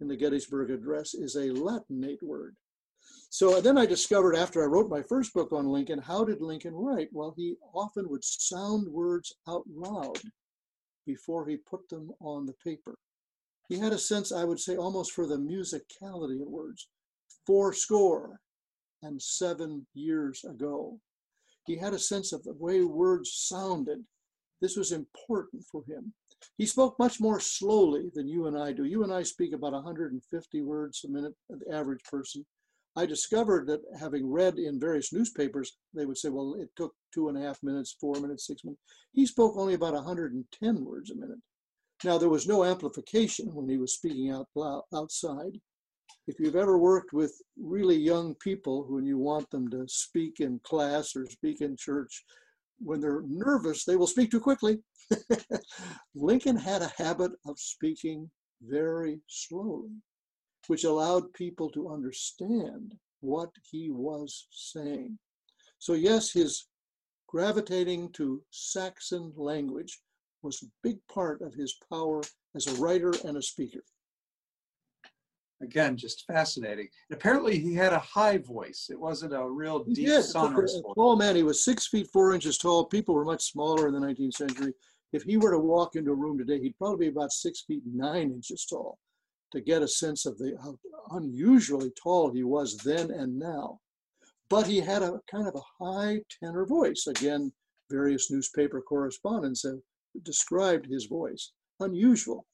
in 0.00 0.08
the 0.08 0.16
Gettysburg 0.16 0.70
Address 0.70 1.14
is 1.14 1.36
a 1.36 1.50
Latinate 1.50 2.22
word. 2.22 2.56
So 3.30 3.60
then 3.60 3.76
I 3.76 3.86
discovered 3.86 4.36
after 4.36 4.62
I 4.62 4.66
wrote 4.66 4.88
my 4.88 5.02
first 5.02 5.34
book 5.34 5.52
on 5.52 5.66
Lincoln, 5.66 5.98
how 5.98 6.24
did 6.24 6.40
Lincoln 6.40 6.74
write? 6.74 7.08
Well, 7.12 7.34
he 7.36 7.56
often 7.74 8.08
would 8.08 8.24
sound 8.24 8.88
words 8.88 9.34
out 9.46 9.64
loud 9.68 10.18
before 11.06 11.46
he 11.46 11.56
put 11.56 11.88
them 11.88 12.10
on 12.20 12.46
the 12.46 12.54
paper. 12.64 12.94
He 13.68 13.78
had 13.78 13.92
a 13.92 13.98
sense, 13.98 14.32
I 14.32 14.44
would 14.44 14.60
say, 14.60 14.76
almost 14.76 15.12
for 15.12 15.26
the 15.26 15.36
musicality 15.36 16.40
of 16.40 16.48
words. 16.48 16.88
Four 17.46 17.72
score 17.74 18.40
and 19.02 19.20
seven 19.20 19.86
years 19.94 20.44
ago. 20.44 20.98
He 21.66 21.76
had 21.76 21.92
a 21.92 21.98
sense 21.98 22.32
of 22.32 22.42
the 22.44 22.54
way 22.54 22.82
words 22.82 23.30
sounded. 23.34 24.04
This 24.60 24.76
was 24.76 24.90
important 24.90 25.64
for 25.70 25.84
him. 25.86 26.14
He 26.56 26.66
spoke 26.66 26.98
much 26.98 27.20
more 27.20 27.40
slowly 27.40 28.10
than 28.14 28.28
you 28.28 28.46
and 28.46 28.58
I 28.58 28.72
do. 28.72 28.84
You 28.84 29.02
and 29.04 29.12
I 29.12 29.22
speak 29.22 29.52
about 29.52 29.72
150 29.72 30.62
words 30.62 31.04
a 31.04 31.08
minute, 31.08 31.34
the 31.48 31.74
average 31.74 32.02
person. 32.04 32.44
I 32.96 33.06
discovered 33.06 33.66
that 33.68 33.82
having 33.98 34.30
read 34.30 34.58
in 34.58 34.80
various 34.80 35.12
newspapers, 35.12 35.76
they 35.94 36.04
would 36.04 36.18
say, 36.18 36.30
well, 36.30 36.56
it 36.58 36.68
took 36.76 36.94
two 37.14 37.28
and 37.28 37.38
a 37.38 37.40
half 37.40 37.62
minutes, 37.62 37.96
four 38.00 38.14
minutes, 38.14 38.46
six 38.46 38.64
minutes. 38.64 38.82
He 39.12 39.26
spoke 39.26 39.56
only 39.56 39.74
about 39.74 39.94
110 39.94 40.84
words 40.84 41.10
a 41.10 41.14
minute. 41.14 41.38
Now, 42.02 42.18
there 42.18 42.28
was 42.28 42.48
no 42.48 42.64
amplification 42.64 43.54
when 43.54 43.68
he 43.68 43.76
was 43.76 43.94
speaking 43.94 44.30
out 44.30 44.48
loud, 44.54 44.82
outside 44.94 45.60
if 46.28 46.38
you've 46.38 46.56
ever 46.56 46.78
worked 46.78 47.12
with 47.12 47.32
really 47.58 47.96
young 47.96 48.34
people 48.34 48.84
when 48.88 49.06
you 49.06 49.16
want 49.16 49.50
them 49.50 49.68
to 49.70 49.84
speak 49.88 50.40
in 50.40 50.60
class 50.62 51.16
or 51.16 51.26
speak 51.26 51.62
in 51.62 51.74
church, 51.76 52.24
when 52.78 53.00
they're 53.00 53.22
nervous, 53.26 53.84
they 53.84 53.96
will 53.96 54.06
speak 54.06 54.30
too 54.30 54.40
quickly. 54.40 54.78
Lincoln 56.14 56.56
had 56.56 56.82
a 56.82 56.92
habit 56.96 57.32
of 57.46 57.58
speaking 57.58 58.30
very 58.62 59.20
slowly, 59.28 59.90
which 60.66 60.84
allowed 60.84 61.32
people 61.32 61.70
to 61.70 61.90
understand 61.90 62.94
what 63.20 63.50
he 63.70 63.90
was 63.90 64.46
saying. 64.50 65.18
So, 65.78 65.94
yes, 65.94 66.32
his 66.32 66.66
gravitating 67.26 68.10
to 68.12 68.42
Saxon 68.50 69.32
language 69.36 70.00
was 70.42 70.62
a 70.62 70.70
big 70.82 70.98
part 71.12 71.42
of 71.42 71.54
his 71.54 71.76
power 71.90 72.22
as 72.54 72.66
a 72.66 72.80
writer 72.80 73.12
and 73.24 73.36
a 73.36 73.42
speaker. 73.42 73.82
Again, 75.60 75.96
just 75.96 76.24
fascinating. 76.26 76.88
And 77.10 77.18
apparently, 77.18 77.58
he 77.58 77.74
had 77.74 77.92
a 77.92 77.98
high 77.98 78.38
voice. 78.38 78.88
It 78.90 79.00
wasn't 79.00 79.34
a 79.34 79.48
real 79.48 79.82
deep, 79.82 80.06
yeah, 80.06 80.20
sonorous 80.20 80.80
voice. 80.80 80.94
Tall 80.94 81.16
man. 81.16 81.34
He 81.34 81.42
was 81.42 81.64
six 81.64 81.88
feet 81.88 82.08
four 82.12 82.32
inches 82.32 82.58
tall. 82.58 82.84
People 82.84 83.14
were 83.14 83.24
much 83.24 83.42
smaller 83.42 83.88
in 83.88 83.94
the 83.94 84.00
19th 84.00 84.34
century. 84.34 84.72
If 85.12 85.24
he 85.24 85.36
were 85.36 85.50
to 85.50 85.58
walk 85.58 85.96
into 85.96 86.12
a 86.12 86.14
room 86.14 86.38
today, 86.38 86.60
he'd 86.60 86.78
probably 86.78 87.06
be 87.06 87.12
about 87.12 87.32
six 87.32 87.62
feet 87.62 87.82
nine 87.84 88.30
inches 88.30 88.66
tall. 88.66 88.98
To 89.52 89.60
get 89.60 89.82
a 89.82 89.88
sense 89.88 90.26
of 90.26 90.36
the 90.38 90.56
unusually 91.10 91.90
tall 92.00 92.30
he 92.30 92.44
was 92.44 92.76
then 92.76 93.10
and 93.10 93.38
now. 93.38 93.80
But 94.50 94.66
he 94.66 94.80
had 94.80 95.02
a 95.02 95.20
kind 95.30 95.48
of 95.48 95.56
a 95.56 95.84
high 95.84 96.20
tenor 96.38 96.66
voice. 96.66 97.06
Again, 97.06 97.52
various 97.90 98.30
newspaper 98.30 98.80
correspondents 98.80 99.64
have 99.64 99.78
described 100.22 100.86
his 100.86 101.06
voice. 101.06 101.52
Unusual. 101.80 102.46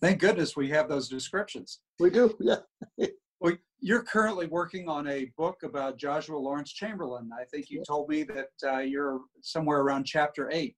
Thank 0.00 0.20
goodness 0.20 0.56
we 0.56 0.68
have 0.70 0.88
those 0.88 1.08
descriptions. 1.08 1.80
We 1.98 2.10
do, 2.10 2.36
yeah. 2.40 2.56
Well, 3.38 3.52
you're 3.80 4.02
currently 4.02 4.46
working 4.46 4.88
on 4.88 5.06
a 5.08 5.30
book 5.36 5.58
about 5.62 5.98
Joshua 5.98 6.38
Lawrence 6.38 6.72
Chamberlain. 6.72 7.28
I 7.38 7.44
think 7.44 7.68
you 7.68 7.82
told 7.86 8.08
me 8.08 8.22
that 8.22 8.48
uh, 8.66 8.78
you're 8.78 9.20
somewhere 9.42 9.80
around 9.80 10.04
chapter 10.04 10.50
eight 10.50 10.74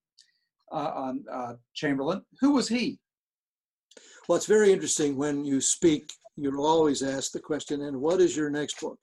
uh, 0.73 0.91
on 0.95 1.25
uh, 1.31 1.53
Chamberlain. 1.75 2.23
Who 2.41 2.55
was 2.55 2.69
he? 2.69 2.99
Well, 4.29 4.37
it's 4.37 4.47
very 4.47 4.73
interesting 4.73 5.17
when 5.17 5.45
you 5.45 5.61
speak, 5.61 6.13
you're 6.37 6.59
always 6.59 7.03
asked 7.03 7.33
the 7.33 7.41
question, 7.41 7.83
and 7.83 8.01
what 8.01 8.21
is 8.21 8.37
your 8.37 8.51
next 8.51 8.81
book? 8.81 8.99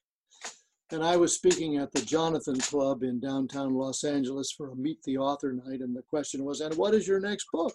And 0.91 1.03
I 1.03 1.17
was 1.17 1.33
speaking 1.33 1.77
at 1.77 1.91
the 1.93 2.01
Jonathan 2.01 2.59
Club 2.59 3.03
in 3.03 3.19
downtown 3.19 3.73
Los 3.73 4.03
Angeles 4.03 4.51
for 4.51 4.69
a 4.69 4.75
Meet 4.75 5.01
the 5.03 5.17
Author 5.17 5.53
night, 5.53 5.79
and 5.79 5.95
the 5.95 6.03
question 6.03 6.43
was, 6.43 6.61
and 6.61 6.75
what 6.75 6.93
is 6.93 7.07
your 7.07 7.19
next 7.19 7.47
book? 7.51 7.73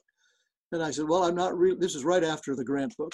And 0.73 0.83
I 0.83 0.91
said, 0.91 1.09
well, 1.09 1.25
I'm 1.25 1.35
not 1.35 1.57
really, 1.57 1.77
this 1.79 1.95
is 1.95 2.05
right 2.05 2.23
after 2.23 2.55
the 2.55 2.65
Grant 2.65 2.97
book. 2.97 3.13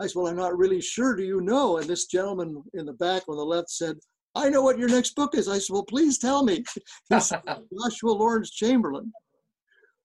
I 0.00 0.06
said, 0.06 0.16
well, 0.16 0.26
I'm 0.26 0.36
not 0.36 0.58
really 0.58 0.80
sure. 0.80 1.16
Do 1.16 1.22
you 1.22 1.40
know? 1.40 1.78
And 1.78 1.86
this 1.86 2.06
gentleman 2.06 2.62
in 2.74 2.86
the 2.86 2.92
back 2.94 3.22
on 3.28 3.36
the 3.36 3.44
left 3.44 3.70
said, 3.70 3.96
I 4.34 4.50
know 4.50 4.62
what 4.62 4.78
your 4.78 4.88
next 4.88 5.14
book 5.14 5.34
is. 5.34 5.48
I 5.48 5.58
said, 5.58 5.72
well, 5.72 5.84
please 5.84 6.18
tell 6.18 6.44
me. 6.44 6.62
Joshua 7.10 7.62
Lawrence 8.04 8.50
Chamberlain. 8.50 9.12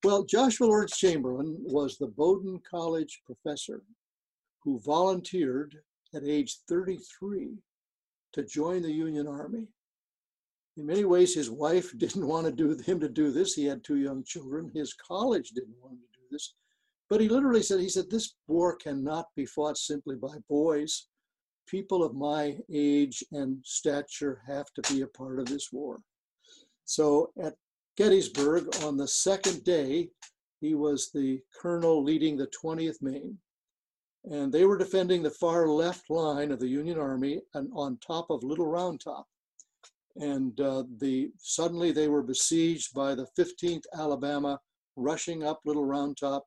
Well, 0.03 0.23
Joshua 0.23 0.67
Lawrence 0.67 0.97
Chamberlain 0.97 1.57
was 1.59 1.97
the 1.97 2.07
Bowdoin 2.07 2.59
College 2.69 3.21
professor 3.25 3.83
who 4.63 4.79
volunteered 4.85 5.75
at 6.15 6.23
age 6.23 6.59
33 6.69 7.57
to 8.33 8.43
join 8.43 8.81
the 8.81 8.91
Union 8.91 9.27
Army. 9.27 9.67
In 10.77 10.85
many 10.85 11.03
ways, 11.03 11.35
his 11.35 11.49
wife 11.49 11.91
didn't 11.97 12.25
want 12.25 12.45
to 12.45 12.51
do 12.51 12.75
him 12.83 12.99
to 12.99 13.09
do 13.09 13.31
this. 13.31 13.53
He 13.53 13.65
had 13.65 13.83
two 13.83 13.97
young 13.97 14.23
children. 14.23 14.71
His 14.73 14.93
college 14.93 15.49
didn't 15.49 15.75
want 15.81 15.95
him 15.95 15.99
to 15.99 16.19
do 16.19 16.25
this. 16.31 16.53
But 17.11 17.19
he 17.19 17.27
literally 17.27 17.61
said, 17.61 17.81
he 17.81 17.89
said, 17.89 18.09
this 18.09 18.35
war 18.47 18.77
cannot 18.77 19.25
be 19.35 19.45
fought 19.45 19.77
simply 19.77 20.15
by 20.15 20.37
boys. 20.47 21.07
People 21.67 22.05
of 22.05 22.15
my 22.15 22.57
age 22.73 23.21
and 23.33 23.57
stature 23.65 24.41
have 24.47 24.67
to 24.75 24.93
be 24.93 25.01
a 25.01 25.07
part 25.07 25.37
of 25.37 25.45
this 25.45 25.73
war. 25.73 25.99
So 26.85 27.33
at 27.43 27.55
Gettysburg 27.97 28.73
on 28.83 28.95
the 28.95 29.09
second 29.09 29.65
day, 29.65 30.07
he 30.61 30.73
was 30.73 31.11
the 31.13 31.41
colonel 31.61 32.01
leading 32.01 32.37
the 32.37 32.49
20th 32.63 33.01
Maine 33.01 33.37
and 34.23 34.53
they 34.53 34.63
were 34.63 34.77
defending 34.77 35.21
the 35.21 35.31
far 35.31 35.67
left 35.67 36.09
line 36.09 36.51
of 36.51 36.59
the 36.59 36.67
Union 36.67 36.97
Army 36.97 37.41
and 37.55 37.69
on 37.75 37.97
top 37.97 38.29
of 38.29 38.43
Little 38.43 38.67
Round 38.67 39.01
Top. 39.01 39.27
And 40.15 40.57
uh, 40.61 40.83
the 40.99 41.31
suddenly 41.39 41.91
they 41.91 42.07
were 42.07 42.23
besieged 42.23 42.93
by 42.93 43.15
the 43.15 43.27
15th 43.37 43.83
Alabama, 43.93 44.59
rushing 44.95 45.43
up 45.43 45.59
Little 45.65 45.85
Round 45.85 46.17
Top. 46.17 46.45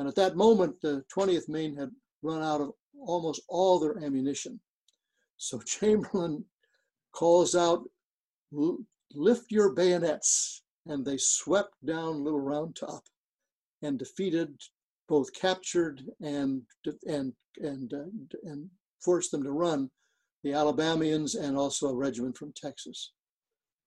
And 0.00 0.08
at 0.08 0.14
that 0.14 0.34
moment, 0.34 0.80
the 0.80 1.04
20th 1.14 1.46
Maine 1.46 1.76
had 1.76 1.90
run 2.22 2.42
out 2.42 2.62
of 2.62 2.72
almost 2.98 3.42
all 3.48 3.78
their 3.78 4.02
ammunition. 4.02 4.58
So 5.36 5.58
Chamberlain 5.66 6.46
calls 7.12 7.54
out, 7.54 7.86
"Lift 9.12 9.52
your 9.52 9.74
bayonets!" 9.74 10.62
And 10.86 11.04
they 11.04 11.18
swept 11.18 11.74
down 11.84 12.24
Little 12.24 12.40
Round 12.40 12.74
Top 12.74 13.04
and 13.82 13.98
defeated 13.98 14.58
both 15.06 15.34
captured 15.34 16.00
and 16.22 16.62
and 17.06 17.34
and 17.58 17.92
uh, 17.92 18.38
and 18.44 18.70
forced 19.04 19.30
them 19.32 19.42
to 19.42 19.52
run 19.52 19.90
the 20.44 20.54
Alabamians 20.54 21.34
and 21.34 21.58
also 21.58 21.88
a 21.88 21.94
regiment 21.94 22.38
from 22.38 22.54
Texas. 22.56 23.12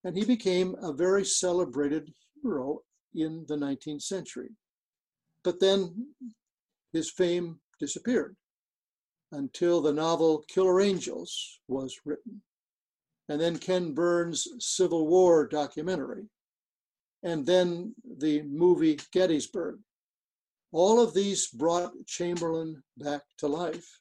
And 0.04 0.16
he 0.16 0.24
became 0.24 0.76
a 0.80 0.92
very 0.92 1.24
celebrated 1.24 2.14
hero 2.40 2.82
in 3.16 3.44
the 3.48 3.56
19th 3.56 4.02
century. 4.02 4.50
But 5.44 5.60
then 5.60 6.14
his 6.92 7.10
fame 7.10 7.60
disappeared 7.78 8.36
until 9.30 9.80
the 9.80 9.92
novel 9.92 10.44
Killer 10.48 10.80
Angels 10.80 11.60
was 11.68 12.00
written. 12.04 12.42
And 13.28 13.40
then 13.40 13.58
Ken 13.58 13.94
Burns' 13.94 14.48
Civil 14.58 15.06
War 15.06 15.46
documentary. 15.46 16.24
And 17.22 17.46
then 17.46 17.94
the 18.04 18.42
movie 18.42 18.98
Gettysburg 19.12 19.78
all 20.74 21.00
of 21.00 21.14
these 21.14 21.46
brought 21.46 21.92
Chamberlain 22.04 22.82
back 22.98 23.22
to 23.38 23.46
life, 23.46 24.00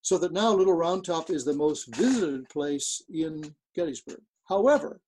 so 0.00 0.16
that 0.16 0.32
now 0.32 0.54
Little 0.54 0.72
Round 0.72 1.04
Top 1.04 1.28
is 1.28 1.44
the 1.44 1.52
most 1.52 1.94
visited 1.94 2.48
place 2.48 3.02
in 3.12 3.54
Gettysburg. 3.76 4.22
However, 4.46 5.02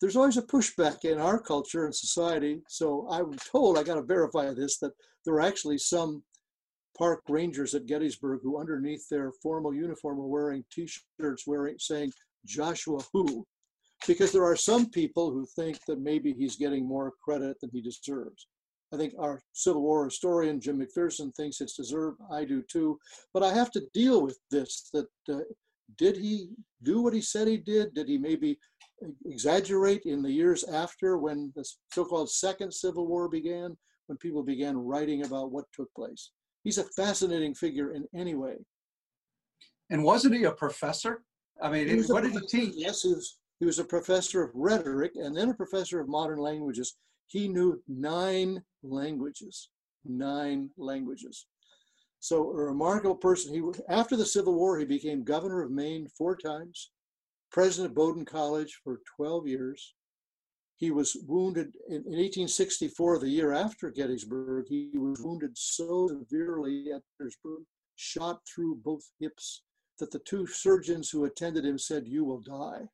there's 0.00 0.16
always 0.16 0.36
a 0.36 0.42
pushback 0.42 1.04
in 1.04 1.18
our 1.18 1.38
culture 1.38 1.84
and 1.84 1.94
society. 1.94 2.62
So 2.68 3.06
I'm 3.10 3.36
told, 3.52 3.78
I 3.78 3.82
got 3.82 3.96
to 3.96 4.02
verify 4.02 4.52
this, 4.52 4.78
that 4.78 4.92
there 5.24 5.34
are 5.34 5.40
actually 5.42 5.78
some 5.78 6.22
park 6.96 7.22
rangers 7.28 7.74
at 7.74 7.86
Gettysburg 7.86 8.40
who, 8.42 8.58
underneath 8.58 9.08
their 9.08 9.32
formal 9.42 9.74
uniform, 9.74 10.18
are 10.20 10.26
wearing 10.26 10.64
T-shirts 10.72 11.46
wearing 11.46 11.76
saying 11.78 12.12
Joshua 12.46 13.00
Who, 13.12 13.46
because 14.06 14.32
there 14.32 14.44
are 14.44 14.56
some 14.56 14.88
people 14.90 15.30
who 15.30 15.46
think 15.56 15.78
that 15.86 16.00
maybe 16.00 16.32
he's 16.32 16.56
getting 16.56 16.86
more 16.86 17.12
credit 17.22 17.58
than 17.60 17.70
he 17.72 17.82
deserves. 17.82 18.46
I 18.92 18.96
think 18.96 19.14
our 19.18 19.40
Civil 19.52 19.82
War 19.82 20.04
historian, 20.04 20.60
Jim 20.60 20.80
McPherson, 20.80 21.34
thinks 21.34 21.60
it's 21.60 21.76
deserved. 21.76 22.18
I 22.32 22.44
do 22.44 22.62
too. 22.62 22.98
But 23.32 23.44
I 23.44 23.52
have 23.54 23.70
to 23.72 23.82
deal 23.94 24.22
with 24.22 24.38
this 24.50 24.88
that 24.92 25.06
uh, 25.32 25.40
did 25.96 26.16
he 26.16 26.48
do 26.82 27.02
what 27.02 27.14
he 27.14 27.20
said 27.20 27.46
he 27.46 27.56
did? 27.56 27.94
Did 27.94 28.08
he 28.08 28.18
maybe 28.18 28.58
exaggerate 29.26 30.02
in 30.04 30.22
the 30.22 30.30
years 30.30 30.64
after 30.64 31.18
when 31.18 31.52
the 31.54 31.64
so 31.92 32.04
called 32.04 32.30
Second 32.30 32.72
Civil 32.72 33.06
War 33.06 33.28
began, 33.28 33.76
when 34.06 34.18
people 34.18 34.42
began 34.42 34.76
writing 34.76 35.24
about 35.24 35.52
what 35.52 35.64
took 35.72 35.92
place? 35.94 36.30
He's 36.64 36.78
a 36.78 36.84
fascinating 36.96 37.54
figure 37.54 37.92
in 37.92 38.06
any 38.14 38.34
way. 38.34 38.56
And 39.90 40.04
wasn't 40.04 40.34
he 40.34 40.44
a 40.44 40.52
professor? 40.52 41.22
I 41.62 41.70
mean, 41.70 42.04
what 42.04 42.22
did 42.22 42.32
he 42.32 42.46
teach? 42.46 42.74
Yes, 42.76 43.02
he 43.02 43.08
was, 43.08 43.38
he 43.58 43.66
was 43.66 43.78
a 43.78 43.84
professor 43.84 44.42
of 44.42 44.50
rhetoric 44.54 45.12
and 45.16 45.36
then 45.36 45.50
a 45.50 45.54
professor 45.54 46.00
of 46.00 46.08
modern 46.08 46.38
languages. 46.38 46.96
He 47.26 47.48
knew 47.48 47.82
nine 47.88 48.62
languages, 48.82 49.70
nine 50.04 50.70
languages. 50.76 51.46
So 52.18 52.50
a 52.50 52.54
remarkable 52.54 53.16
person. 53.16 53.54
He 53.54 53.62
after 53.88 54.16
the 54.16 54.26
Civil 54.26 54.54
War, 54.54 54.78
he 54.78 54.84
became 54.84 55.24
governor 55.24 55.62
of 55.62 55.70
Maine 55.70 56.06
four 56.16 56.36
times, 56.36 56.90
president 57.50 57.90
of 57.90 57.96
Bowdoin 57.96 58.24
College 58.24 58.80
for 58.82 59.00
12 59.16 59.46
years. 59.46 59.94
He 60.76 60.90
was 60.90 61.16
wounded 61.26 61.74
in, 61.88 61.96
in 61.96 62.16
1864, 62.16 63.18
the 63.18 63.28
year 63.28 63.52
after 63.52 63.90
Gettysburg. 63.90 64.66
He 64.68 64.90
was 64.94 65.20
wounded 65.20 65.56
so 65.56 66.08
severely 66.08 66.90
at 66.92 67.02
Gettysburg, 67.18 67.64
shot 67.96 68.40
through 68.46 68.76
both 68.76 69.04
hips, 69.20 69.62
that 69.98 70.10
the 70.10 70.20
two 70.20 70.46
surgeons 70.46 71.10
who 71.10 71.24
attended 71.24 71.66
him 71.66 71.78
said, 71.78 72.08
"You 72.08 72.24
will 72.24 72.40
die." 72.40 72.88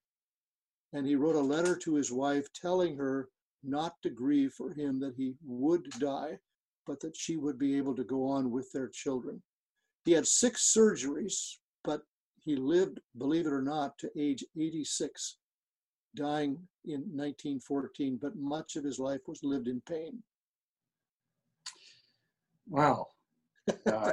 And 0.92 1.06
he 1.06 1.14
wrote 1.14 1.36
a 1.36 1.40
letter 1.40 1.76
to 1.76 1.94
his 1.94 2.10
wife 2.10 2.52
telling 2.52 2.96
her 2.96 3.28
not 3.62 4.00
to 4.02 4.10
grieve 4.10 4.52
for 4.52 4.72
him 4.72 4.98
that 5.00 5.14
he 5.16 5.36
would 5.44 5.90
die, 6.00 6.40
but 6.86 7.00
that 7.00 7.16
she 7.16 7.36
would 7.36 7.58
be 7.58 7.76
able 7.76 7.94
to 7.96 8.04
go 8.04 8.26
on 8.26 8.50
with 8.50 8.70
their 8.72 8.88
children. 8.88 9.42
He 10.04 10.12
had 10.12 10.26
six 10.26 10.72
surgeries, 10.72 11.58
he 12.46 12.56
lived, 12.56 13.00
believe 13.18 13.46
it 13.46 13.52
or 13.52 13.60
not, 13.60 13.98
to 13.98 14.10
age 14.16 14.44
86, 14.58 15.36
dying 16.14 16.56
in 16.84 17.00
1914, 17.00 18.18
but 18.22 18.36
much 18.36 18.76
of 18.76 18.84
his 18.84 18.98
life 19.00 19.20
was 19.26 19.40
lived 19.42 19.66
in 19.66 19.82
pain. 19.82 20.22
Wow. 22.68 23.08
Uh, 23.84 24.12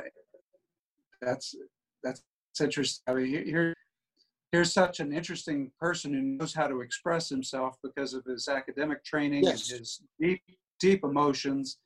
that's 1.21 1.55
that's 2.03 2.23
interesting. 2.59 3.03
I 3.07 3.13
mean, 3.13 3.27
here 3.27 3.75
here's 4.51 4.73
such 4.73 4.99
an 4.99 5.13
interesting 5.13 5.71
person 5.79 6.13
who 6.13 6.21
knows 6.21 6.53
how 6.53 6.67
to 6.67 6.81
express 6.81 7.29
himself 7.29 7.77
because 7.83 8.13
of 8.13 8.25
his 8.25 8.47
academic 8.47 9.03
training 9.05 9.43
yes. 9.43 9.69
and 9.69 9.79
his 9.79 10.01
deep, 10.19 10.41
deep 10.79 11.03
emotions. 11.03 11.77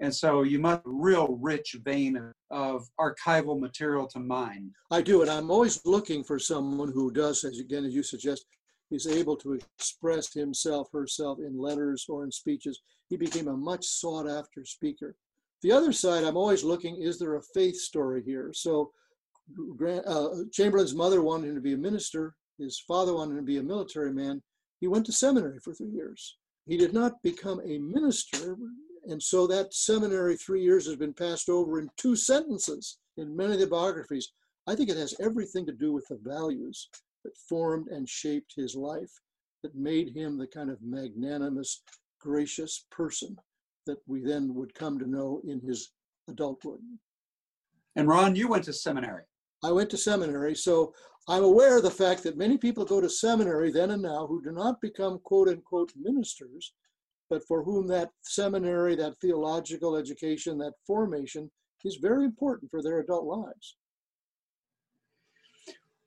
And 0.00 0.14
so 0.14 0.42
you 0.42 0.58
must 0.60 0.84
have 0.84 0.86
a 0.86 0.96
real 0.96 1.38
rich 1.40 1.76
vein 1.84 2.32
of 2.50 2.88
archival 3.00 3.58
material 3.58 4.06
to 4.08 4.20
mine. 4.20 4.70
I 4.90 5.02
do, 5.02 5.22
and 5.22 5.30
I'm 5.30 5.50
always 5.50 5.84
looking 5.84 6.22
for 6.22 6.38
someone 6.38 6.92
who 6.92 7.10
does, 7.10 7.42
as 7.44 7.58
again 7.58 7.84
as 7.84 7.94
you 7.94 8.02
suggest, 8.02 8.46
is 8.90 9.06
able 9.06 9.36
to 9.36 9.54
express 9.54 10.32
himself, 10.32 10.88
herself 10.92 11.38
in 11.40 11.58
letters 11.58 12.06
or 12.08 12.24
in 12.24 12.30
speeches. 12.30 12.80
He 13.08 13.16
became 13.16 13.48
a 13.48 13.56
much 13.56 13.84
sought 13.84 14.28
after 14.28 14.64
speaker. 14.64 15.16
The 15.62 15.72
other 15.72 15.92
side, 15.92 16.24
I'm 16.24 16.36
always 16.36 16.62
looking, 16.62 17.02
is 17.02 17.18
there 17.18 17.36
a 17.36 17.42
faith 17.42 17.76
story 17.76 18.22
here? 18.24 18.52
So 18.54 18.92
Grant, 19.76 20.06
uh, 20.06 20.28
Chamberlain's 20.52 20.94
mother 20.94 21.22
wanted 21.22 21.48
him 21.48 21.54
to 21.56 21.60
be 21.60 21.72
a 21.72 21.78
minister. 21.78 22.34
His 22.58 22.78
father 22.78 23.14
wanted 23.14 23.32
him 23.32 23.38
to 23.38 23.42
be 23.42 23.58
a 23.58 23.62
military 23.62 24.12
man. 24.12 24.42
He 24.80 24.86
went 24.86 25.06
to 25.06 25.12
seminary 25.12 25.58
for 25.58 25.74
three 25.74 25.90
years. 25.90 26.36
He 26.66 26.76
did 26.76 26.92
not 26.92 27.22
become 27.22 27.60
a 27.64 27.78
minister, 27.78 28.56
and 29.08 29.22
so 29.22 29.46
that 29.46 29.72
seminary 29.72 30.36
three 30.36 30.62
years 30.62 30.86
has 30.86 30.96
been 30.96 31.14
passed 31.14 31.48
over 31.48 31.78
in 31.78 31.88
two 31.96 32.14
sentences 32.14 32.98
in 33.16 33.34
many 33.34 33.54
of 33.54 33.60
the 33.60 33.66
biographies, 33.66 34.32
I 34.66 34.74
think 34.74 34.90
it 34.90 34.98
has 34.98 35.14
everything 35.18 35.64
to 35.66 35.72
do 35.72 35.92
with 35.92 36.06
the 36.08 36.18
values 36.22 36.88
that 37.24 37.36
formed 37.48 37.88
and 37.88 38.08
shaped 38.08 38.52
his 38.54 38.74
life, 38.76 39.10
that 39.62 39.74
made 39.74 40.14
him 40.14 40.36
the 40.36 40.46
kind 40.46 40.70
of 40.70 40.78
magnanimous, 40.82 41.82
gracious 42.20 42.86
person 42.90 43.36
that 43.86 43.98
we 44.06 44.22
then 44.22 44.54
would 44.54 44.74
come 44.74 44.98
to 44.98 45.08
know 45.08 45.40
in 45.48 45.60
his 45.60 45.90
adulthood. 46.28 46.80
And 47.96 48.06
Ron, 48.06 48.36
you 48.36 48.48
went 48.48 48.64
to 48.64 48.72
seminary. 48.74 49.24
I 49.64 49.72
went 49.72 49.88
to 49.90 49.96
seminary, 49.96 50.54
so 50.54 50.92
I'm 51.28 51.42
aware 51.42 51.78
of 51.78 51.82
the 51.82 51.90
fact 51.90 52.22
that 52.24 52.36
many 52.36 52.58
people 52.58 52.84
go 52.84 53.00
to 53.00 53.08
seminary 53.08 53.72
then 53.72 53.90
and 53.90 54.02
now 54.02 54.26
who 54.26 54.42
do 54.42 54.52
not 54.52 54.80
become 54.82 55.18
quote 55.20 55.48
unquote 55.48 55.92
ministers, 55.96 56.74
but 57.30 57.42
for 57.46 57.62
whom 57.62 57.86
that 57.88 58.10
seminary, 58.22 58.94
that 58.96 59.18
theological 59.20 59.96
education, 59.96 60.58
that 60.58 60.74
formation 60.86 61.50
is 61.84 61.96
very 61.96 62.24
important 62.24 62.70
for 62.70 62.82
their 62.82 63.00
adult 63.00 63.24
lives. 63.24 63.76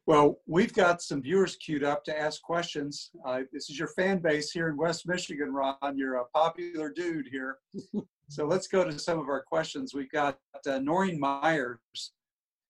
Well, 0.08 0.40
we've 0.48 0.74
got 0.74 1.02
some 1.02 1.22
viewers 1.22 1.56
queued 1.58 1.84
up 1.84 2.04
to 2.06 2.20
ask 2.20 2.42
questions. 2.42 3.12
Uh, 3.26 3.42
this 3.54 3.70
is 3.70 3.78
your 3.78 3.88
fan 3.90 4.18
base 4.18 4.52
here 4.52 4.68
in 4.68 4.76
West 4.76 5.08
Michigan, 5.08 5.54
Ron. 5.54 5.96
You're 5.96 6.16
a 6.16 6.26
popular 6.34 6.92
dude 6.92 7.28
here. 7.32 7.60
so 8.28 8.46
let's 8.46 8.68
go 8.68 8.84
to 8.84 8.98
some 8.98 9.20
of 9.20 9.30
our 9.30 9.44
questions. 9.44 9.94
We've 9.94 10.12
got 10.12 10.38
uh, 10.68 10.80
Noreen 10.80 11.20
Myers, 11.20 11.80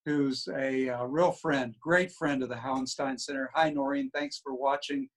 who's 0.04 0.46
a, 0.54 0.88
a, 0.88 0.98
uh, 1.00 1.04
real 1.04 1.32
friend, 1.32 1.74
great 1.80 2.12
friend 2.12 2.42
of 2.42 2.50
the 2.50 2.54
Hauenstein 2.54 3.18
Center. 3.18 3.50
Hi, 3.54 3.70
Noreen. 3.70 4.10
Thanks 4.14 4.38
for 4.38 4.54
watching. 4.54 5.08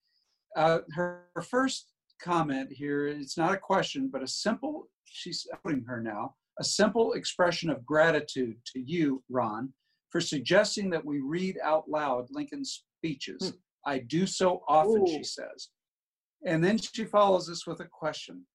Uh, 0.55 0.79
her, 0.93 1.25
her 1.35 1.41
first 1.41 1.91
comment 2.21 2.71
here, 2.71 3.07
it's 3.07 3.37
not 3.37 3.53
a 3.53 3.57
question, 3.57 4.09
but 4.11 4.23
a 4.23 4.27
simple, 4.27 4.89
she's 5.05 5.47
putting 5.63 5.83
her 5.85 6.01
now, 6.01 6.35
a 6.59 6.63
simple 6.63 7.13
expression 7.13 7.69
of 7.69 7.85
gratitude 7.85 8.55
to 8.73 8.79
you, 8.79 9.23
Ron, 9.29 9.73
for 10.09 10.21
suggesting 10.21 10.89
that 10.91 11.05
we 11.05 11.19
read 11.19 11.57
out 11.63 11.89
loud 11.89 12.27
Lincoln's 12.31 12.83
speeches. 12.97 13.49
Hmm. 13.49 13.89
I 13.89 13.99
do 13.99 14.25
so 14.25 14.63
often, 14.67 15.03
Ooh. 15.03 15.07
she 15.07 15.23
says. 15.23 15.69
And 16.45 16.63
then 16.63 16.77
she 16.77 17.05
follows 17.05 17.49
us 17.49 17.67
with 17.67 17.79
a 17.79 17.87
question. 17.91 18.45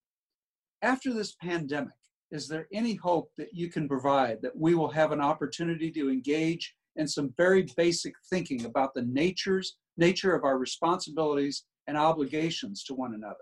After 0.83 1.13
this 1.13 1.35
pandemic, 1.43 1.93
is 2.31 2.49
there 2.49 2.69
any 2.73 2.95
hope 2.95 3.31
that 3.37 3.53
you 3.53 3.69
can 3.69 3.89
provide 3.89 4.41
that 4.43 4.57
we 4.57 4.75
will 4.75 4.91
have 4.91 5.13
an 5.13 5.21
opportunity 5.21 5.91
to 5.93 6.11
engage 6.11 6.75
in 6.97 7.07
some 7.07 7.35
very 7.37 7.67
basic 7.77 8.15
thinking 8.31 8.65
about 8.65 8.95
the 8.95 9.03
natures, 9.03 9.77
nature 9.97 10.35
of 10.35 10.45
our 10.45 10.57
responsibilities 10.57 11.65
and 11.87 11.97
obligations 11.97 12.85
to 12.85 12.95
one 12.95 13.15
another? 13.15 13.37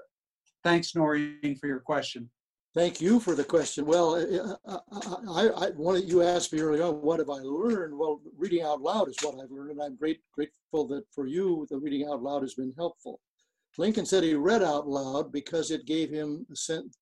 Thanks, 0.65 0.95
Noreen, 0.95 1.57
for 1.61 1.67
your 1.67 1.81
question. 1.81 2.31
Thank 2.75 3.01
you 3.01 3.19
for 3.19 3.35
the 3.35 3.45
question. 3.45 3.87
Well, 3.87 4.17
eh, 4.17 4.27
eh, 4.31 4.39
uh, 4.39 4.57
uh, 4.67 4.81
uh, 4.93 5.33
I, 5.33 5.49
I, 5.49 5.67
I 5.67 5.71
wanted 5.71 6.09
you 6.09 6.23
asked 6.23 6.53
me 6.53 6.61
earlier 6.61 6.85
on, 6.85 7.01
what 7.01 7.19
have 7.19 7.31
I 7.31 7.41
learned? 7.41 7.97
Well, 7.97 8.21
reading 8.37 8.63
out 8.63 8.83
loud 8.83 9.09
is 9.09 9.17
what 9.23 9.41
I've 9.43 9.51
learned, 9.51 9.73
and 9.73 9.83
I'm 9.83 9.97
great, 9.97 10.21
grateful 10.33 10.87
that 10.89 11.05
for 11.13 11.27
you, 11.27 11.67
the 11.71 11.79
reading 11.79 12.07
out 12.09 12.23
loud 12.23 12.43
has 12.43 12.55
been 12.55 12.75
helpful. 12.77 13.21
Lincoln 13.79 14.07
said 14.07 14.23
he 14.23 14.35
read 14.35 14.63
out 14.63 14.89
loud 14.89 15.33
because 15.33 15.71
it 15.71 15.87
gave 15.87 16.11
him 16.11 16.47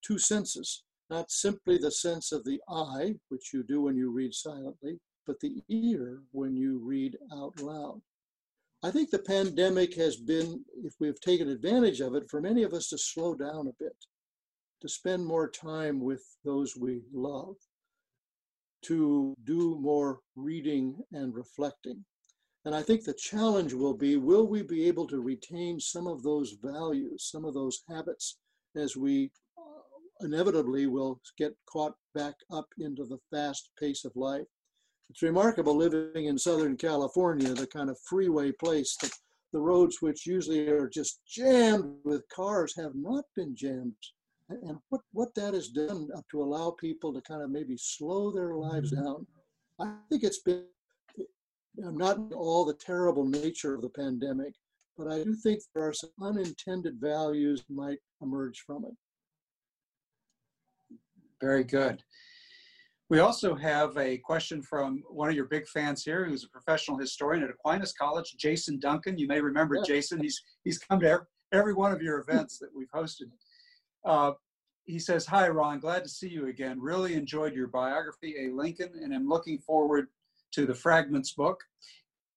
two 0.03 0.19
senses, 0.19 0.85
not 1.11 1.31
simply 1.31 1.79
the 1.79 1.91
sense 1.91 2.33
of 2.33 2.45
the 2.45 2.61
eye, 2.69 3.15
which 3.29 3.53
you 3.53 3.63
do 3.63 3.83
when 3.83 3.97
you 3.97 4.11
read 4.11 4.35
silently, 4.35 4.99
but 5.27 5.41
the 5.41 5.63
ear 5.69 6.23
when 6.33 6.55
you 6.55 6.79
read 6.79 7.17
out 7.33 7.61
loud. 7.61 8.01
I 8.87 8.93
think 8.93 9.11
the 9.11 9.19
pandemic 9.19 9.97
has 9.97 10.17
been, 10.17 10.65
if 10.85 10.95
we've 11.01 11.21
taken 11.21 11.49
advantage 11.49 12.01
of 12.01 12.15
it, 12.15 12.31
for 12.31 12.41
many 12.41 12.63
of 12.63 12.73
us 12.73 12.91
to 12.91 12.99
slow 12.99 13.35
down 13.35 13.67
a 13.67 13.83
bit 13.83 13.97
to 14.81 14.89
spend 14.89 15.27
more 15.27 15.51
time 15.51 15.99
with 15.99 16.23
those 16.45 16.77
we 16.77 17.03
love, 17.13 17.57
to 18.83 19.35
do 19.43 19.77
more 19.81 20.21
reading 20.37 20.99
and 21.11 21.35
reflecting. 21.35 22.05
And 22.65 22.77
I 22.77 22.83
think 22.83 23.03
the 23.03 23.15
challenge 23.15 23.73
will 23.73 23.95
be 23.95 24.19
will 24.19 24.47
we 24.47 24.63
be 24.63 24.87
able 24.87 25.09
to 25.09 25.19
retain 25.19 25.81
some 25.81 26.07
of 26.07 26.23
those 26.23 26.57
values, 26.63 27.29
some 27.29 27.45
of 27.45 27.55
those 27.55 27.83
habits 27.89 28.39
as 28.77 28.97
we 28.97 29.33
uh, 29.59 30.25
inevitably 30.25 30.87
will 30.87 31.21
get 31.37 31.57
caught 31.69 31.95
back 32.15 32.35
up 32.53 32.69
into 32.79 33.05
the 33.05 33.19
fast 33.33 33.69
pace 33.81 34.05
of 34.05 34.13
life? 34.15 34.47
It's 35.11 35.23
remarkable 35.23 35.77
living 35.77 36.27
in 36.27 36.39
Southern 36.39 36.77
California, 36.77 37.55
the 37.55 37.67
kind 37.67 37.91
of 37.91 37.99
freeway 38.09 38.53
place 38.53 38.97
that 39.01 39.13
the 39.53 39.61
roads, 39.61 39.99
which 40.01 40.27
usually 40.27 40.69
are 40.69 40.89
just 40.89 41.21
jammed 41.27 41.97
with 42.05 42.29
cars, 42.35 42.75
have 42.77 42.95
not 42.95 43.25
been 43.37 43.55
jammed 43.55 43.95
and 44.49 44.79
what, 44.91 45.01
what 45.13 45.35
that 45.35 45.55
has 45.55 45.69
done 45.69 46.09
to 46.31 46.43
allow 46.43 46.71
people 46.71 47.13
to 47.13 47.21
kind 47.23 47.43
of 47.43 47.51
maybe 47.51 47.77
slow 47.77 48.31
their 48.31 48.55
lives 48.55 48.93
mm-hmm. 48.93 49.05
down. 49.05 49.27
I 49.81 49.93
think 50.09 50.23
it's 50.23 50.43
been 50.43 50.65
not 51.77 52.33
all 52.33 52.65
the 52.65 52.75
terrible 52.75 53.27
nature 53.27 53.75
of 53.75 53.83
the 53.83 53.91
pandemic, 53.91 54.55
but 54.97 55.11
I 55.11 55.23
do 55.23 55.35
think 55.35 55.61
there 55.75 55.87
are 55.87 55.93
some 55.93 56.11
unintended 56.23 56.99
values 57.01 57.65
might 57.69 57.99
emerge 58.23 58.63
from 58.67 58.85
it. 58.85 58.95
Very 61.41 61.65
good. 61.65 62.03
We 63.09 63.21
also 63.21 63.55
have 63.55 63.97
a 63.97 64.19
question 64.19 64.63
from 64.63 65.05
one 65.09 65.29
of 65.29 65.37
your 65.37 65.45
big 65.45 65.69
fans 65.69 66.03
here, 66.03 66.25
who's 66.25 66.45
a 66.45 66.49
professional 66.49 66.99
historian 66.99 67.45
at 67.45 67.51
Aquinas 67.51 67.93
College, 67.93 68.35
Jason 68.37 68.81
Duncan. 68.81 69.17
You 69.17 69.29
may 69.29 69.41
remember 69.41 69.77
yeah. 69.77 69.83
Jason. 69.87 70.21
He's 70.21 70.43
he's 70.65 70.79
come 70.79 70.99
to 71.01 71.21
every 71.53 71.75
one 71.75 71.93
of 71.93 72.03
your 72.03 72.19
events 72.19 72.59
that 72.59 72.71
we've 72.75 72.91
hosted. 72.91 73.31
Uh, 74.05 74.33
he 74.87 74.99
says, 74.99 75.27
Hi, 75.27 75.49
Ron, 75.49 75.79
glad 75.79 76.03
to 76.05 76.11
see 76.11 76.29
you 76.29 76.49
again. 76.49 76.81
Really 76.81 77.15
enjoyed 77.15 77.55
your 77.55 77.69
biography, 77.69 78.35
A. 78.41 78.53
Lincoln, 78.53 78.91
and 79.03 79.15
am 79.15 79.29
looking 79.29 79.59
forward 79.59 80.09
to 80.53 80.67
the 80.67 80.75
Fragments 80.75 81.33
book. 81.33 81.61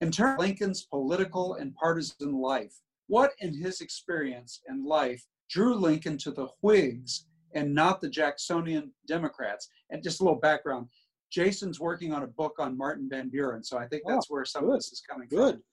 In 0.01 0.11
terms 0.11 0.35
of 0.35 0.39
Lincoln's 0.39 0.83
political 0.85 1.55
and 1.55 1.75
partisan 1.75 2.33
life, 2.33 2.73
what 3.07 3.31
in 3.39 3.53
his 3.53 3.81
experience 3.81 4.61
and 4.67 4.85
life 4.85 5.25
drew 5.49 5.75
Lincoln 5.75 6.17
to 6.19 6.31
the 6.31 6.47
Whigs 6.61 7.25
and 7.53 7.73
not 7.73 8.01
the 8.01 8.09
Jacksonian 8.09 8.91
Democrats? 9.07 9.69
And 9.89 10.03
just 10.03 10.21
a 10.21 10.23
little 10.23 10.39
background 10.39 10.87
Jason's 11.29 11.79
working 11.79 12.13
on 12.13 12.23
a 12.23 12.27
book 12.27 12.55
on 12.59 12.77
Martin 12.77 13.07
Van 13.09 13.29
Buren, 13.29 13.63
so 13.63 13.77
I 13.77 13.87
think 13.87 14.03
that's 14.07 14.27
oh, 14.29 14.33
where 14.33 14.45
some 14.45 14.65
good. 14.65 14.71
of 14.71 14.77
this 14.77 14.91
is 14.91 15.01
coming 15.07 15.27
good. 15.29 15.55
from. 15.55 15.63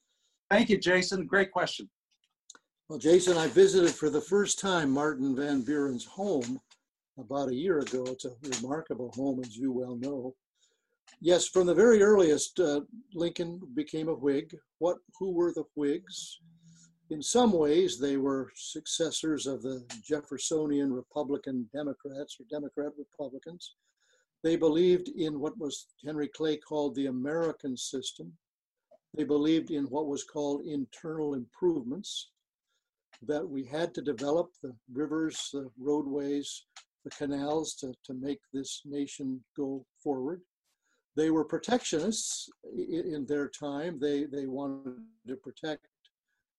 Thank 0.50 0.68
you, 0.68 0.78
Jason. 0.78 1.26
Great 1.26 1.50
question. 1.50 1.88
Well, 2.88 2.98
Jason, 2.98 3.36
I 3.36 3.48
visited 3.48 3.90
for 3.90 4.10
the 4.10 4.20
first 4.20 4.60
time 4.60 4.90
Martin 4.90 5.34
Van 5.34 5.62
Buren's 5.62 6.04
home 6.04 6.60
about 7.18 7.48
a 7.48 7.54
year 7.54 7.80
ago. 7.80 8.04
It's 8.06 8.26
a 8.26 8.32
remarkable 8.60 9.10
home, 9.16 9.40
as 9.40 9.56
you 9.56 9.72
well 9.72 9.96
know. 9.96 10.34
Yes, 11.20 11.48
from 11.48 11.66
the 11.66 11.74
very 11.74 12.02
earliest, 12.02 12.60
uh, 12.60 12.82
Lincoln 13.14 13.60
became 13.74 14.08
a 14.08 14.14
Whig. 14.14 14.54
What? 14.78 14.98
Who 15.18 15.32
were 15.32 15.52
the 15.52 15.64
Whigs? 15.74 16.38
In 17.10 17.22
some 17.22 17.52
ways, 17.52 17.98
they 18.00 18.16
were 18.16 18.50
successors 18.56 19.46
of 19.46 19.62
the 19.62 19.84
Jeffersonian 20.02 20.92
Republican 20.92 21.68
Democrats 21.72 22.36
or 22.40 22.44
Democrat 22.50 22.92
Republicans. 22.98 23.74
They 24.42 24.56
believed 24.56 25.08
in 25.08 25.38
what 25.38 25.56
was 25.56 25.86
Henry 26.04 26.28
Clay 26.28 26.56
called 26.56 26.94
the 26.94 27.06
American 27.06 27.76
system. 27.76 28.32
They 29.14 29.22
believed 29.22 29.70
in 29.70 29.84
what 29.84 30.08
was 30.08 30.24
called 30.24 30.66
internal 30.66 31.34
improvements 31.34 32.30
that 33.22 33.48
we 33.48 33.64
had 33.64 33.94
to 33.94 34.02
develop 34.02 34.50
the 34.62 34.74
rivers, 34.92 35.50
the 35.52 35.70
roadways, 35.78 36.64
the 37.04 37.10
canals 37.10 37.74
to, 37.76 37.94
to 38.04 38.14
make 38.14 38.40
this 38.52 38.82
nation 38.84 39.40
go 39.56 39.86
forward. 40.02 40.42
They 41.14 41.30
were 41.30 41.44
protectionists 41.44 42.50
in 42.76 43.24
their 43.26 43.48
time. 43.48 43.98
They, 43.98 44.24
they 44.24 44.46
wanted 44.46 44.96
to 45.28 45.36
protect 45.36 45.86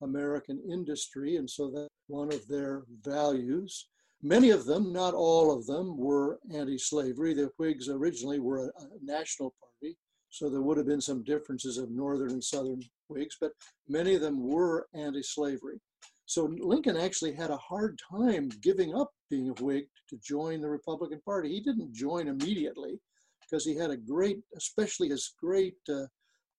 American 0.01 0.61
industry, 0.69 1.37
and 1.37 1.49
so 1.49 1.69
that 1.71 1.87
one 2.07 2.31
of 2.31 2.47
their 2.47 2.83
values. 3.03 3.87
Many 4.23 4.49
of 4.49 4.65
them, 4.65 4.91
not 4.91 5.13
all 5.13 5.55
of 5.55 5.67
them, 5.67 5.97
were 5.97 6.39
anti-slavery. 6.53 7.33
The 7.33 7.51
Whigs 7.57 7.89
originally 7.89 8.39
were 8.39 8.67
a, 8.67 8.71
national 9.03 9.53
party, 9.59 9.95
so 10.29 10.49
there 10.49 10.61
would 10.61 10.77
have 10.77 10.87
been 10.87 11.01
some 11.01 11.23
differences 11.23 11.77
of 11.77 11.91
northern 11.91 12.31
and 12.31 12.43
southern 12.43 12.81
Whigs, 13.09 13.37
but 13.39 13.51
many 13.87 14.15
of 14.15 14.21
them 14.21 14.41
were 14.41 14.87
anti-slavery. 14.93 15.79
So 16.25 16.53
Lincoln 16.59 16.97
actually 16.97 17.33
had 17.33 17.51
a 17.51 17.57
hard 17.57 17.99
time 18.11 18.49
giving 18.61 18.93
up 18.93 19.11
being 19.29 19.49
a 19.49 19.63
Whig 19.63 19.85
to 20.09 20.17
join 20.17 20.61
the 20.61 20.69
Republican 20.69 21.21
Party. 21.23 21.49
He 21.49 21.61
didn't 21.61 21.93
join 21.93 22.27
immediately 22.27 22.99
because 23.41 23.63
he 23.63 23.75
had 23.75 23.91
a 23.91 23.97
great, 23.97 24.39
especially 24.57 25.09
his 25.09 25.33
great, 25.41 25.75
uh, 25.89 26.05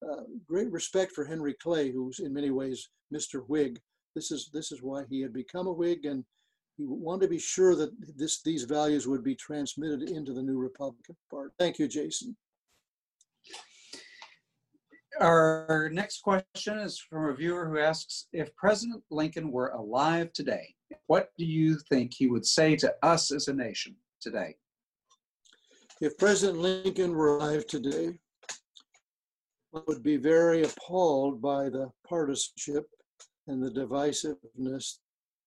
uh, 0.07 0.23
great 0.47 0.71
respect 0.71 1.13
for 1.13 1.25
Henry 1.25 1.55
Clay, 1.63 1.91
who's 1.91 2.21
in 2.21 2.33
many 2.33 2.51
ways 2.51 2.89
Mr. 3.13 3.47
Whig. 3.49 3.81
This 4.15 4.31
is 4.31 4.51
this 4.53 4.73
is 4.73 4.83
why 4.83 5.05
he 5.09 5.21
had 5.21 5.33
become 5.33 5.67
a 5.67 5.73
Whig, 5.73 6.05
and 6.05 6.25
he 6.77 6.85
wanted 6.87 7.27
to 7.27 7.31
be 7.31 7.39
sure 7.39 7.75
that 7.77 7.91
this 8.17 8.43
these 8.43 8.65
values 8.65 9.07
would 9.07 9.23
be 9.23 9.35
transmitted 9.35 10.11
into 10.11 10.33
the 10.33 10.43
new 10.43 10.59
Republican 10.59 11.17
Party. 11.31 11.53
Thank 11.59 11.79
you, 11.79 11.89
Jason. 11.89 12.37
Our 15.21 15.91
next 15.93 16.23
question 16.23 16.79
is 16.79 16.99
from 16.99 17.29
a 17.29 17.35
viewer 17.35 17.69
who 17.69 17.79
asks 17.79 18.27
If 18.33 18.55
President 18.57 19.03
Lincoln 19.11 19.51
were 19.51 19.71
alive 19.71 20.33
today, 20.33 20.75
what 21.07 21.31
do 21.37 21.45
you 21.45 21.79
think 21.89 22.15
he 22.15 22.29
would 22.29 22.47
say 22.47 22.77
to 22.77 22.95
us 23.03 23.33
as 23.33 23.49
a 23.49 23.53
nation 23.53 23.97
today? 24.21 24.55
If 26.01 26.17
President 26.19 26.59
Lincoln 26.59 27.13
were 27.13 27.37
alive 27.39 27.67
today, 27.67 28.19
I 29.75 29.81
would 29.89 30.03
be 30.05 30.17
very 30.17 30.63
appalled 30.63 31.43
by 31.43 31.69
the 31.69 31.91
partisanship 32.09 32.89
and 33.49 33.63
the 33.63 33.71
divisiveness 33.71 34.99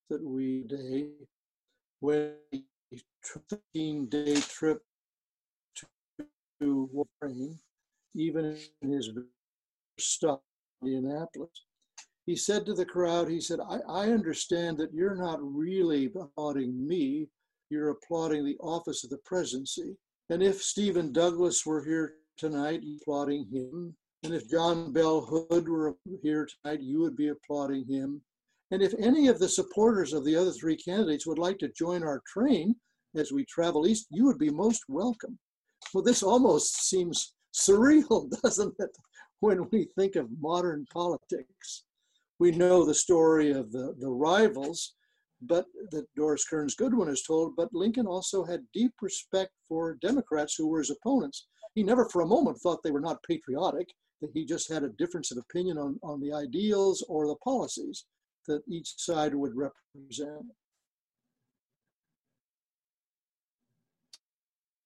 that 0.09 0.23
we 0.23 0.63
day 0.63 1.07
when 1.99 2.33
a 2.53 2.61
15 3.23 4.07
day 4.07 4.35
trip 4.35 4.81
to 6.59 6.89
Ukraine, 7.21 7.57
even 8.15 8.57
in 8.81 8.91
his 8.91 9.09
stop 9.99 10.43
in 10.81 10.89
Indianapolis, 10.89 11.65
he 12.25 12.35
said 12.35 12.65
to 12.65 12.73
the 12.73 12.85
crowd, 12.85 13.29
he 13.29 13.39
said, 13.39 13.59
I, 13.59 13.79
I 13.87 14.09
understand 14.09 14.77
that 14.77 14.93
you're 14.93 15.15
not 15.15 15.39
really 15.41 16.11
applauding 16.15 16.87
me, 16.87 17.27
you're 17.69 17.89
applauding 17.89 18.45
the 18.45 18.57
office 18.59 19.03
of 19.03 19.09
the 19.09 19.19
presidency. 19.25 19.95
And 20.29 20.43
if 20.43 20.61
Stephen 20.61 21.11
Douglas 21.11 21.65
were 21.65 21.83
here 21.83 22.15
tonight, 22.37 22.81
applauding 23.01 23.47
him. 23.51 23.95
And 24.23 24.35
if 24.35 24.47
John 24.47 24.93
Bell 24.93 25.21
Hood 25.21 25.67
were 25.67 25.95
here 26.21 26.47
tonight, 26.47 26.81
you 26.81 26.99
would 26.99 27.15
be 27.15 27.29
applauding 27.29 27.85
him. 27.87 28.21
And 28.69 28.81
if 28.81 28.93
any 28.99 29.27
of 29.27 29.39
the 29.39 29.49
supporters 29.49 30.13
of 30.13 30.23
the 30.23 30.35
other 30.35 30.51
three 30.51 30.77
candidates 30.77 31.25
would 31.25 31.39
like 31.39 31.57
to 31.59 31.69
join 31.69 32.03
our 32.03 32.21
train 32.27 32.75
as 33.15 33.31
we 33.31 33.45
travel 33.45 33.87
east, 33.87 34.07
you 34.11 34.25
would 34.25 34.37
be 34.37 34.51
most 34.51 34.83
welcome. 34.87 35.39
Well, 35.93 36.03
this 36.03 36.21
almost 36.21 36.87
seems 36.87 37.33
surreal, 37.53 38.29
doesn't 38.43 38.75
it, 38.77 38.91
when 39.39 39.67
we 39.71 39.89
think 39.97 40.15
of 40.15 40.29
modern 40.39 40.85
politics? 40.93 41.85
We 42.37 42.51
know 42.51 42.85
the 42.85 42.93
story 42.93 43.51
of 43.51 43.71
the, 43.71 43.95
the 43.99 44.09
rivals, 44.09 44.93
but 45.41 45.65
that 45.89 46.05
Doris 46.15 46.45
Kearns 46.45 46.75
Goodwin 46.75 47.09
is 47.09 47.23
told, 47.23 47.55
but 47.55 47.73
Lincoln 47.73 48.05
also 48.05 48.43
had 48.43 48.61
deep 48.71 48.93
respect 49.01 49.51
for 49.67 49.97
Democrats 49.99 50.55
who 50.55 50.67
were 50.67 50.79
his 50.79 50.91
opponents. 50.91 51.47
He 51.73 51.81
never 51.81 52.07
for 52.07 52.21
a 52.21 52.27
moment 52.27 52.59
thought 52.59 52.83
they 52.83 52.91
were 52.91 53.01
not 53.01 53.23
patriotic, 53.23 53.87
that 54.21 54.31
he 54.33 54.45
just 54.45 54.71
had 54.71 54.83
a 54.83 54.89
difference 54.89 55.31
of 55.31 55.37
opinion 55.37 55.77
on, 55.77 55.99
on 56.03 56.21
the 56.21 56.33
ideals 56.33 57.03
or 57.09 57.27
the 57.27 57.35
policies 57.43 58.05
that 58.47 58.61
each 58.67 58.93
side 58.97 59.35
would 59.35 59.53
represent. 59.55 60.45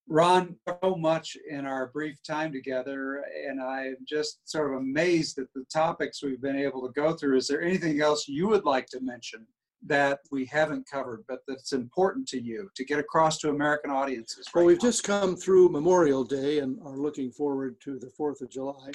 Ron, 0.07 0.55
so 0.67 0.95
much 0.95 1.35
in 1.49 1.65
our 1.65 1.87
brief 1.87 2.21
time 2.21 2.51
together, 2.51 3.23
and 3.47 3.59
I'm 3.59 3.97
just 4.07 4.39
sort 4.49 4.71
of 4.71 4.77
amazed 4.77 5.39
at 5.39 5.47
the 5.55 5.65
topics 5.73 6.21
we've 6.21 6.41
been 6.41 6.55
able 6.55 6.85
to 6.87 6.93
go 6.93 7.13
through. 7.13 7.37
Is 7.37 7.47
there 7.47 7.61
anything 7.61 8.01
else 8.01 8.27
you 8.27 8.47
would 8.47 8.65
like 8.65 8.85
to 8.87 8.99
mention 9.01 9.47
that 9.87 10.19
we 10.31 10.45
haven't 10.45 10.87
covered, 10.89 11.23
but 11.27 11.39
that's 11.47 11.73
important 11.73 12.27
to 12.27 12.41
you 12.41 12.69
to 12.75 12.85
get 12.85 12.99
across 12.99 13.39
to 13.39 13.49
American 13.49 13.89
audiences? 13.89 14.47
Right 14.53 14.61
well, 14.61 14.67
we've 14.67 14.81
now? 14.81 14.89
just 14.89 15.03
come 15.03 15.35
through 15.35 15.69
Memorial 15.69 16.23
Day 16.23 16.59
and 16.59 16.79
are 16.85 16.97
looking 16.97 17.31
forward 17.31 17.75
to 17.81 17.97
the 17.97 18.11
4th 18.19 18.41
of 18.41 18.51
July. 18.51 18.91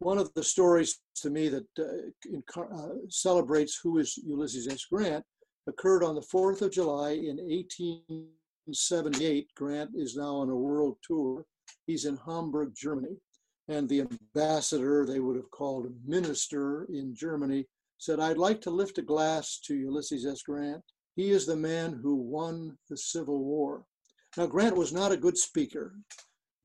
One 0.00 0.18
of 0.18 0.32
the 0.34 0.42
stories 0.42 0.98
to 1.16 1.28
me 1.28 1.50
that 1.50 1.66
uh, 1.78 1.82
uh, 2.60 2.88
celebrates 3.10 3.78
who 3.82 3.98
is 3.98 4.16
Ulysses 4.16 4.66
S. 4.66 4.86
Grant 4.90 5.22
occurred 5.66 6.02
on 6.02 6.14
the 6.14 6.22
4th 6.22 6.62
of 6.62 6.72
July 6.72 7.10
in 7.10 7.36
1878. 7.36 9.48
Grant 9.54 9.90
is 9.94 10.16
now 10.16 10.36
on 10.36 10.48
a 10.48 10.56
world 10.56 10.96
tour. 11.02 11.44
He's 11.86 12.06
in 12.06 12.16
Hamburg, 12.16 12.72
Germany. 12.74 13.18
And 13.68 13.90
the 13.90 14.00
ambassador, 14.00 15.04
they 15.04 15.20
would 15.20 15.36
have 15.36 15.50
called 15.50 15.92
minister 16.06 16.86
in 16.86 17.14
Germany, 17.14 17.66
said, 17.98 18.20
I'd 18.20 18.38
like 18.38 18.62
to 18.62 18.70
lift 18.70 18.96
a 18.96 19.02
glass 19.02 19.60
to 19.66 19.76
Ulysses 19.76 20.24
S. 20.24 20.40
Grant. 20.42 20.82
He 21.14 21.30
is 21.30 21.44
the 21.44 21.56
man 21.56 22.00
who 22.02 22.16
won 22.16 22.78
the 22.88 22.96
Civil 22.96 23.44
War. 23.44 23.84
Now, 24.38 24.46
Grant 24.46 24.76
was 24.76 24.94
not 24.94 25.12
a 25.12 25.18
good 25.18 25.36
speaker, 25.36 25.92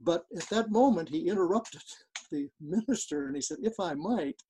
but 0.02 0.26
at 0.38 0.50
that 0.50 0.72
moment 0.72 1.10
he 1.10 1.30
interrupted 1.30 1.82
the 2.32 2.50
minister 2.60 3.28
and 3.28 3.36
he 3.36 3.42
said, 3.42 3.58
If 3.62 3.80
I 3.80 3.94
might, 3.94 4.42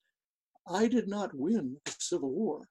I 0.68 0.88
did 0.88 1.08
not 1.08 1.34
win 1.34 1.78
the 1.86 1.96
Civil 2.00 2.32
War. 2.32 2.68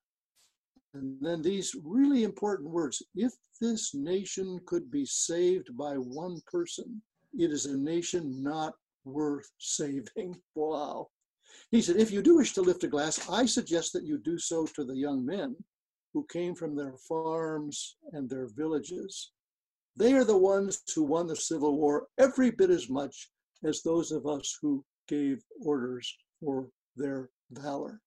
And 0.94 1.16
then 1.20 1.42
these 1.42 1.74
really 1.84 2.22
important 2.22 2.70
words 2.70 3.02
if 3.14 3.32
this 3.60 3.94
nation 3.94 4.60
could 4.66 4.90
be 4.90 5.04
saved 5.04 5.76
by 5.76 5.94
one 5.94 6.40
person, 6.46 7.02
it 7.36 7.50
is 7.50 7.66
a 7.66 7.76
nation 7.76 8.42
not 8.42 8.74
worth 9.04 9.50
saving. 9.58 10.40
Wow. 10.54 11.08
He 11.70 11.82
said, 11.82 11.96
if 11.96 12.10
you 12.10 12.22
do 12.22 12.36
wish 12.36 12.52
to 12.54 12.62
lift 12.62 12.84
a 12.84 12.88
glass, 12.88 13.28
I 13.28 13.46
suggest 13.46 13.92
that 13.92 14.04
you 14.04 14.18
do 14.18 14.38
so 14.38 14.66
to 14.66 14.84
the 14.84 14.96
young 14.96 15.24
men 15.24 15.56
who 16.12 16.26
came 16.32 16.54
from 16.54 16.76
their 16.76 16.94
farms 17.08 17.96
and 18.12 18.30
their 18.30 18.48
villages. 18.56 19.32
They 19.96 20.12
are 20.14 20.24
the 20.24 20.36
ones 20.36 20.82
who 20.94 21.04
won 21.04 21.26
the 21.26 21.36
Civil 21.36 21.76
War 21.76 22.08
every 22.18 22.50
bit 22.50 22.70
as 22.70 22.88
much 22.90 23.30
as 23.64 23.82
those 23.82 24.10
of 24.10 24.26
us 24.26 24.58
who 24.60 24.84
gave 25.08 25.42
orders 25.64 26.16
for 26.40 26.68
their 26.96 27.30
valor. 27.50 28.00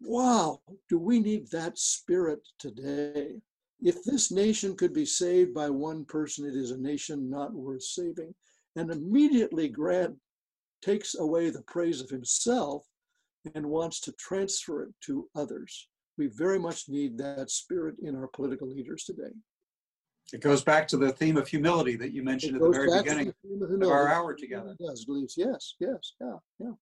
Wow, 0.00 0.60
do 0.88 0.98
we 0.98 1.20
need 1.20 1.50
that 1.50 1.78
spirit 1.78 2.40
today? 2.58 3.40
If 3.80 4.02
this 4.02 4.30
nation 4.30 4.76
could 4.76 4.94
be 4.94 5.04
saved 5.04 5.52
by 5.52 5.68
one 5.68 6.04
person, 6.04 6.46
it 6.46 6.54
is 6.54 6.70
a 6.70 6.78
nation 6.78 7.28
not 7.28 7.52
worth 7.52 7.82
saving. 7.82 8.34
And 8.76 8.90
immediately 8.90 9.68
Grant 9.68 10.16
takes 10.82 11.14
away 11.14 11.50
the 11.50 11.62
praise 11.62 12.00
of 12.00 12.10
himself 12.10 12.84
and 13.54 13.66
wants 13.66 14.00
to 14.00 14.12
transfer 14.12 14.84
it 14.84 14.94
to 15.02 15.28
others. 15.34 15.88
We 16.16 16.28
very 16.28 16.58
much 16.58 16.88
need 16.88 17.18
that 17.18 17.50
spirit 17.50 17.96
in 18.02 18.16
our 18.16 18.28
political 18.28 18.68
leaders 18.68 19.04
today. 19.04 19.32
It 20.32 20.40
goes 20.40 20.64
back 20.64 20.88
to 20.88 20.96
the 20.96 21.12
theme 21.12 21.36
of 21.36 21.46
humility 21.46 21.96
that 21.96 22.12
you 22.12 22.22
mentioned 22.22 22.56
at 22.56 22.62
the 22.62 22.70
very 22.70 22.90
beginning 23.02 23.28
of, 23.28 23.82
of 23.82 23.88
our 23.88 24.08
hour 24.08 24.34
together. 24.34 24.74
It 24.78 24.84
does, 24.84 25.06
Yes, 25.36 25.74
yes, 25.78 26.14
yeah, 26.20 26.36
yeah. 26.58 26.72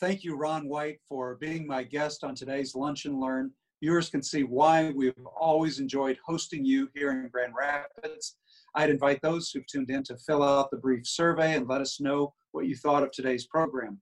Thank 0.00 0.24
you, 0.24 0.36
Ron 0.36 0.68
White, 0.68 1.00
for 1.08 1.36
being 1.36 1.66
my 1.66 1.82
guest 1.82 2.24
on 2.24 2.34
today's 2.34 2.74
Lunch 2.74 3.04
and 3.04 3.20
Learn. 3.20 3.52
Viewers 3.82 4.08
can 4.08 4.22
see 4.22 4.44
why 4.44 4.90
we've 4.90 5.14
always 5.36 5.80
enjoyed 5.80 6.16
hosting 6.24 6.64
you 6.64 6.88
here 6.94 7.10
in 7.10 7.28
Grand 7.28 7.52
Rapids. 7.58 8.36
I'd 8.74 8.90
invite 8.90 9.20
those 9.22 9.50
who've 9.50 9.66
tuned 9.66 9.90
in 9.90 10.02
to 10.04 10.16
fill 10.16 10.42
out 10.42 10.70
the 10.70 10.78
brief 10.78 11.06
survey 11.06 11.54
and 11.54 11.68
let 11.68 11.80
us 11.80 12.00
know 12.00 12.32
what 12.52 12.66
you 12.66 12.76
thought 12.76 13.02
of 13.02 13.10
today's 13.10 13.46
program. 13.46 14.00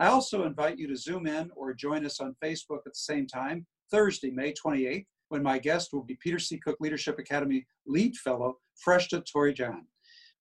I 0.00 0.06
also 0.06 0.44
invite 0.44 0.78
you 0.78 0.88
to 0.88 0.96
zoom 0.96 1.26
in 1.26 1.50
or 1.54 1.74
join 1.74 2.06
us 2.06 2.20
on 2.20 2.34
Facebook 2.42 2.78
at 2.86 2.92
the 2.92 2.94
same 2.94 3.26
time, 3.26 3.66
Thursday, 3.90 4.30
May 4.30 4.54
28th, 4.54 5.06
when 5.30 5.42
my 5.42 5.58
guest 5.58 5.92
will 5.92 6.04
be 6.04 6.18
Peter 6.22 6.38
C. 6.38 6.58
Cook 6.58 6.76
Leadership 6.78 7.18
Academy 7.18 7.66
Lead 7.86 8.16
Fellow, 8.16 8.58
Freshta 8.86 9.24
Torijan. 9.24 9.82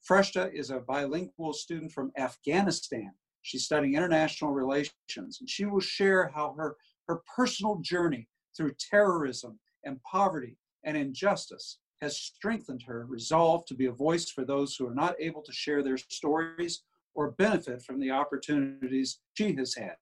Freshta 0.07 0.53
is 0.53 0.69
a 0.69 0.79
bilingual 0.79 1.53
student 1.53 1.91
from 1.91 2.11
Afghanistan 2.17 3.11
She's 3.41 3.63
studying 3.63 3.95
international 3.95 4.51
relations, 4.51 5.37
and 5.39 5.49
she 5.49 5.65
will 5.65 5.79
share 5.79 6.27
how 6.27 6.53
her, 6.57 6.75
her 7.07 7.21
personal 7.35 7.77
journey 7.77 8.27
through 8.55 8.73
terrorism 8.91 9.59
and 9.83 10.01
poverty 10.03 10.57
and 10.83 10.97
injustice 10.97 11.79
has 12.01 12.17
strengthened 12.17 12.83
her 12.83 13.05
resolve 13.07 13.65
to 13.65 13.75
be 13.75 13.87
a 13.87 13.91
voice 13.91 14.29
for 14.29 14.45
those 14.45 14.75
who 14.75 14.87
are 14.87 14.95
not 14.95 15.15
able 15.19 15.41
to 15.41 15.51
share 15.51 15.83
their 15.83 15.97
stories 15.97 16.83
or 17.15 17.31
benefit 17.31 17.81
from 17.83 17.99
the 17.99 18.11
opportunities 18.11 19.19
she 19.33 19.53
has 19.55 19.75
had. 19.75 19.95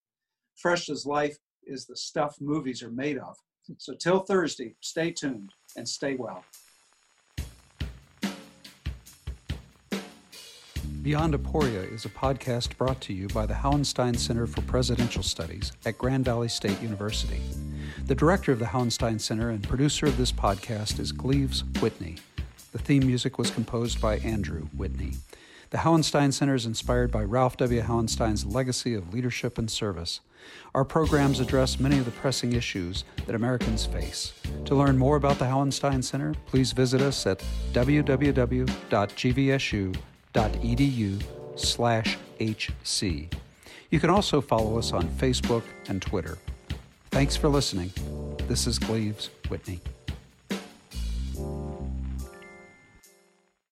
Freshta's 0.63 1.05
life 1.05 1.37
is 1.63 1.85
the 1.85 1.95
stuff 1.95 2.35
movies 2.39 2.83
are 2.83 2.91
made 2.91 3.17
of. 3.17 3.35
So 3.77 3.93
till 3.93 4.19
Thursday, 4.19 4.75
stay 4.81 5.11
tuned 5.11 5.51
and 5.75 5.87
stay 5.87 6.15
well. 6.15 6.43
Beyond 11.01 11.35
Aporia 11.35 11.93
is 11.93 12.03
a 12.03 12.09
podcast 12.09 12.75
brought 12.77 12.99
to 13.01 13.13
you 13.13 13.29
by 13.29 13.45
the 13.45 13.53
Hauenstein 13.53 14.17
Center 14.17 14.45
for 14.45 14.61
Presidential 14.63 15.23
Studies 15.23 15.71
at 15.85 15.97
Grand 15.97 16.25
Valley 16.25 16.49
State 16.49 16.81
University. 16.81 17.39
The 18.07 18.15
director 18.15 18.51
of 18.51 18.59
the 18.59 18.65
Hauenstein 18.65 19.19
Center 19.21 19.49
and 19.49 19.63
producer 19.63 20.05
of 20.05 20.17
this 20.17 20.33
podcast 20.33 20.99
is 20.99 21.13
Gleaves 21.13 21.63
Whitney. 21.81 22.17
The 22.73 22.79
theme 22.79 23.07
music 23.07 23.37
was 23.37 23.49
composed 23.51 24.01
by 24.01 24.17
Andrew 24.17 24.67
Whitney. 24.75 25.13
The 25.69 25.79
Hauenstein 25.79 26.31
Center 26.31 26.55
is 26.55 26.65
inspired 26.65 27.11
by 27.11 27.23
Ralph 27.23 27.57
W. 27.57 27.81
Hauenstein's 27.81 28.45
legacy 28.45 28.93
of 28.93 29.13
leadership 29.13 29.57
and 29.57 29.69
service. 29.69 30.21
Our 30.73 30.85
programs 30.85 31.41
address 31.41 31.77
many 31.77 31.99
of 31.99 32.05
the 32.05 32.11
pressing 32.11 32.53
issues 32.53 33.03
that 33.25 33.35
Americans 33.35 33.85
face. 33.85 34.33
To 34.63 34.75
learn 34.75 34.97
more 34.97 35.17
about 35.17 35.39
the 35.39 35.45
Hauenstein 35.45 36.01
Center, 36.01 36.33
please 36.45 36.71
visit 36.71 37.01
us 37.01 37.27
at 37.27 37.43
www.gvsu.edu 37.73 38.73
slash 41.59 42.17
hc. 42.39 43.33
You 43.89 43.99
can 43.99 44.09
also 44.09 44.39
follow 44.39 44.77
us 44.77 44.93
on 44.93 45.03
Facebook 45.09 45.63
and 45.89 46.01
Twitter. 46.01 46.37
Thanks 47.11 47.35
for 47.35 47.49
listening. 47.49 47.91
This 48.47 48.67
is 48.67 48.79
Gleaves 48.79 49.31
Whitney. 49.49 49.81